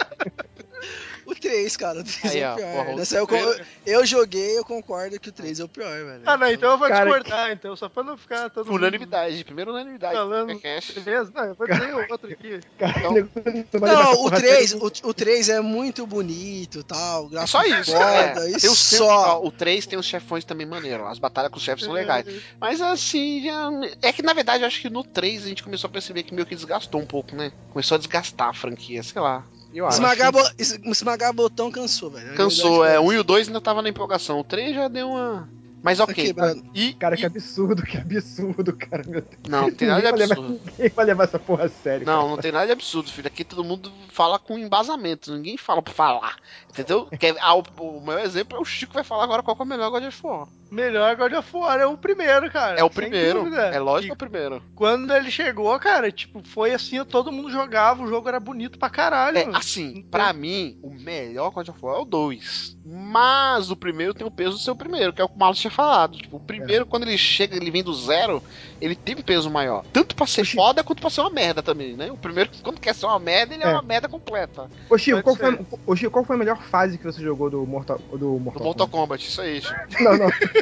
[1.25, 2.73] O 3, cara, o 3 Aí, é ó, o pior.
[2.75, 6.03] porra, o Nessa eu, primeiro- eu joguei, eu concordo que o 3 é o pior,
[6.03, 6.21] velho.
[6.25, 9.43] Ah, não, então eu vou Cara, discordar, então, só pra não ficar todo mundo Unanimidade,
[9.45, 10.15] primeiro unanimidade.
[10.15, 10.59] falando.
[11.03, 11.31] Beleza?
[11.33, 12.59] Não, eu vou dizer o outro aqui.
[12.79, 14.85] Cara, Então- não o porra a 3, sério.
[15.03, 17.29] o, o 3 é muito bonito tal.
[17.33, 17.91] É só isso.
[17.91, 18.49] Foda, é.
[18.49, 19.39] isso tem- só.
[19.39, 21.05] ó, o 3 tem os chefões também maneiro.
[21.07, 22.25] As batalhas com os chefes são legais.
[22.59, 23.69] Mas assim, já...
[24.01, 26.33] é que na verdade eu acho que no 3 a gente começou a perceber que
[26.33, 27.51] meio que desgastou um pouco, né?
[27.71, 29.45] Começou a desgastar a franquia, sei lá.
[29.73, 29.95] Eu acho.
[29.97, 32.33] Esmagar, bo- es- esmagar botão cansou, velho.
[32.35, 32.99] Cansou, é.
[32.99, 34.39] O 1 e o 2 ainda tava na empolgação.
[34.39, 35.49] O 3 já deu uma.
[35.83, 36.25] Mas tá ok.
[36.25, 36.63] quebrando.
[36.75, 39.03] E, Cara, que e- absurdo, que absurdo, cara.
[39.07, 39.35] Meu Deus.
[39.49, 40.61] Não, não tem nada de levar- absurdo.
[40.65, 42.05] Ninguém vai levar essa porra a sério.
[42.05, 43.25] Não, não tem nada de absurdo, filho.
[43.27, 45.33] Aqui todo mundo fala com embasamento.
[45.33, 46.35] Ninguém fala por falar.
[46.69, 47.05] Entendeu?
[47.19, 49.65] Que- ah, o, o meu exemplo é o Chico vai falar agora qual que é
[49.65, 50.47] o melhor God of War.
[50.71, 52.79] Melhor God of War é o primeiro, cara.
[52.79, 53.39] É o primeiro.
[53.43, 53.61] dúvida.
[53.67, 54.63] É lógico E que é o primeiro.
[54.73, 58.89] quando ele chegou, cara, tipo, foi assim, todo mundo jogava, o jogo era bonito pra
[58.89, 59.37] caralho.
[59.37, 62.77] É, assim, pra mim, o melhor God of War é o 2.
[62.85, 65.53] Mas o primeiro tem o peso do seu primeiro, que é o que o Marlon
[65.55, 66.17] tinha falado.
[66.17, 68.41] Tipo, o primeiro, quando ele chega, ele vem do zero,
[68.79, 69.83] ele tem um peso maior.
[69.91, 70.55] Tanto pra ser Oxi.
[70.55, 72.11] foda quanto pra ser uma merda também, né?
[72.11, 73.73] O primeiro, quando quer ser uma merda, ele é, É.
[73.73, 74.69] uma merda completa.
[74.89, 77.65] Ô, Chico, qual foi, ô, Chico, qual foi a melhor fase que você jogou do
[77.65, 79.75] Mortal, do Do Mortal, Mortal Kombat, isso aí, Chico.
[79.97, 80.03] Kombat?
[80.03, 80.31] Não, não.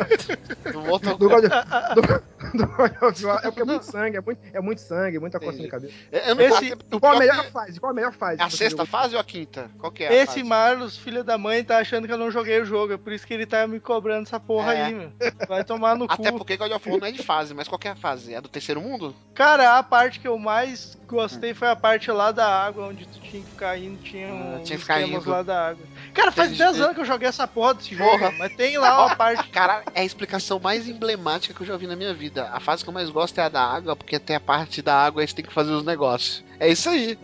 [0.71, 1.47] Do Mortal Do Kombat.
[1.49, 3.39] God, do, do God of War.
[3.39, 5.93] É porque é muito sangue, é muito, é muito sangue, muita coisa na cabeça.
[6.11, 7.79] Eu não Esse- o Qual a melhor que fase?
[7.79, 8.41] Qual a melhor fase?
[8.41, 8.85] é a sexta jogou?
[8.85, 9.69] fase ou a quinta?
[9.77, 10.43] Qual que é a Esse fase?
[10.43, 12.93] Marlos, filho da mãe, tá achando que eu não joguei o jogo.
[12.93, 14.83] É por isso que ele tá me cobrando essa porra É.
[14.85, 15.11] aí, meu.
[15.47, 16.37] Vai tomar no Até cu.
[16.37, 18.33] porque God of War não é de fase, mas qual que é a fase?
[18.33, 19.15] É do terceiro mundo?
[19.33, 23.19] Cara, a parte que eu mais gostei foi a parte lá da água, onde tu
[23.19, 25.29] tinha que ficar indo, tinha Ah, um tinha que ficar indo.
[25.29, 25.85] lá da água.
[26.13, 26.63] Cara, faz Entendi.
[26.63, 29.49] 10 anos que eu joguei essa porra desse jogo, mas tem lá uma parte.
[29.49, 32.49] Cara, é a explicação mais emblemática que eu já vi na minha vida.
[32.51, 34.95] A fase que eu mais gosto é a da água, porque tem a parte da
[34.95, 36.43] água e você tem que fazer os negócios.
[36.59, 37.17] É isso aí.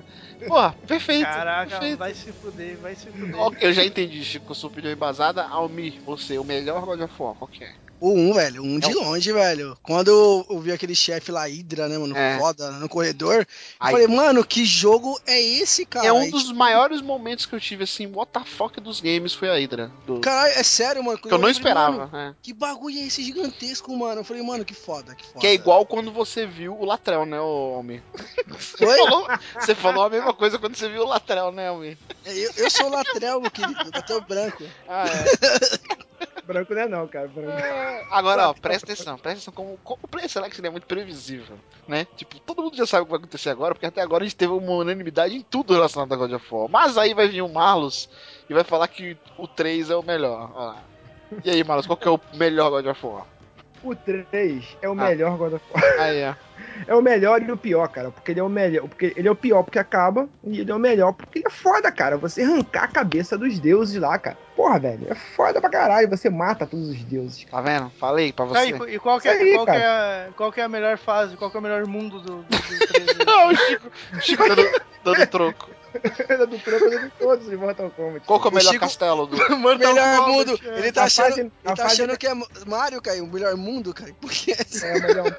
[0.48, 1.26] Pô, perfeito.
[1.26, 1.98] Caraca, perfeito.
[1.98, 3.40] vai se fuder, vai se fuder.
[3.40, 5.44] Ok, eu já entendi, Chico, sua opinião embasada.
[5.44, 7.74] Almir, você, o melhor God of War, qual que é?
[8.00, 9.78] O 1, velho, um de É o- longe, velho.
[9.82, 12.38] Quando eu, eu vi aquele chefe lá, Hydra, né, mano, É.
[12.38, 13.46] foda, no corredor, eu
[13.80, 16.06] Aí- falei, mano, que jogo é esse, cara?
[16.06, 19.34] é um Aí, dos maiores momentos que eu tive, assim, what the fuck dos games
[19.34, 19.90] foi a Hydra.
[20.06, 20.20] Do...
[20.20, 21.18] Caralho, é sério, mano.
[21.18, 22.10] Que eu não falei, esperava.
[22.14, 22.34] é.
[22.42, 24.22] que bagulho é esse gigantesco, mano?
[24.22, 25.40] Eu falei, mano, que foda, que foda.
[25.40, 28.02] Que é igual quando você viu o Latrell, né, Almir?
[28.58, 28.88] Foi?
[28.96, 29.28] Você falou,
[29.60, 31.98] você falou a mesma coisa quando você viu o Latrell, né, Almir?
[32.26, 34.64] Eu, eu sou latrel, meu querido, bateu branco.
[34.88, 36.06] Ah, é.
[36.46, 37.28] Branco não é não, cara.
[37.28, 37.52] Branco.
[38.12, 41.58] Agora, ó, presta atenção, presta atenção como, como o Play Select ele é muito previsível,
[41.88, 42.06] né?
[42.16, 44.36] Tipo, todo mundo já sabe o que vai acontecer agora, porque até agora a gente
[44.36, 46.70] teve uma unanimidade em tudo relacionado a God of War.
[46.70, 48.10] Mas aí vai vir o Marlos
[48.50, 50.52] e vai falar que o 3 é o melhor.
[50.54, 50.76] Ó.
[51.44, 53.26] E aí, Marlos, qual que é o melhor God of War?
[53.86, 54.96] O 3 é o Ah.
[54.96, 55.84] melhor God of War.
[56.00, 56.34] Aí, ó.
[56.88, 58.12] É o melhor e o pior, cara.
[58.12, 58.88] Porque ele é o melhor.
[58.88, 60.28] Porque ele é o pior porque acaba.
[60.44, 62.18] E ele é o melhor porque ele é foda, cara.
[62.18, 64.38] Você arrancar a cabeça dos deuses lá, cara.
[64.56, 65.08] Porra, velho.
[65.10, 66.10] É foda pra caralho.
[66.10, 67.46] Você mata todos os deuses.
[67.46, 67.64] cara.
[67.64, 67.90] Tá vendo?
[67.92, 68.70] Falei pra Tá, você.
[68.92, 70.98] e, e qual, que é, aí, qual, que é, a- qual que é a melhor
[70.98, 71.38] fase?
[71.38, 73.18] Qual que é o melhor mundo do, do, do 3?
[73.26, 75.70] Não, o Chico, Chico dando, dando troco.
[76.30, 78.26] Ele é do troco de todos de Mortal Kombat.
[78.26, 79.38] Qual que é o melhor Chico- castelo do.
[79.58, 80.60] Mortal melhor Kombat, mundo.
[80.66, 80.80] é.
[80.80, 82.34] Ele tá A achando, fase- ele a tá fase- achando que é
[82.68, 84.12] Mario, cara, o melhor mundo, cara.
[84.20, 84.86] Por que essa?
[84.86, 85.38] É o melhor.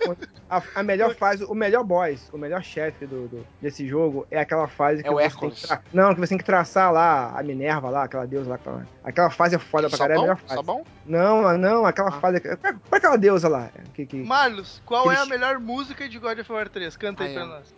[0.49, 4.39] A, a melhor fase, o melhor boss, o melhor chefe do, do- desse jogo é
[4.41, 5.83] aquela fase que É o você tem que tra...
[5.93, 8.55] Não, que você tem que traçar lá a Minerva lá, aquela deusa lá.
[8.57, 10.55] Aquela, aquela fase é foda pra caralho, é a melhor fase.
[10.55, 10.85] Sabão?
[11.05, 12.21] Não, não, aquela Ah.
[12.21, 12.41] fase.
[12.41, 13.71] Qual é qual é aquela deusa lá?
[13.95, 14.17] Que, que...
[14.17, 16.97] Marlos, qual é a melhor música de God of War 3?
[16.97, 17.75] Canta aí Aí, pra nós.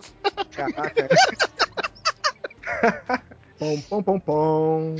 [0.54, 1.08] Caraca.
[3.58, 4.96] pom, pom, pom, pom.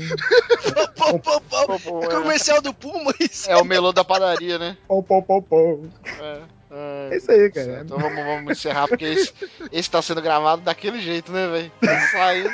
[0.95, 1.65] Pô, pô, pô.
[1.67, 2.09] Pô, pô, É é.
[2.09, 3.49] comercial do Puma, isso.
[3.49, 4.77] É o melô da padaria, né?
[4.87, 5.89] Pom, pom, pom, pom.
[6.19, 6.41] É.
[6.71, 7.17] É É.
[7.17, 7.81] isso aí, cara.
[7.83, 9.33] Então vamos, vamos encerrar, porque esse,
[9.71, 11.71] esse tá sendo gravado daquele jeito, né, velho?
[11.81, 12.49] Tá Saindo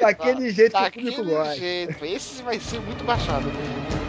[0.00, 1.56] Daquele jeito que o daquele público gosta.
[1.56, 2.04] jeito.
[2.04, 3.99] Esse vai ser muito baixado, né?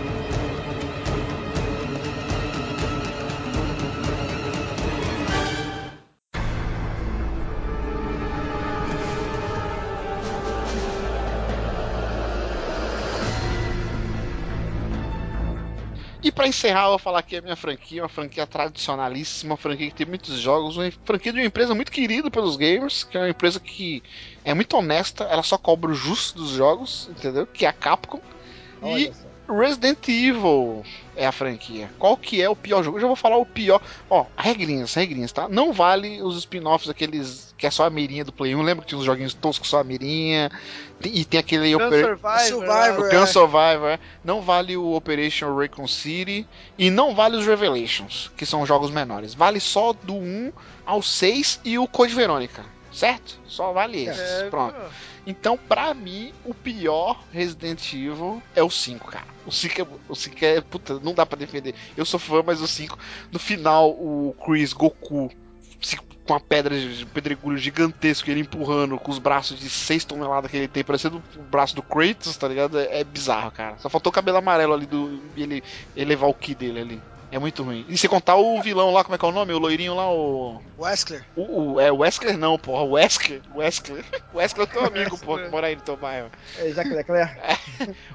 [16.24, 19.90] E pra encerrar, eu vou falar aqui a minha franquia, uma franquia tradicionalíssima, uma franquia
[19.90, 23.22] que tem muitos jogos, uma franquia de uma empresa muito querida pelos gamers, que é
[23.22, 24.04] uma empresa que
[24.46, 27.48] é muito honesta, ela só cobra o justo dos jogos, entendeu?
[27.48, 28.22] Que é a Capcom.
[28.84, 29.28] E Olha só.
[29.52, 30.84] Resident Evil
[31.16, 31.90] é a franquia.
[32.00, 32.98] Qual que é o pior jogo?
[32.98, 33.82] Eu já vou falar o pior.
[34.10, 35.48] Ó, regrinhas, regrinhas, tá?
[35.50, 38.62] Não vale os spin-offs, aqueles que é só a mirinha do Play 1.
[38.62, 40.50] Lembra que tinha uns joguinhos toscos só a mirinha?
[41.04, 42.06] E tem aquele Gun Oper-
[42.48, 43.10] Survivor.
[43.12, 43.90] Gun Survivor.
[43.90, 44.00] é.
[44.24, 46.48] Não vale o Operation Raccoon City.
[46.78, 49.34] E não vale os Revelations, que são jogos menores.
[49.34, 50.52] Vale só do 1
[50.86, 52.64] ao 6 e o Code Verônica.
[52.92, 53.40] Certo?
[53.48, 54.20] Só vale esses.
[54.42, 54.76] É, Pronto.
[55.26, 59.26] Então, pra mim, o pior Resident Evil é o 5, cara.
[59.46, 59.86] O 5 é.
[60.10, 60.62] O 5 é.
[60.62, 61.76] Puta, não dá pra defender.
[61.96, 62.98] Eu sou fã, mas o 5.
[63.32, 65.30] No final, o Chris Goku.
[65.80, 70.06] se- Com uma pedra de um pedregulho gigantesco, ele empurrando com os braços de 6
[70.06, 72.80] toneladas que ele tem, parecendo o braço do Kratos, tá ligado?
[72.80, 73.76] É, é bizarro, cara.
[73.80, 75.20] Só faltou o cabelo amarelo ali do.
[75.36, 75.64] ele
[75.96, 77.02] elevar o ki dele ali.
[77.32, 77.86] É muito ruim.
[77.88, 79.54] E se contar o vilão lá, como é que é o nome?
[79.54, 80.62] O loirinho lá, o.
[80.78, 81.26] Wesker.
[81.36, 82.84] O, o- é o Wesker não, porra.
[82.84, 83.42] O Wesker.
[83.56, 84.04] Wesker.
[84.34, 86.30] O Wesker é o teu amigo, porra, que mora aí no teu bairro.
[86.58, 87.36] É, Jacques Leclerc.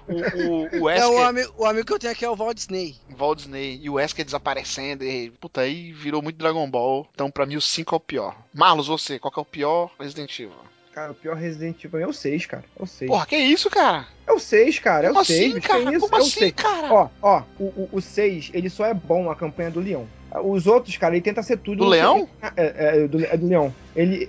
[0.08, 2.36] O, o, o É, o, Wesker, amigo, o amigo que eu tenho aqui é o
[2.36, 2.96] Walt Disney.
[3.16, 5.04] Walt Disney, e o Wesker desaparecendo.
[5.04, 7.06] E, puta, aí virou muito Dragon Ball.
[7.14, 8.36] Então, pra mim, o 5 é o pior.
[8.54, 10.54] Marlos, você, qual que é o pior Resident Evil?
[10.96, 12.64] Cara, o pior Resident Evil é o 6, cara.
[12.74, 13.10] É o 6.
[13.10, 14.06] Porra, que isso, cara?
[14.26, 15.08] É o 6, cara.
[15.08, 15.50] É o 6.
[15.52, 15.94] assim, cara?
[15.94, 16.00] Isso?
[16.08, 16.52] Como é assim, 6.
[16.52, 16.90] cara?
[16.90, 20.08] Ó, ó, o, o, o 6, ele só é bom a campanha do Leão.
[20.40, 21.78] Os outros, cara, ele tenta ser tudo.
[21.84, 22.28] Do Leão?
[22.56, 23.74] É, é, do, é do Leão.
[23.94, 24.26] Ele,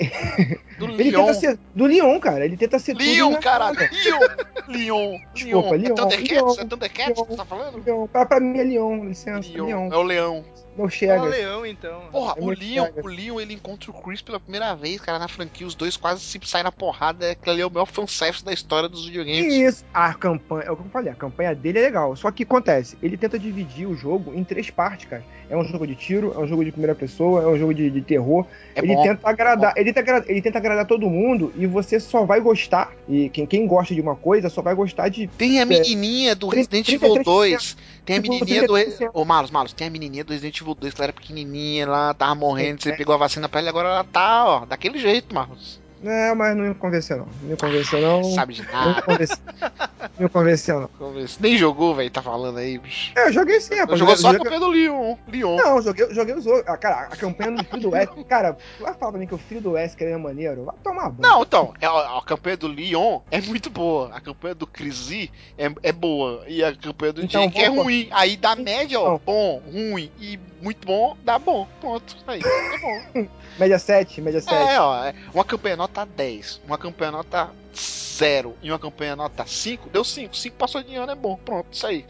[0.80, 1.26] Do ele Leon.
[1.26, 1.60] tenta ser.
[1.76, 2.46] Do Leão, cara.
[2.46, 3.04] Ele tenta ser tudo.
[3.04, 3.78] Leon, na- caralho.
[3.78, 4.20] Leon.
[4.68, 5.18] Leon.
[5.34, 5.76] Desculpa, Leon.
[5.76, 6.32] É Leon, Thundercats?
[6.32, 7.26] Leon, É Thundercats que Leon.
[7.28, 7.84] você tá falando?
[7.86, 8.08] Leão.
[8.12, 9.50] Pra, pra mim é Leão, licença.
[9.52, 9.66] Leon.
[9.66, 9.90] Leão.
[9.94, 10.46] É o Leão.
[10.78, 11.24] Não chega.
[11.24, 12.02] leão, então.
[12.12, 15.28] Porra, É o Leon, o Leon, ele encontra o Chris pela primeira vez, cara, na
[15.28, 15.66] franquia.
[15.66, 17.32] Os dois quase se saem na porrada.
[17.32, 19.52] Aquele ali é o maior fanservice da história dos videogames.
[19.56, 22.16] Isso, a campanha, é o que eu falei, a campanha dele é legal.
[22.16, 25.24] Só que acontece, ele tenta dividir o jogo em três partes, cara.
[25.50, 27.90] É um jogo de tiro, é um jogo de primeira pessoa, é um jogo de,
[27.90, 28.46] de terror.
[28.76, 29.04] É ele bom.
[29.04, 32.92] tenta agradar, ele tenta, agra- ele tenta agradar todo mundo e você só vai gostar.
[33.08, 35.28] E quem, quem gosta de uma coisa só vai gostar de.
[35.28, 37.24] Tem a menininha do Resident Evil 33%.
[37.24, 37.78] 2.
[38.06, 38.74] Tem a menininha do.
[38.74, 39.10] 33%.
[39.14, 42.14] Ô, Malos, Malos, tem a menininha do Resident Evil 2 que ela era pequenininha, ela
[42.14, 42.96] tava morrendo, você É.
[42.98, 45.80] pegou a vacina pra ela e agora ela tá, ó, daquele jeito, Marlos.
[46.02, 47.26] Não, mas não me convenceu, não.
[47.42, 48.24] Não me convenceu, não.
[48.24, 48.96] Sabe de Não nada.
[48.96, 49.38] me convenceu,
[50.18, 50.90] não me convenceu, não.
[51.40, 53.12] Nem jogou, velho, tá falando aí, bicho.
[53.16, 53.98] É, eu joguei sim, rapaz.
[54.00, 55.16] Jogou só a joguei- campanha do Leon.
[55.28, 55.56] Leon.
[55.58, 56.66] Não, joguei, joguei os outros.
[56.68, 58.24] Ah, cara, a campanha do Filho do Wesker.
[58.26, 60.66] Cara, vai falar pra mim que o Filho do Wesker é maneiro.
[60.66, 61.22] Vai tomar banho.
[61.34, 64.12] Não, então, é, a, a campanha do Leon é muito boa.
[64.16, 66.44] A campanha do Chrissy é, é boa.
[66.48, 68.08] E a campanha do Então, Jake é ruim.
[68.12, 69.16] Aí dá média, ó.
[69.16, 69.22] Então.
[69.26, 71.68] Bom, ruim e muito bom, dá bom.
[71.82, 72.16] Pronto.
[72.28, 72.80] Aí, é
[73.14, 73.28] bom.
[73.60, 74.54] Média 7, média 7.
[74.54, 75.04] É, ó.
[75.06, 80.04] é Uma campanha nota 10, uma campanha nota 0 e uma campanha nota 5, deu
[80.04, 80.36] 5.
[80.36, 81.38] 5 passou de ano, é bom.
[81.38, 82.06] Pronto, isso aí.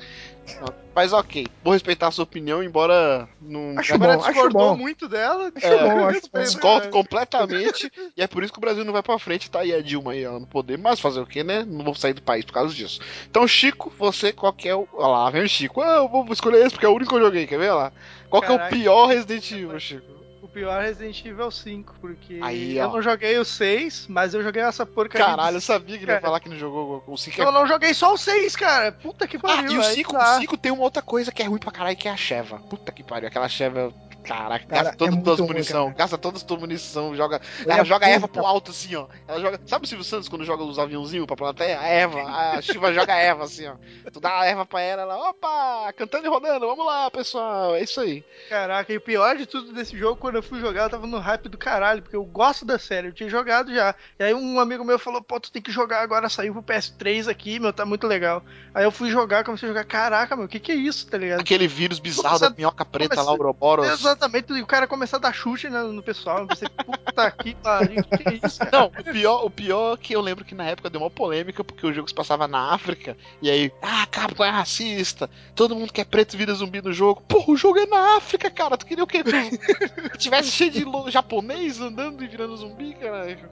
[0.95, 3.77] Mas ok, vou respeitar a sua opinião, embora não.
[3.77, 4.77] Acho Agora bom, acho discordou bom.
[4.77, 5.51] muito dela.
[5.53, 6.21] Acho bom, acho.
[6.41, 9.73] Discordo completamente, e é por isso que o Brasil não vai pra frente, tá aí
[9.73, 11.65] a Dilma aí ó, no poder, mas fazer o que, né?
[11.67, 13.01] Não vou sair do país por causa disso.
[13.29, 14.87] Então, Chico, você, qual que é o.
[14.93, 15.81] Olha lá, vem o Chico.
[15.81, 17.75] Ah, eu vou escolher esse porque é o único que eu joguei, quer ver Olha
[17.75, 17.93] lá?
[18.29, 18.75] Qual que é o Caraca.
[18.75, 20.16] pior Resident Evil, Chico?
[20.57, 22.93] Pior é Resident Evil 5, porque Aí, eu ó.
[22.93, 25.27] não joguei o 6, mas eu joguei essa porcaria.
[25.27, 27.93] Caralho, eu sabia que ele ia falar que não jogou o 5 Eu não joguei
[27.93, 28.91] só o 6, cara.
[28.91, 29.73] Puta que Ah, pariu.
[29.73, 30.37] e o aí 5, tá.
[30.37, 32.57] o 5 tem uma outra coisa que é ruim pra caralho, que é a Sheva.
[32.57, 33.93] Puta que pariu, aquela Sheva.
[34.27, 35.97] Caraca, Cara, gasta é todas as muito tuas ruim, munição, cara.
[35.97, 37.41] gasta todas as tuas munição, joga.
[37.61, 39.07] Ele Ela é joga a Eva pro alto assim, ó.
[39.27, 39.61] Ela joga.
[39.65, 41.79] Sabe o Silvio Santos quando joga os aviãozinhos pra plateia?
[41.79, 43.75] A Eva, a Shiva joga a Eva assim, ó.
[44.11, 47.75] Tu dá a Eva pra ela, ela, opa, cantando e rodando, vamos lá, pessoal.
[47.75, 48.23] É isso aí.
[48.49, 51.19] Caraca, e o pior de tudo desse jogo, quando eu fui jogar, eu tava no
[51.19, 53.95] hype do caralho, porque eu gosto da série, eu tinha jogado já.
[54.19, 57.29] E aí um amigo meu falou, pô, tu tem que jogar agora, saiu pro PS3
[57.29, 58.43] aqui, meu, tá muito legal.
[58.73, 61.17] Aí eu fui jogar, comecei a jogar, caraca, meu, o que que é isso, tá
[61.17, 61.39] ligado?
[61.39, 63.87] Aquele vírus bizarro Nossa, da minhoca preta lá, o Ouroboros.
[63.87, 64.16] Exatamente,
[64.55, 68.29] e o cara começar a dar chute no, no pessoal, pensei, puta que pariu, que
[68.29, 68.71] é isso, cara?
[68.71, 71.63] Não, o pior, o pior é que eu lembro que na época deu uma polêmica,
[71.63, 75.93] porque o jogo se passava na África, e aí, ah, Capcom é racista, todo mundo
[75.93, 77.21] que é preto vira zumbi no jogo.
[77.21, 79.23] Porra, o jogo é na África, cara, tu queria o quê?
[79.27, 83.49] Que, tivesse cheio de japonês andando e virando zumbi, caralho.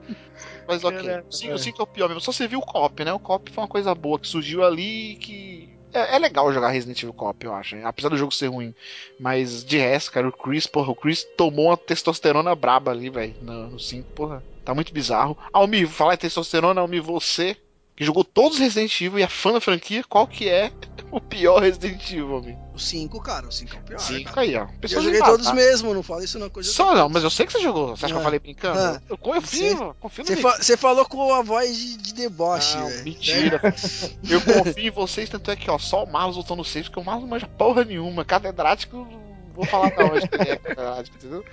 [0.68, 2.66] Mas ok, Caraca, o 5 o cinco é o pior mesmo, só você viu o
[2.66, 3.14] co-op, né?
[3.14, 5.75] O co-op foi uma coisa boa, que surgiu ali e que...
[5.96, 7.84] É, é legal jogar Resident Evil Co-op, eu acho, hein?
[7.86, 8.76] apesar do jogo ser ruim.
[9.20, 13.36] Mas de resto, cara, o Chris, porra, o Chris tomou uma testosterona braba ali, velho,
[13.40, 14.46] no 5, porra.
[14.64, 15.38] Tá muito bizarro.
[15.54, 17.56] Almi, falar em testosterona, Almi, você
[17.96, 20.72] que jogou todos os Resident Evil e é fã da franquia, qual que é
[21.12, 22.58] o pior Resident Evil, Almi?
[22.74, 24.00] O 5, cara, o 5 é o pior.
[24.00, 24.42] 5 cara.
[24.42, 24.68] aí, ó.
[24.82, 25.56] Eu joguei todos matar.
[25.56, 26.50] mesmo, não fala isso não.
[26.50, 27.96] Coisa Só não, mas eu sei que você jogou.
[27.96, 28.24] Você acha que eu Ah.
[28.26, 28.78] falei brincando?
[28.78, 29.02] Ah.
[29.08, 32.88] Eu confio, confio no Você, fa- você falou com a voz de, de deboche, Não,
[32.90, 33.04] velho.
[33.06, 33.62] mentira.
[34.30, 37.00] eu confio em vocês, tanto é que, ó, só o Marlos voltou no safe, porque
[37.00, 38.26] o Marlos não manja porra nenhuma.
[38.26, 39.08] Catedrático,
[39.54, 41.46] vou falar que ele é catedrático, entendeu?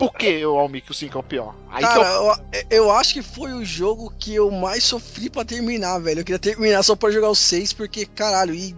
[0.00, 1.54] Por que o Almi que o 5 é o pior?
[1.68, 2.24] Aí Cara, eu...
[2.24, 6.20] eu, eu acho que foi o jogo que eu mais sofri pra terminar, velho.
[6.20, 8.74] Eu queria terminar só pra jogar o 6, porque, caralho, e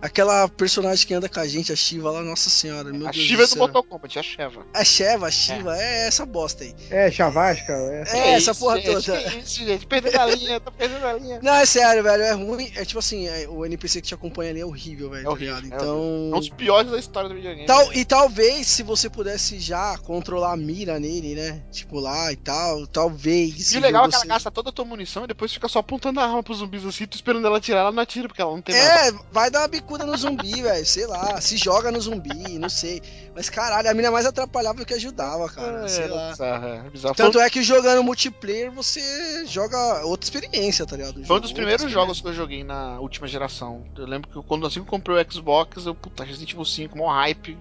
[0.00, 3.24] aquela personagem que anda com a gente, a Shiva lá, nossa senhora, meu A Deus
[3.24, 3.58] Shiva é do do.
[3.58, 4.66] Mortal Kombat, a Sheva.
[4.72, 6.06] A Sheva, a Shiva, é.
[6.06, 6.74] essa bosta aí.
[6.90, 7.72] É, Chavasca.
[7.72, 8.02] É.
[8.02, 9.22] É, Que essa isso, porra gente, toda.
[9.22, 9.86] Que isso, gente?
[9.86, 11.40] Perdendo a linha, tá perdendo a linha.
[11.42, 12.72] Não, é sério, velho, é ruim.
[12.74, 15.20] É tipo assim, é, o NPC que te acompanha ali é horrível, velho.
[15.20, 16.30] É tá horrível, é Então.
[16.32, 17.66] É um dos piores da história do videogame.
[17.66, 21.62] Tal, e talvez, se você pudesse já controlar mira nele, né?
[21.70, 22.86] Tipo lá e tal.
[22.86, 23.72] Talvez.
[23.72, 25.80] E o legal é que ela gasta toda a tua munição e depois fica só
[25.80, 28.50] apontando a arma pros zumbis assim, tu esperando ela atirar, ela não atira, porque ela
[28.50, 29.08] não tem nada.
[29.08, 30.86] É, vai dar uma bicuda no zumbi, velho.
[30.86, 31.40] Sei lá.
[31.40, 33.02] Se joga no zumbi, não sei.
[33.34, 35.88] Mas caralho, a mina mais atrapalhava do que ajudava, cara.
[35.88, 36.30] sei lá.
[36.30, 37.14] bizarro, é bizarro.
[37.14, 41.24] Tanto é que jogando multiplayer você joga outra experiência, tá ligado?
[41.24, 43.84] Foi um dos primeiros jogos que eu joguei na última geração.
[43.96, 46.96] Eu lembro que quando assim que eu comprei o Xbox, eu, puta, Resident Evil 5,
[46.96, 47.56] mó hype.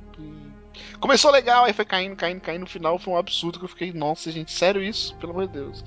[0.99, 2.61] Começou legal, aí foi caindo, caindo, caindo.
[2.61, 5.15] No final foi um absurdo que eu fiquei, nossa, gente, sério isso?
[5.15, 5.83] Pelo amor de Deus.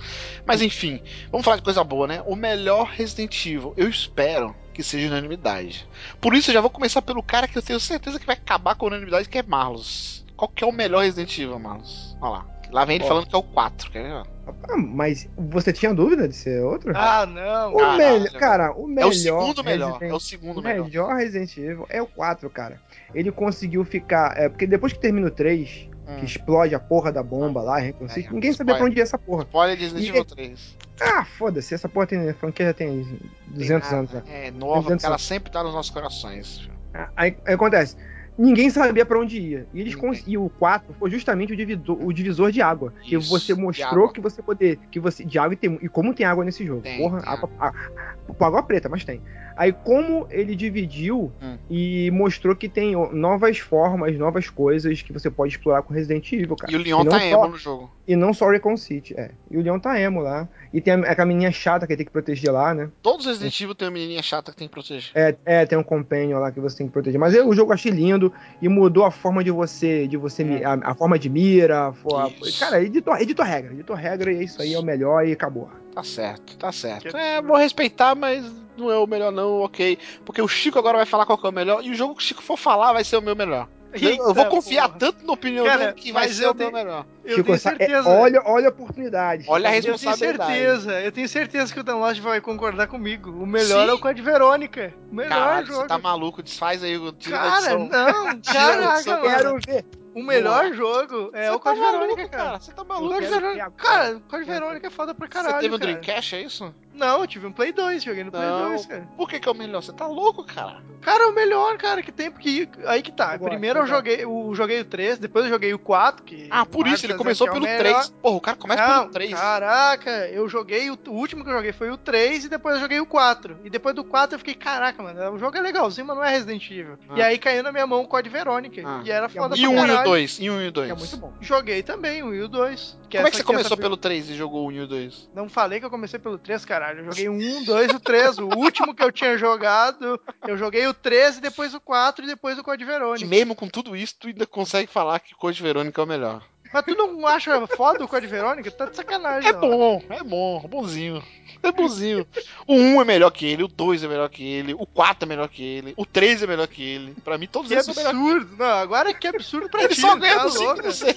[0.46, 2.22] Mas enfim, vamos falar de coisa boa, né?
[2.26, 5.86] O melhor Resident Evil, eu espero que seja unanimidade.
[6.20, 8.74] Por isso eu já vou começar pelo cara que eu tenho certeza que vai acabar
[8.74, 10.24] com a unanimidade, que é Marlos.
[10.36, 12.16] Qual que é o melhor Resident Evil, Marlos?
[12.20, 12.46] Olha lá.
[12.72, 13.08] Lá vem ele Ó.
[13.08, 14.22] falando que é o 4, quer ver?
[14.66, 16.90] Ah, mas você tinha dúvida de ser outro?
[16.96, 17.74] Ah, não.
[17.74, 19.08] o caralho, melhor, cara, o É melhor.
[19.10, 19.86] o segundo melhor.
[19.92, 20.84] Resident- É o segundo o melhor.
[20.86, 22.80] melhor Resident Evil é o 4, cara.
[23.14, 24.34] Ele conseguiu ficar.
[24.38, 26.16] É, porque depois que termina o 3, Hum.
[26.16, 28.76] que explode a porra da bomba lá, Rainbow Six, É, ninguém sabia spoiler.
[28.76, 29.42] pra onde ia essa porra.
[29.44, 30.76] Spoiler de Resident Evil 3.
[31.00, 32.28] Ah, foda-se, essa porra tem.
[32.28, 33.02] A franquia já tem
[33.48, 34.24] 200 Tem anos nada.
[34.28, 35.22] É nova, 200 porque ela anos.
[35.26, 36.68] sempre tá nos nossos corações.
[37.16, 37.96] Aí, aí acontece.
[38.38, 39.66] Ninguém sabia pra onde ia.
[39.74, 42.92] E eles cons- e o 4 foi justamente o divisor, o divisor de água.
[43.02, 44.12] que Isso, você de mostrou água.
[44.12, 44.78] que você poder.
[44.90, 46.80] Que você, de água e, tem, e como tem água nesse jogo.
[46.80, 49.20] Tem, Porra, tem água, a- a- água preta, mas tem.
[49.54, 51.58] Aí como ele dividiu Hum.
[51.68, 56.56] e mostrou que tem novas formas, novas coisas que você pode explorar com Resident Evil,
[56.56, 56.72] cara.
[56.72, 57.90] E o Leon não tá só- emo no jogo.
[58.06, 59.30] E não só Recon City, é.
[59.48, 60.48] E o Leon tá emo lá.
[60.74, 62.90] E tem a, aquela menina chata que tem que proteger lá, né?
[63.00, 65.12] Todos os Resident Evil tem uma menininha chata que tem que proteger.
[65.14, 67.20] É, é, tem um companion lá que você tem que proteger.
[67.20, 70.08] Mas eu, o jogo eu achei lindo e mudou a forma de você.
[70.08, 71.88] De você mi- a, a forma de mira.
[71.88, 72.58] a É.
[72.58, 73.72] Cara, editou, editou regra.
[73.72, 75.70] Editou regra e é isso aí, é o melhor e acabou.
[75.94, 77.16] Tá certo, tá certo.
[77.16, 78.44] É, vou respeitar, mas
[78.76, 79.96] não é o melhor não, ok.
[80.24, 82.22] Porque o Chico agora vai falar qual que é o melhor, e o jogo que
[82.22, 83.68] o Chico for falar vai ser o meu melhor.
[83.92, 84.98] Eu- eu vou Eita, confiar porra.
[84.98, 87.06] tanto na opinião Cara, dele que vai mas ser eu o meu tenho- melhor.
[87.24, 88.08] Eu Chico, tenho sa- é, certeza.
[88.08, 89.44] olha, olha a oportunidade.
[89.46, 90.52] Olha a Eu tenho responsabilidade.
[90.52, 93.30] certeza, eu tenho certeza que o Dan Lost vai concordar comigo.
[93.30, 93.90] O melhor Sim.
[93.90, 94.94] é o Code Verônica.
[95.10, 95.80] O melhor Caralho, jogo.
[95.82, 97.78] você tá maluco, desfaz aí o tira da Cara, edição.
[97.88, 99.30] não, caraca, edição, mano.
[99.36, 99.84] Quero ver.
[100.14, 102.60] O melhor jogo é Você o tá Code maluco, Verônica, cara.
[102.60, 103.14] Você tá maluco.
[103.14, 105.90] Code Verônica, cara, o Code Verônica é foda pra caralho, Você teve um cara.
[105.92, 106.74] Dreamcast, é isso?
[106.94, 108.70] Não, eu tive um Play 2, joguei no Play Não.
[108.70, 109.08] 2, cara.
[109.16, 109.82] Por que que é o melhor?
[109.82, 110.82] Você tá louco, cara?
[111.00, 113.34] Cara, é o melhor, cara, que tem, porque aí que tá.
[113.34, 116.22] Eu gosto, Primeiro eu eu joguei, o, joguei o 3, depois eu joguei o 4,
[116.24, 116.46] que...
[116.50, 118.10] Ah, por isso, ele Marcos começou tá pelo que é o 3.
[118.22, 119.34] Porra, o cara começa Não, pelo 3.
[119.34, 120.90] Caraca, eu joguei.
[120.90, 123.58] O, o último que eu joguei foi o 3 e depois eu joguei o 4.
[123.64, 126.30] E depois do 4 eu fiquei, caraca, mano, o jogo é legalzinho, mas não é
[126.30, 126.98] Resident Evil.
[127.08, 127.14] Ah.
[127.18, 128.80] E aí caiu na minha mão o Code Verônica.
[128.84, 129.02] Ah.
[129.04, 130.04] E era E é foda E o 1 e o caralho.
[130.04, 130.38] 2?
[130.40, 130.90] E o 1 e o 2?
[130.90, 131.32] É muito bom.
[131.40, 132.98] Joguei também, o 1 e o 2.
[133.18, 135.28] Como é que você começou pelo 3 e jogou o 1 e o 2?
[135.34, 137.00] Não falei que eu comecei pelo 3, caralho.
[137.00, 138.38] Eu joguei o 1, 2 e o 3.
[138.38, 142.28] O último que eu tinha jogado, eu joguei o 3 e depois o 4 e
[142.28, 143.26] depois o Code E Verônica.
[143.26, 146.42] mesmo com tudo isso, tu ainda consegue falar que Code Verônica é o melhor.
[146.72, 148.70] Mas tu não acha foda o Code Verônica?
[148.70, 149.60] Tá de sacanagem, É não.
[149.60, 151.22] bom, é bom, bonzinho.
[151.62, 152.26] É bonzinho.
[152.66, 155.28] O 1 é melhor que ele, o 2 é melhor que ele, o 4 é
[155.28, 157.14] melhor que ele, o 3 é melhor que ele.
[157.22, 158.56] Pra mim, todos Que eles são melhores que absurdo.
[158.56, 159.94] Não, agora que absurdo pra ele.
[159.94, 160.00] ti.
[160.00, 160.82] só ganha tá do 5 louco?
[160.82, 161.16] do 6.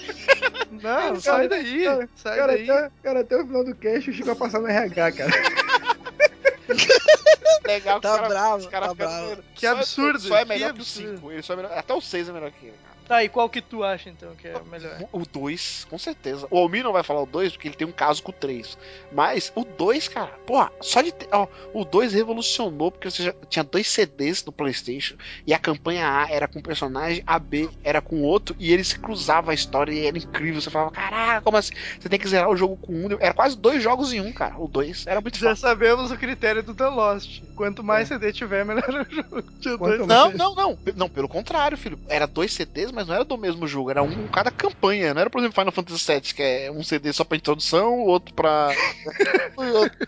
[0.82, 1.84] Não, sai daí.
[1.84, 2.70] Cara, Sai Cara, daí.
[2.70, 5.32] até, cara, até o final do cast o Chico vai passar no RH, cara.
[7.66, 9.42] Legal que Tá cara- bravo, os cara tá bravo.
[9.54, 11.16] Que Só- absurdo, Só é que melhor que o absurdo.
[11.16, 11.32] 5.
[11.32, 12.74] Ele só é melhor, até o 6 é melhor que ele.
[12.84, 12.95] cara.
[13.06, 14.98] Tá, e qual que tu acha então que é o melhor?
[15.12, 16.46] O 2, com certeza.
[16.50, 18.76] O Almir não vai falar o 2 porque ele tem um caso com o 3.
[19.12, 21.28] Mas o 2, cara, porra, só de ter.
[21.32, 25.14] Ó, o 2 revolucionou porque você já tinha dois CDs no PlayStation
[25.46, 28.88] e a campanha A era com um personagem, a B era com outro e eles
[28.88, 30.60] se cruzavam a história e era incrível.
[30.60, 31.74] Você falava, caraca, como assim?
[32.00, 33.12] Você tem que zerar o jogo com um.
[33.20, 34.54] Era quase dois jogos em um, cara.
[34.58, 35.68] O 2 era muito Já fácil.
[35.68, 37.42] sabemos o critério do The Lost.
[37.54, 39.44] Quanto mais CD tiver, melhor o jogo.
[39.78, 40.78] Dois- Não, não, não.
[40.96, 41.98] Não, pelo contrário, filho.
[42.08, 43.90] Era dois CDs, mas não era do mesmo jogo.
[43.90, 45.12] Era um cada campanha.
[45.14, 48.06] Não era, por exemplo, Final Fantasy VII, que é um CD só pra introdução, o
[48.06, 48.70] outro pra.
[49.56, 50.06] outro.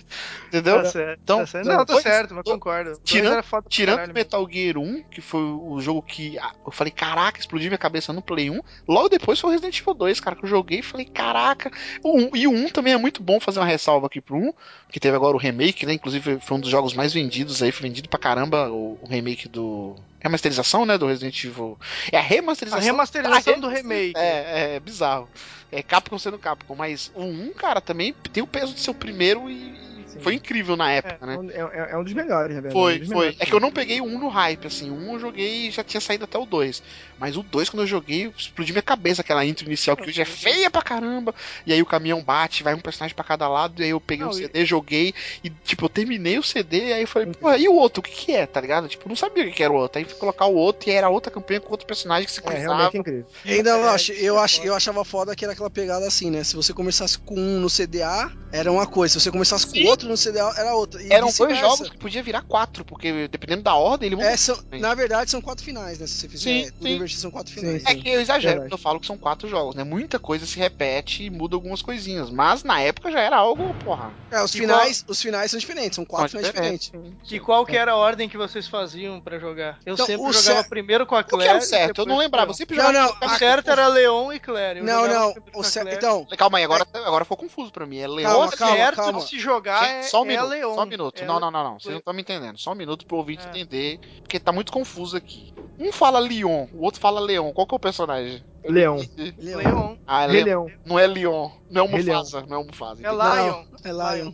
[0.48, 0.82] Entendeu?
[0.82, 1.66] Tá certo, Então, tá certo.
[1.66, 2.98] Não, tá certo, mas concordo.
[3.05, 3.35] Tirando-
[3.69, 7.78] Tirando Metal Gear 1, que foi o jogo que ah, eu falei, caraca, explodiu minha
[7.78, 8.60] cabeça no Play 1.
[8.89, 11.70] Logo depois foi o Resident Evil 2, cara, que eu joguei e falei, caraca.
[12.02, 14.52] O 1, e o 1 também é muito bom fazer uma ressalva aqui pro 1,
[14.90, 15.93] que teve agora o remake, né?
[15.93, 19.48] Inclusive foi um dos jogos mais vendidos aí, foi vendido pra caramba o, o remake
[19.48, 19.94] do.
[20.20, 20.99] Remasterização, né?
[20.99, 21.78] Do Resident Evil.
[22.11, 22.85] É a A remasterização.
[22.85, 24.15] remasterização Ah, do remake.
[24.16, 25.28] É, é bizarro.
[25.70, 28.95] É Capcom sendo Capcom, mas o 1, cara, também tem o peso de ser o
[28.95, 30.20] primeiro e sim.
[30.20, 31.39] foi incrível na época, né?
[31.52, 32.72] É, é- é um dos melhores, na verdade.
[32.72, 33.16] Foi, um dos foi.
[33.16, 33.36] melhores.
[33.40, 34.90] É que eu não peguei 1 no hype, assim.
[34.90, 36.82] 1 eu joguei e já tinha saído até o 2.
[37.18, 40.24] Mas o 2, quando eu joguei, explodiu minha cabeça aquela intro inicial, que hoje é
[40.24, 41.35] feia pra caramba.
[41.66, 43.80] E aí o caminhão bate, vai um personagem pra cada lado.
[43.80, 45.14] E aí eu peguei Não, o e- CD, joguei.
[45.43, 46.89] E, tipo, eu terminei o CD.
[46.89, 48.01] E aí eu falei, pô, e o outro?
[48.01, 48.89] O que que é, tá ligado?
[48.89, 49.98] Tipo, eu não sabia o que que era o outro.
[49.98, 52.43] Aí fui colocar o outro e era outra campanha com outro personagem que se É
[52.43, 52.66] cruzava.
[52.74, 53.26] realmente incrível.
[53.44, 55.70] E ainda eu, É, ach, isso eu, é ach, eu achava foda que era aquela
[55.70, 56.44] pegada assim, né?
[56.44, 59.12] Se você começasse com um no CDA, era uma coisa.
[59.14, 59.82] Se você começasse com Sim.
[59.98, 61.02] Outro no CDA, era outra.
[61.02, 64.28] E Eram dois jogos que podia virar quatro, porque dependendo da ordem, ele muda.
[64.30, 66.06] É, são- na verdade, são quatro finais, né?
[66.06, 67.08] Se você fizer Sim, sim.
[67.08, 67.82] são quatro Sim, finais.
[67.84, 68.68] É que eu exagero Verdade.
[68.70, 69.82] quando eu falo que são quatro jogos, né?
[69.84, 72.30] Muita coisa se repete e muda algumas coisinhas.
[72.30, 74.12] Mas na época já era algo, porra.
[74.30, 76.92] É, os finais, os finais são diferentes, são quatro são finais diferentes.
[77.30, 79.78] E qual que era a ordem que vocês faziam pra jogar?
[79.84, 81.50] Eu Então, sempre jogava cer- primeiro com a O que Claire.
[81.50, 82.00] era o e certo?
[82.02, 82.50] Eu não lembrava.
[82.50, 84.78] Eu sempre Não, jogava não, O a- certo era Leon e Claire.
[84.80, 85.98] Eu Não, não, o a cer- Claire.
[85.98, 87.98] então, Calma aí, agora, agora ficou confuso pra mim.
[87.98, 88.28] É Leon.
[88.28, 89.18] Calma, o calma, certo calma.
[89.20, 90.74] de se jogar é, só um é minuto, Leon.
[90.74, 91.23] só um minuto.
[91.23, 91.78] É Não, não, não, não.
[91.78, 92.59] Vocês não estão me entendendo.
[92.59, 93.51] Só um minuto pro ouvinte É.
[93.51, 94.01] entender.
[94.20, 95.55] Porque tá muito confuso aqui.
[95.78, 97.52] Um fala Leon, o outro fala Leon.
[97.52, 98.44] Qual que é o personagem?
[98.65, 99.01] Leon.
[99.39, 99.59] Leão.
[99.59, 99.97] Leon.
[100.06, 100.44] Ah, é Leon.
[100.44, 100.70] Leão.
[100.85, 101.51] Não é Leon.
[101.70, 101.89] Não é.
[101.89, 102.44] Mufasa.
[102.47, 103.06] Não é o Mufasa.
[103.06, 103.10] É?
[103.10, 103.65] Lion.
[103.85, 104.32] É Lion.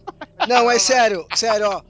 [0.48, 1.82] Não, mas sério, sério, ó.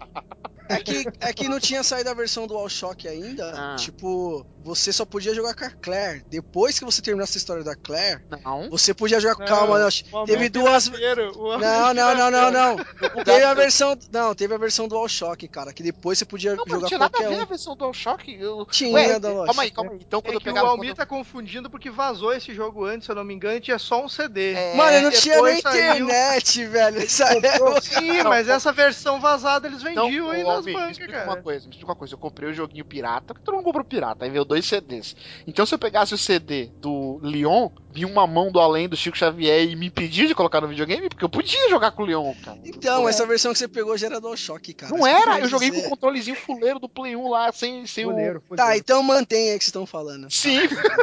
[0.68, 3.52] É que, é que não tinha saído a versão do DualShock ainda.
[3.54, 3.76] Ah.
[3.76, 6.24] Tipo, você só podia jogar com a Claire.
[6.28, 8.70] Depois que você terminasse a história da Claire, Não.
[8.70, 9.78] você podia jogar com calma.
[9.78, 10.88] Não, teve duas.
[10.88, 12.76] pirateiro, o homem Não, não, não, não, não.
[13.24, 13.96] Teve a versão.
[14.10, 15.72] Não, teve a versão do DualShock, cara.
[15.72, 17.78] Que depois você podia Não, mas não jogar tinha nada a ver a versão do
[17.80, 18.34] DualShock.
[18.40, 18.66] Eu...
[18.70, 19.46] Tinha, Ué, da loja.
[19.46, 19.98] calma aí, calma aí.
[20.00, 20.68] Então quando É eu que o pegava...
[20.68, 23.60] Almir quando- tá confundindo porque vazou esse jogo antes, se eu não me engano, e
[23.60, 24.52] tinha só um CD.
[24.54, 26.98] É, Mano, eu não tinha nem saiu- internet, velho.
[27.02, 27.80] Essa época.
[27.82, 31.42] Sim, mas essa versão vazada eles Então, vendiam aí ô, me explica uma cara.
[31.42, 32.14] coisa, me explica uma coisa.
[32.14, 35.14] Eu comprei o joguinho pirata, porque todo mundo comprou pirata, aí veio dois CDs.
[35.46, 39.16] Então se eu pegasse o CD do Leon, vinha uma mão do além do Chico
[39.16, 42.34] Xavier e me impedia de colocar no videogame, porque eu podia jogar com o Leon,
[42.44, 42.58] cara.
[42.64, 44.92] Então, essa versão que você pegou já era DualShock, cara.
[44.96, 45.82] Não era, eu joguei dizer.
[45.82, 48.10] com o controlezinho fuleiro do Play 1 lá, sem, sem o...
[48.10, 48.78] Fuleiro, Tá, fuleiro.
[48.80, 50.30] então mantém aí o que vocês estão falando.
[50.30, 50.58] Sim.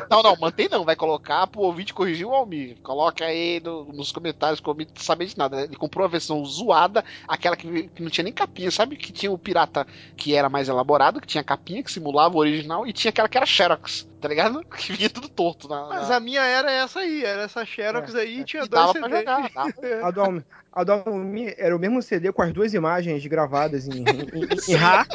[0.10, 0.84] Não, não, mantém não.
[0.84, 2.78] Vai colocar pro ouvinte corrigir o Almir.
[2.84, 5.62] Coloca aí no- nos comentários que o Almir não sabe de nada.
[5.64, 8.98] Ele comprou a versão zoada, aquela que, que não tinha nem capinha, sabe?
[8.98, 9.88] Que tinha o pirata
[10.18, 13.38] que era mais elaborado, que tinha capinha, que simulava o original, e tinha aquela que
[13.38, 14.64] era Xerox, tá ligado?
[14.78, 15.68] Que vinha tudo torto.
[15.68, 18.94] Na, Mas a minha era essa aí, era essa Xerox aí e tinha dois dava
[18.94, 19.20] pra CDs.
[19.20, 20.08] jogar, dava.
[20.08, 23.88] A do, Almi- a do Almi era o mesmo CD com as duas imagens gravadas
[23.88, 25.06] em, em, em, em RA.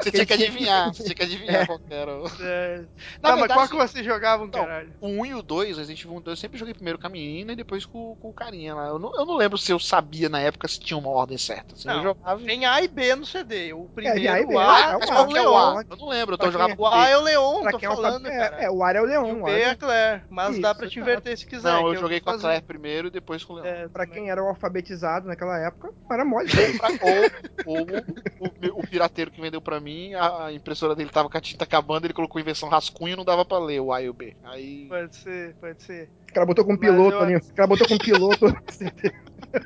[0.00, 2.16] Você tinha que adivinhar, você tinha que adivinhar qual que era.
[2.16, 2.78] o- É.
[3.22, 4.92] Na Tá, mas qual verdade, que vocês jogavam, Então, caralho?
[5.00, 7.06] O 1 e o 2, Resident Evil 1 e 2, eu sempre joguei primeiro com
[7.06, 8.86] a menina e depois com, com o carinha lá.
[8.88, 11.74] Eu não, eu não lembro se eu sabia na época se tinha uma ordem certa.
[11.74, 12.40] Assim, eu Não, jogava.
[12.42, 13.72] Tem A e B no CD.
[13.72, 15.28] O primeiro, tem A e B, o é, A, é o Mas é qual o
[15.28, 15.56] que é o Leon.
[15.78, 15.84] A?
[15.90, 17.94] Eu não lembro, eu tô jogando O A é o Leon, Pra tô quem é,
[17.94, 18.56] falando, cara.
[18.60, 19.34] é, é, o Ara é o Leon.
[19.34, 21.72] o o B é a Claire, mas Isso, dá pra te inverter se quiser.
[21.72, 22.38] Não, eu joguei com a.
[22.38, 23.66] Claire primeiro e depois com o Leon.
[23.66, 24.48] É, Pra quem era o
[24.86, 26.48] alfabetizado naquela época, era mole.
[27.66, 31.40] Ou, ou o, o pirateiro que vendeu pra mim, a, impressora dele tava com a
[31.40, 34.08] tinta acabando, ele colocou em versão rascunho e não dava pra ler o A e
[34.08, 34.36] o B.
[34.44, 34.86] Aí.
[34.88, 36.10] Pode ser, pode ser.
[36.36, 37.36] O cara botou com um piloto eu- ali.
[37.36, 38.54] O cara botou com um piloto.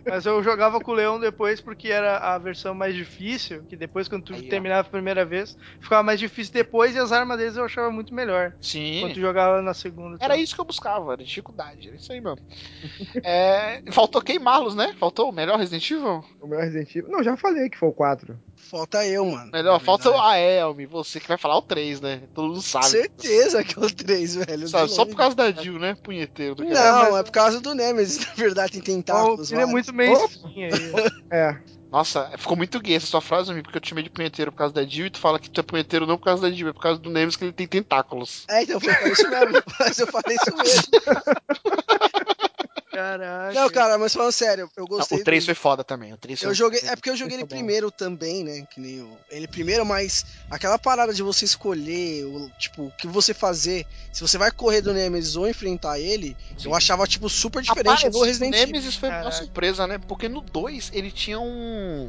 [0.08, 4.06] Mas eu jogava com o Leão depois porque era a versão mais difícil, que depois
[4.06, 7.56] quando tu Aí, terminava a primeira vez, ficava mais difícil depois e as armas deles
[7.56, 8.52] eu achava muito melhor.
[8.60, 9.00] Sim.
[9.00, 10.16] Quando tu jogava na segunda.
[10.20, 10.40] Era tá?
[10.40, 12.38] isso que eu buscava, era dificuldade, era isso aí mesmo.
[13.24, 14.94] É, faltou queimá-los, né?
[14.96, 16.24] Faltou o melhor Resident Evil?
[16.40, 17.10] o meu Resident Evil.
[17.10, 18.38] Não, já falei que foi o 4.
[18.68, 19.50] Falta eu, mano.
[19.52, 22.22] Melhor, Na falta é, Elmi, você que vai falar o 3, né?
[22.34, 22.86] Todo mundo sabe.
[22.86, 24.68] Certeza que é o 3, velho.
[24.68, 25.96] Sabe, só por causa da Jill, né?
[26.02, 27.18] Punheteiro do Não, cara.
[27.18, 29.50] é por causa do Nemesis, na verdade, tem Então, tentáculos.
[29.52, 31.10] ele é muito mainstream aí.
[31.30, 31.56] É.
[31.90, 34.58] Nossa, ficou muito gay essa sua frase, amigo, porque eu te chamei de punheteiro por
[34.58, 36.68] causa da Jill e tu fala que tu é punheteiro não por causa da Jill,
[36.68, 38.44] é por causa do Nemesis que ele tem tentáculos.
[38.48, 39.62] É, então foi por isso mesmo.
[39.80, 40.82] Mas eu falei isso mesmo.
[43.00, 43.52] Caraca.
[43.54, 45.16] Não, cara, mas falando sério, eu gostei.
[45.18, 46.12] Não, o 3 do- foi foda também.
[46.12, 46.54] O 3 Eu foi...
[46.54, 47.48] joguei, é porque eu joguei ele bom.
[47.48, 48.66] primeiro também, né?
[48.70, 53.06] Que nem o, ele primeiro, mas aquela parada de você escolher, o, tipo, o que
[53.06, 57.62] você fazer, se você vai correr do Nemesis ou enfrentar ele, eu achava, tipo, super
[57.62, 58.66] diferente Rapaz, do Resident o Evil.
[58.66, 59.36] Nemesis foi uma Caraca.
[59.36, 59.98] surpresa, né?
[60.06, 62.08] Porque no 2 ele tinha um.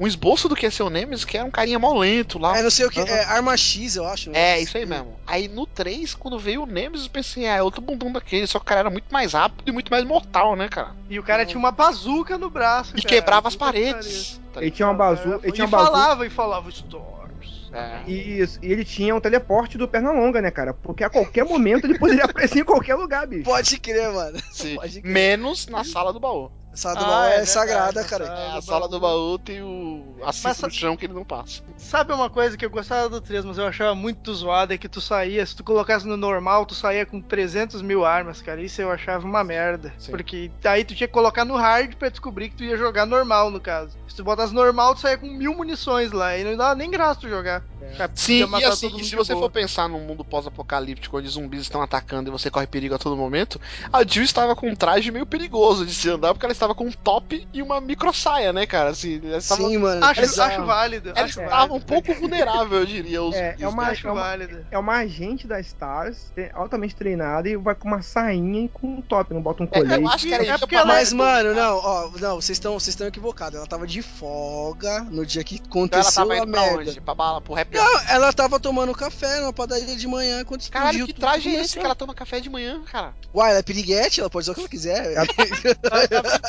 [0.00, 2.56] Um esboço do que ser o Nemesis, que era um carinha mó lento lá.
[2.58, 4.30] É, não sei o que, é Arma X, eu acho.
[4.30, 4.54] né?
[4.56, 5.14] É, isso aí mesmo.
[5.26, 8.58] Aí no 3, quando veio o Nemesis, eu pensei, ah, é outro bundão daquele, só
[8.58, 10.96] que o cara era muito mais rápido e muito mais mortal, né, cara?
[11.10, 13.14] E o cara tinha uma bazuca no braço, E cara.
[13.14, 14.40] quebrava as paredes.
[14.54, 15.40] tá Ele tinha uma bazu, pariu.
[15.42, 17.70] ele tinha e falava, e falava Storms.
[17.72, 18.10] É.
[18.10, 20.74] Isso, e ele tinha um teleporte do Pernalonga, né, cara?
[20.74, 23.44] Porque a qualquer momento ele poderia aparecer em qualquer lugar, bicho.
[23.44, 24.38] Pode crer, mano.
[24.50, 24.74] Sim.
[24.76, 25.12] Pode crer.
[25.12, 26.50] Menos na sala do baú.
[26.72, 28.26] Sala do Ah, baú é, é sagrada, a cara.
[28.26, 29.38] sala- É, a do sala do baú.
[29.38, 31.62] tem o assist Mas no sa- chão que ele não passa.
[31.76, 34.88] Sabe uma coisa que eu gostava do 3, mas eu achava muito zoado, é que
[34.88, 38.62] tu saía, se tu colocasse no normal, tu saía com 300 mil armas, cara.
[38.62, 39.92] Isso eu achava uma merda.
[39.98, 40.12] Sim.
[40.12, 43.50] Porque aí tu tinha que colocar no hard pra descobrir que tu ia jogar normal,
[43.50, 43.96] no caso.
[44.06, 47.20] Se tu botasse normal, tu saía com mil munições lá, e não dava nem graça
[47.20, 47.62] tu jogar.
[47.96, 49.46] Cara, Sim, e assim, e se você boa.
[49.46, 53.16] for pensar num mundo pós-apocalíptico onde zumbis estão atacando e você corre perigo a todo
[53.16, 53.60] momento,
[53.92, 56.84] a Jill estava com um traje meio perigoso de se andar, porque ela estava com
[56.84, 58.90] um top e uma micro saia, né, cara?
[58.90, 60.04] Assim, Sim, mano.
[60.04, 60.52] Acho, bizarro.
[60.54, 61.08] acho válido.
[61.10, 63.22] ela acho estava um pouco vulnerável, eu diria.
[63.22, 63.88] Os É, é uma-?
[63.88, 64.66] Acho é uma- válido.
[64.70, 69.00] É uma agente da Stars, altamente treinada, e vai com uma sainha e com um
[69.02, 70.00] top, não bota um É, colete.
[70.02, 72.88] eu acho que era É isso ela- Mas, mano, não, ó, não, vocês estão vocês
[72.88, 73.56] estão equivocados.
[73.56, 76.78] Ela tava de folga no dia que Então ela aconteceu tava a indo pra merda.
[76.90, 77.00] onde?
[77.00, 80.84] Pra bala, pro happy Não, ela tava tomando café na padaria de manhã quando explodiu
[80.86, 83.14] Caralho, que traje é esse que ela toma café de manhã, cara?
[83.34, 85.14] Uai, ela é piriguete, ela pode usar o que ela quiser.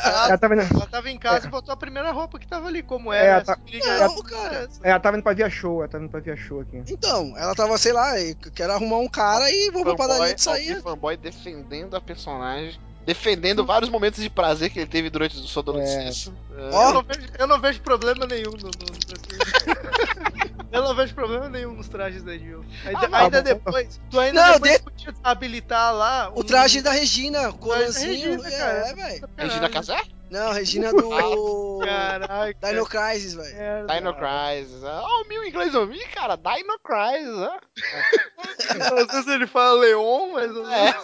[0.03, 2.47] Ela, Ela tava em casa, ela tava, em casa e botou a primeira roupa que
[2.47, 3.27] tava ali, como É, era.
[3.27, 4.07] ela essa tá- briga.
[4.07, 4.69] Não, cara.
[4.83, 6.83] ela tava indo pra via show, ela tava indo pra via show aqui.
[6.89, 10.41] Então, ela tava, sei lá, eu quero arrumar um cara e vou pra padaria de
[10.41, 10.81] sair.
[10.81, 12.79] fanboy defendendo a personagem.
[13.05, 16.31] Defendendo vários momentos de prazer que ele teve durante sua adolescência.
[16.57, 16.69] É.
[16.73, 16.87] Ó.
[16.89, 18.71] Eu, não vejo, eu não vejo problema nenhum no, no-
[20.71, 22.63] Eu não vejo problema nenhum nos trajes da Jill.
[22.85, 26.81] Ainda, Ah, ainda depois, tu ainda Não, depois de- podia habilitar lá O um- traje
[26.81, 28.41] da Regina, colanzinho.
[28.41, 28.87] Regina, cara.
[28.87, 29.29] é, velho.
[29.37, 30.01] Regina Casé?
[30.29, 31.79] Não, Regina do.
[31.83, 32.55] Caraca.
[32.69, 33.85] Dino Crisis, velho.
[33.87, 34.81] Dino Crisis.
[34.81, 36.37] Ó, o mil inglês eu vi, cara.
[36.37, 37.59] Dino Crisis, ó.
[39.01, 40.51] Às vezes ele fala Leon, mas.
[40.69, 40.95] É.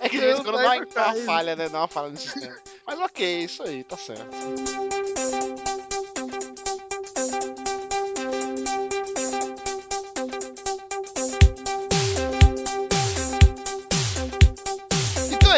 [0.00, 0.58] É que de vez em quando
[0.92, 1.66] dá uma, falha, né?
[1.70, 2.54] Dá uma falha no sistema.
[2.86, 4.28] Mas ok, isso aí, tá certo.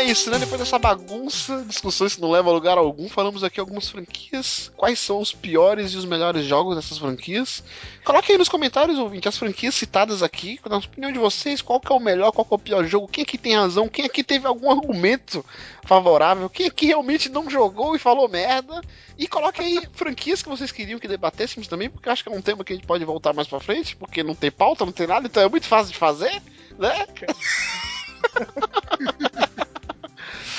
[0.06, 0.38] Isso, né?
[0.38, 4.70] Depois dessa bagunça, discussões que não levam a lugar algum, falamos aqui algumas franquias.
[4.76, 7.62] Quais são os piores e os melhores jogos dessas franquias?
[8.04, 11.92] Coloque aí nos comentários, ouvinte, as franquias citadas aqui, na opinião de vocês, qual que
[11.92, 14.22] é o melhor, qual que é o pior jogo, quem aqui tem razão, quem aqui
[14.22, 15.44] teve algum argumento
[15.84, 18.80] favorável, quem aqui realmente não jogou e falou merda.
[19.18, 22.42] E coloque aí franquias que vocês queriam que debatêssemos também, porque acho que é um
[22.42, 25.06] tema que a gente pode voltar mais pra frente, porque não tem pauta, não tem
[25.06, 26.40] nada, então é muito fácil de fazer,
[26.78, 27.06] né?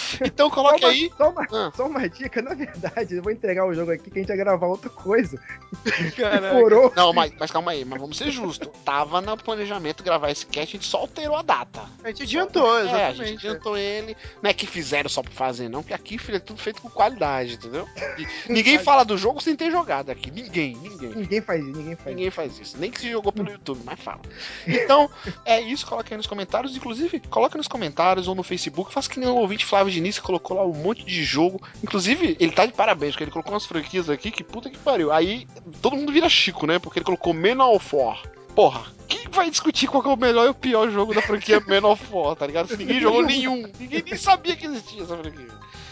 [0.24, 1.12] Então coloque Só uma- aí.
[1.18, 1.72] Só uma, Ah.
[1.76, 4.36] só uma dica, na verdade, eu vou entregar o jogo aqui que a gente ia
[4.36, 5.40] gravar outra coisa.
[6.16, 6.92] Demorou.
[6.96, 8.70] Não, mas, mas calma aí, mas vamos ser justos.
[8.84, 11.82] Tava no planejamento gravar esse cast, a gente só alterou a data.
[12.04, 13.18] A gente adiantou, É, a exatamente.
[13.30, 14.16] gente adiantou ele.
[14.42, 16.90] Não é que fizeram só pra fazer, não, porque aqui, filho, é tudo feito com
[16.90, 17.88] qualidade, entendeu?
[18.18, 20.32] E ninguém fala do jogo sem ter jogado aqui.
[20.32, 21.10] Ninguém, ninguém.
[21.10, 22.78] Ninguém faz isso, ninguém faz Ninguém faz isso.
[22.78, 24.22] Nem que se jogou pelo YouTube, mas fala.
[24.68, 25.10] Então,
[25.46, 25.86] é isso.
[25.86, 26.76] Coloque aí nos comentários.
[26.76, 28.94] Inclusive, coloque nos comentários ou no Facebook.
[28.94, 31.62] Faça que nem o ouvinte Flávio Diniz colocou lá um monte de jogo.
[31.84, 35.12] Inclusive, ele tá de parabéns, porque ele colocou umas franquias aqui que puta que pariu.
[35.12, 35.48] Aí
[35.82, 36.80] todo mundo vira Chico, né?
[36.80, 38.22] Porque ele colocou Men of War.
[38.56, 41.84] Porra, quem vai discutir qual é o melhor e o pior jogo da franquia Men
[41.86, 42.68] of War, tá ligado?
[42.70, 43.70] Se ninguém jogou nenhum.
[43.80, 45.48] Ninguém nem sabia que existia essa franquia.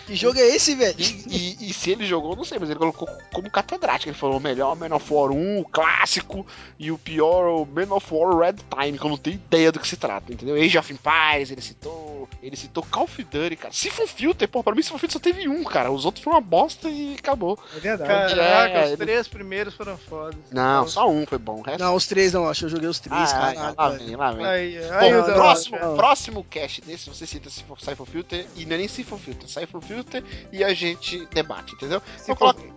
[0.07, 0.95] Que jogo é esse, velho?
[0.99, 4.09] E, e- e se ele jogou, não sei, mas ele colocou como catedrático.
[4.09, 6.45] Ele falou o melhor Man of War 1, o clássico,
[6.77, 9.79] e o pior, o Man of War Red Time, que eu não tenho ideia do
[9.79, 10.55] que se trata, entendeu?
[10.55, 12.14] Age of Empires, ele citou.
[12.41, 13.73] Ele citou Call of Duty, cara.
[13.73, 15.91] Siphon Filter, pô, pra mim Siphon Filter só teve um, cara.
[15.91, 17.57] Os outros foram uma bosta e acabou.
[17.75, 18.35] É verdade.
[18.35, 20.35] Caraca, É, os ele- três primeiros foram fodas.
[20.51, 21.59] Não, só um foi bom.
[21.59, 21.79] O resto.
[21.83, 23.75] Não, os três não, acho que eu joguei os três, Ah, caralho.
[23.77, 24.45] lá vem, lá vem.
[24.45, 25.95] Aí, Bom, aí, não, o da- próximo, não.
[25.95, 30.23] próximo cast desse, você cita Siphon Filter, e não é nem Siphon Filter, Siphon Filter,
[30.51, 32.01] e a gente debate, entendeu?
[32.17, 32.67] Se Então coloque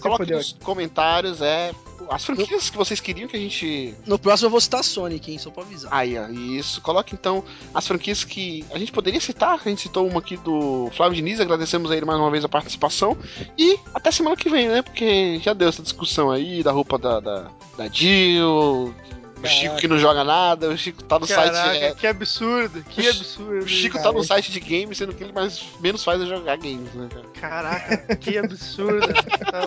[0.00, 1.72] fodeu nos comentários é,
[2.10, 3.94] as franquias que vocês queriam que a gente.
[4.06, 5.38] No próximo eu vou citar Sonic, hein?
[5.38, 5.92] Só pra avisar.
[5.92, 6.80] Aí, ó, isso.
[6.82, 9.54] Coloque então as franquias que a gente poderia citar.
[9.54, 12.48] A gente citou uma aqui do Flávio Diniz, agradecemos a ele mais uma vez a
[12.48, 13.16] participação.
[13.58, 14.80] E até semana que vem, né?
[14.80, 18.94] Porque já deu essa discussão aí da roupa da, da, da Jill.
[19.44, 21.82] O Chico que não joga nada, o Chico tá no Caraca, site.
[21.84, 23.64] é, que absurdo, que absurdo.
[23.64, 26.26] o Chico cara, tá no site de games, sendo que ele mais, menos faz é
[26.26, 27.26] jogar games, né, cara?
[27.34, 29.06] Caraca, que absurdo.
[29.50, 29.64] Tá.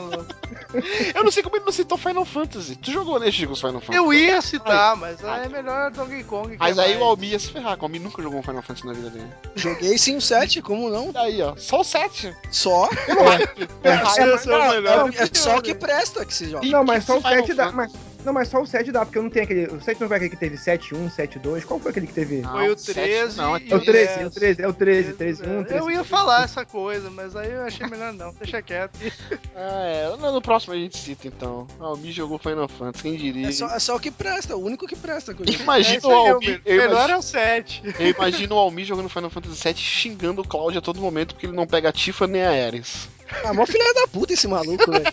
[1.15, 2.75] Eu não sei como ele não citou Final Fantasy.
[2.75, 3.97] Tu jogou, né, Chico, os Final Fantasy?
[3.97, 5.45] Eu ia citar, mas Ai.
[5.45, 6.49] é melhor Donkey Kong.
[6.51, 8.43] que Mas é aí mais- o Almi ia se ferrar, o Almi nunca jogou um
[8.43, 9.27] Final Fantasy na vida dele.
[9.55, 11.11] Joguei sim o 7, como não?
[11.11, 12.35] Daí, ó, só o 7.
[12.51, 12.87] Só.
[13.05, 13.67] Pelo hype.
[13.67, 14.07] Pelo hype.
[14.35, 15.09] Esse é o melhor.
[15.17, 16.65] É só o que presta que se joga.
[16.67, 17.71] Não, mas só o Final 7 dá.
[17.71, 17.91] Mas,
[18.27, 19.67] Não, mas só o 7 dá, porque eu não tenho aquele.
[19.67, 21.63] O 7 não foi aquele que teve 7-1, 7-2.
[21.63, 22.41] Qual foi aquele que teve?
[22.41, 24.33] Não, Foi o sete 13 não, é É o 13, é o 10.
[24.33, 25.79] 13, é o 13, 13, 1, 13.
[25.79, 28.99] Eu ia falar essa coisa, mas aí eu achei melhor não, deixa quieto.
[29.55, 30.17] Ah, é.
[30.17, 31.65] No, no próximo a gente cita então.
[31.79, 33.47] Ah, o Mi jogou Final Fantasy, quem diria?
[33.47, 35.33] É só, é só o que presta, o único que presta.
[35.61, 36.11] Imagina É isso o.
[36.11, 36.61] Almir.
[36.65, 37.81] Eu, Melhor imagino, é o 7.
[37.97, 41.47] eu imagino o Almi jogando Final Fantasy VII xingando o Cloud a todo momento porque
[41.47, 43.07] ele não pega a Tifa nem a Ares.
[43.43, 45.05] Ah, mó filha da puta esse maluco, velho.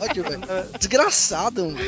[0.00, 0.40] Ódio, velho.
[0.78, 1.78] Desgraçado, mano.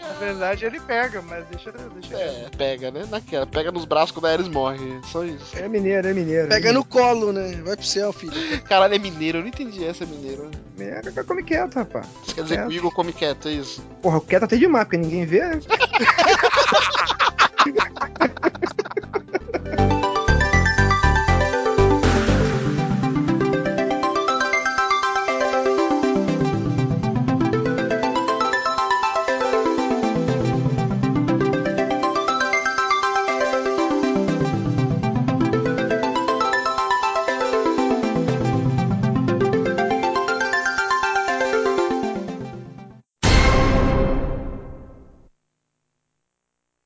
[0.00, 3.04] Na verdade ele pega, mas deixa, deixa É, pega, né?
[3.10, 3.46] Naquela.
[3.46, 4.78] Pega nos braços quando a Ares morre.
[5.10, 5.56] Só isso.
[5.56, 6.48] É mineiro, é mineiro.
[6.48, 7.60] Pega no colo, né?
[7.64, 8.32] Vai pro céu, filho.
[8.62, 9.38] Caralho, é mineiro.
[9.38, 10.50] Eu não entendi essa, é mineiro.
[10.76, 11.12] mineiro.
[11.16, 12.06] É, come quieto, rapaz.
[12.24, 13.82] Isso quer dizer que o Igor come quieto, é isso?
[14.00, 15.60] Porra, quieto até demais, porque ninguém vê, né?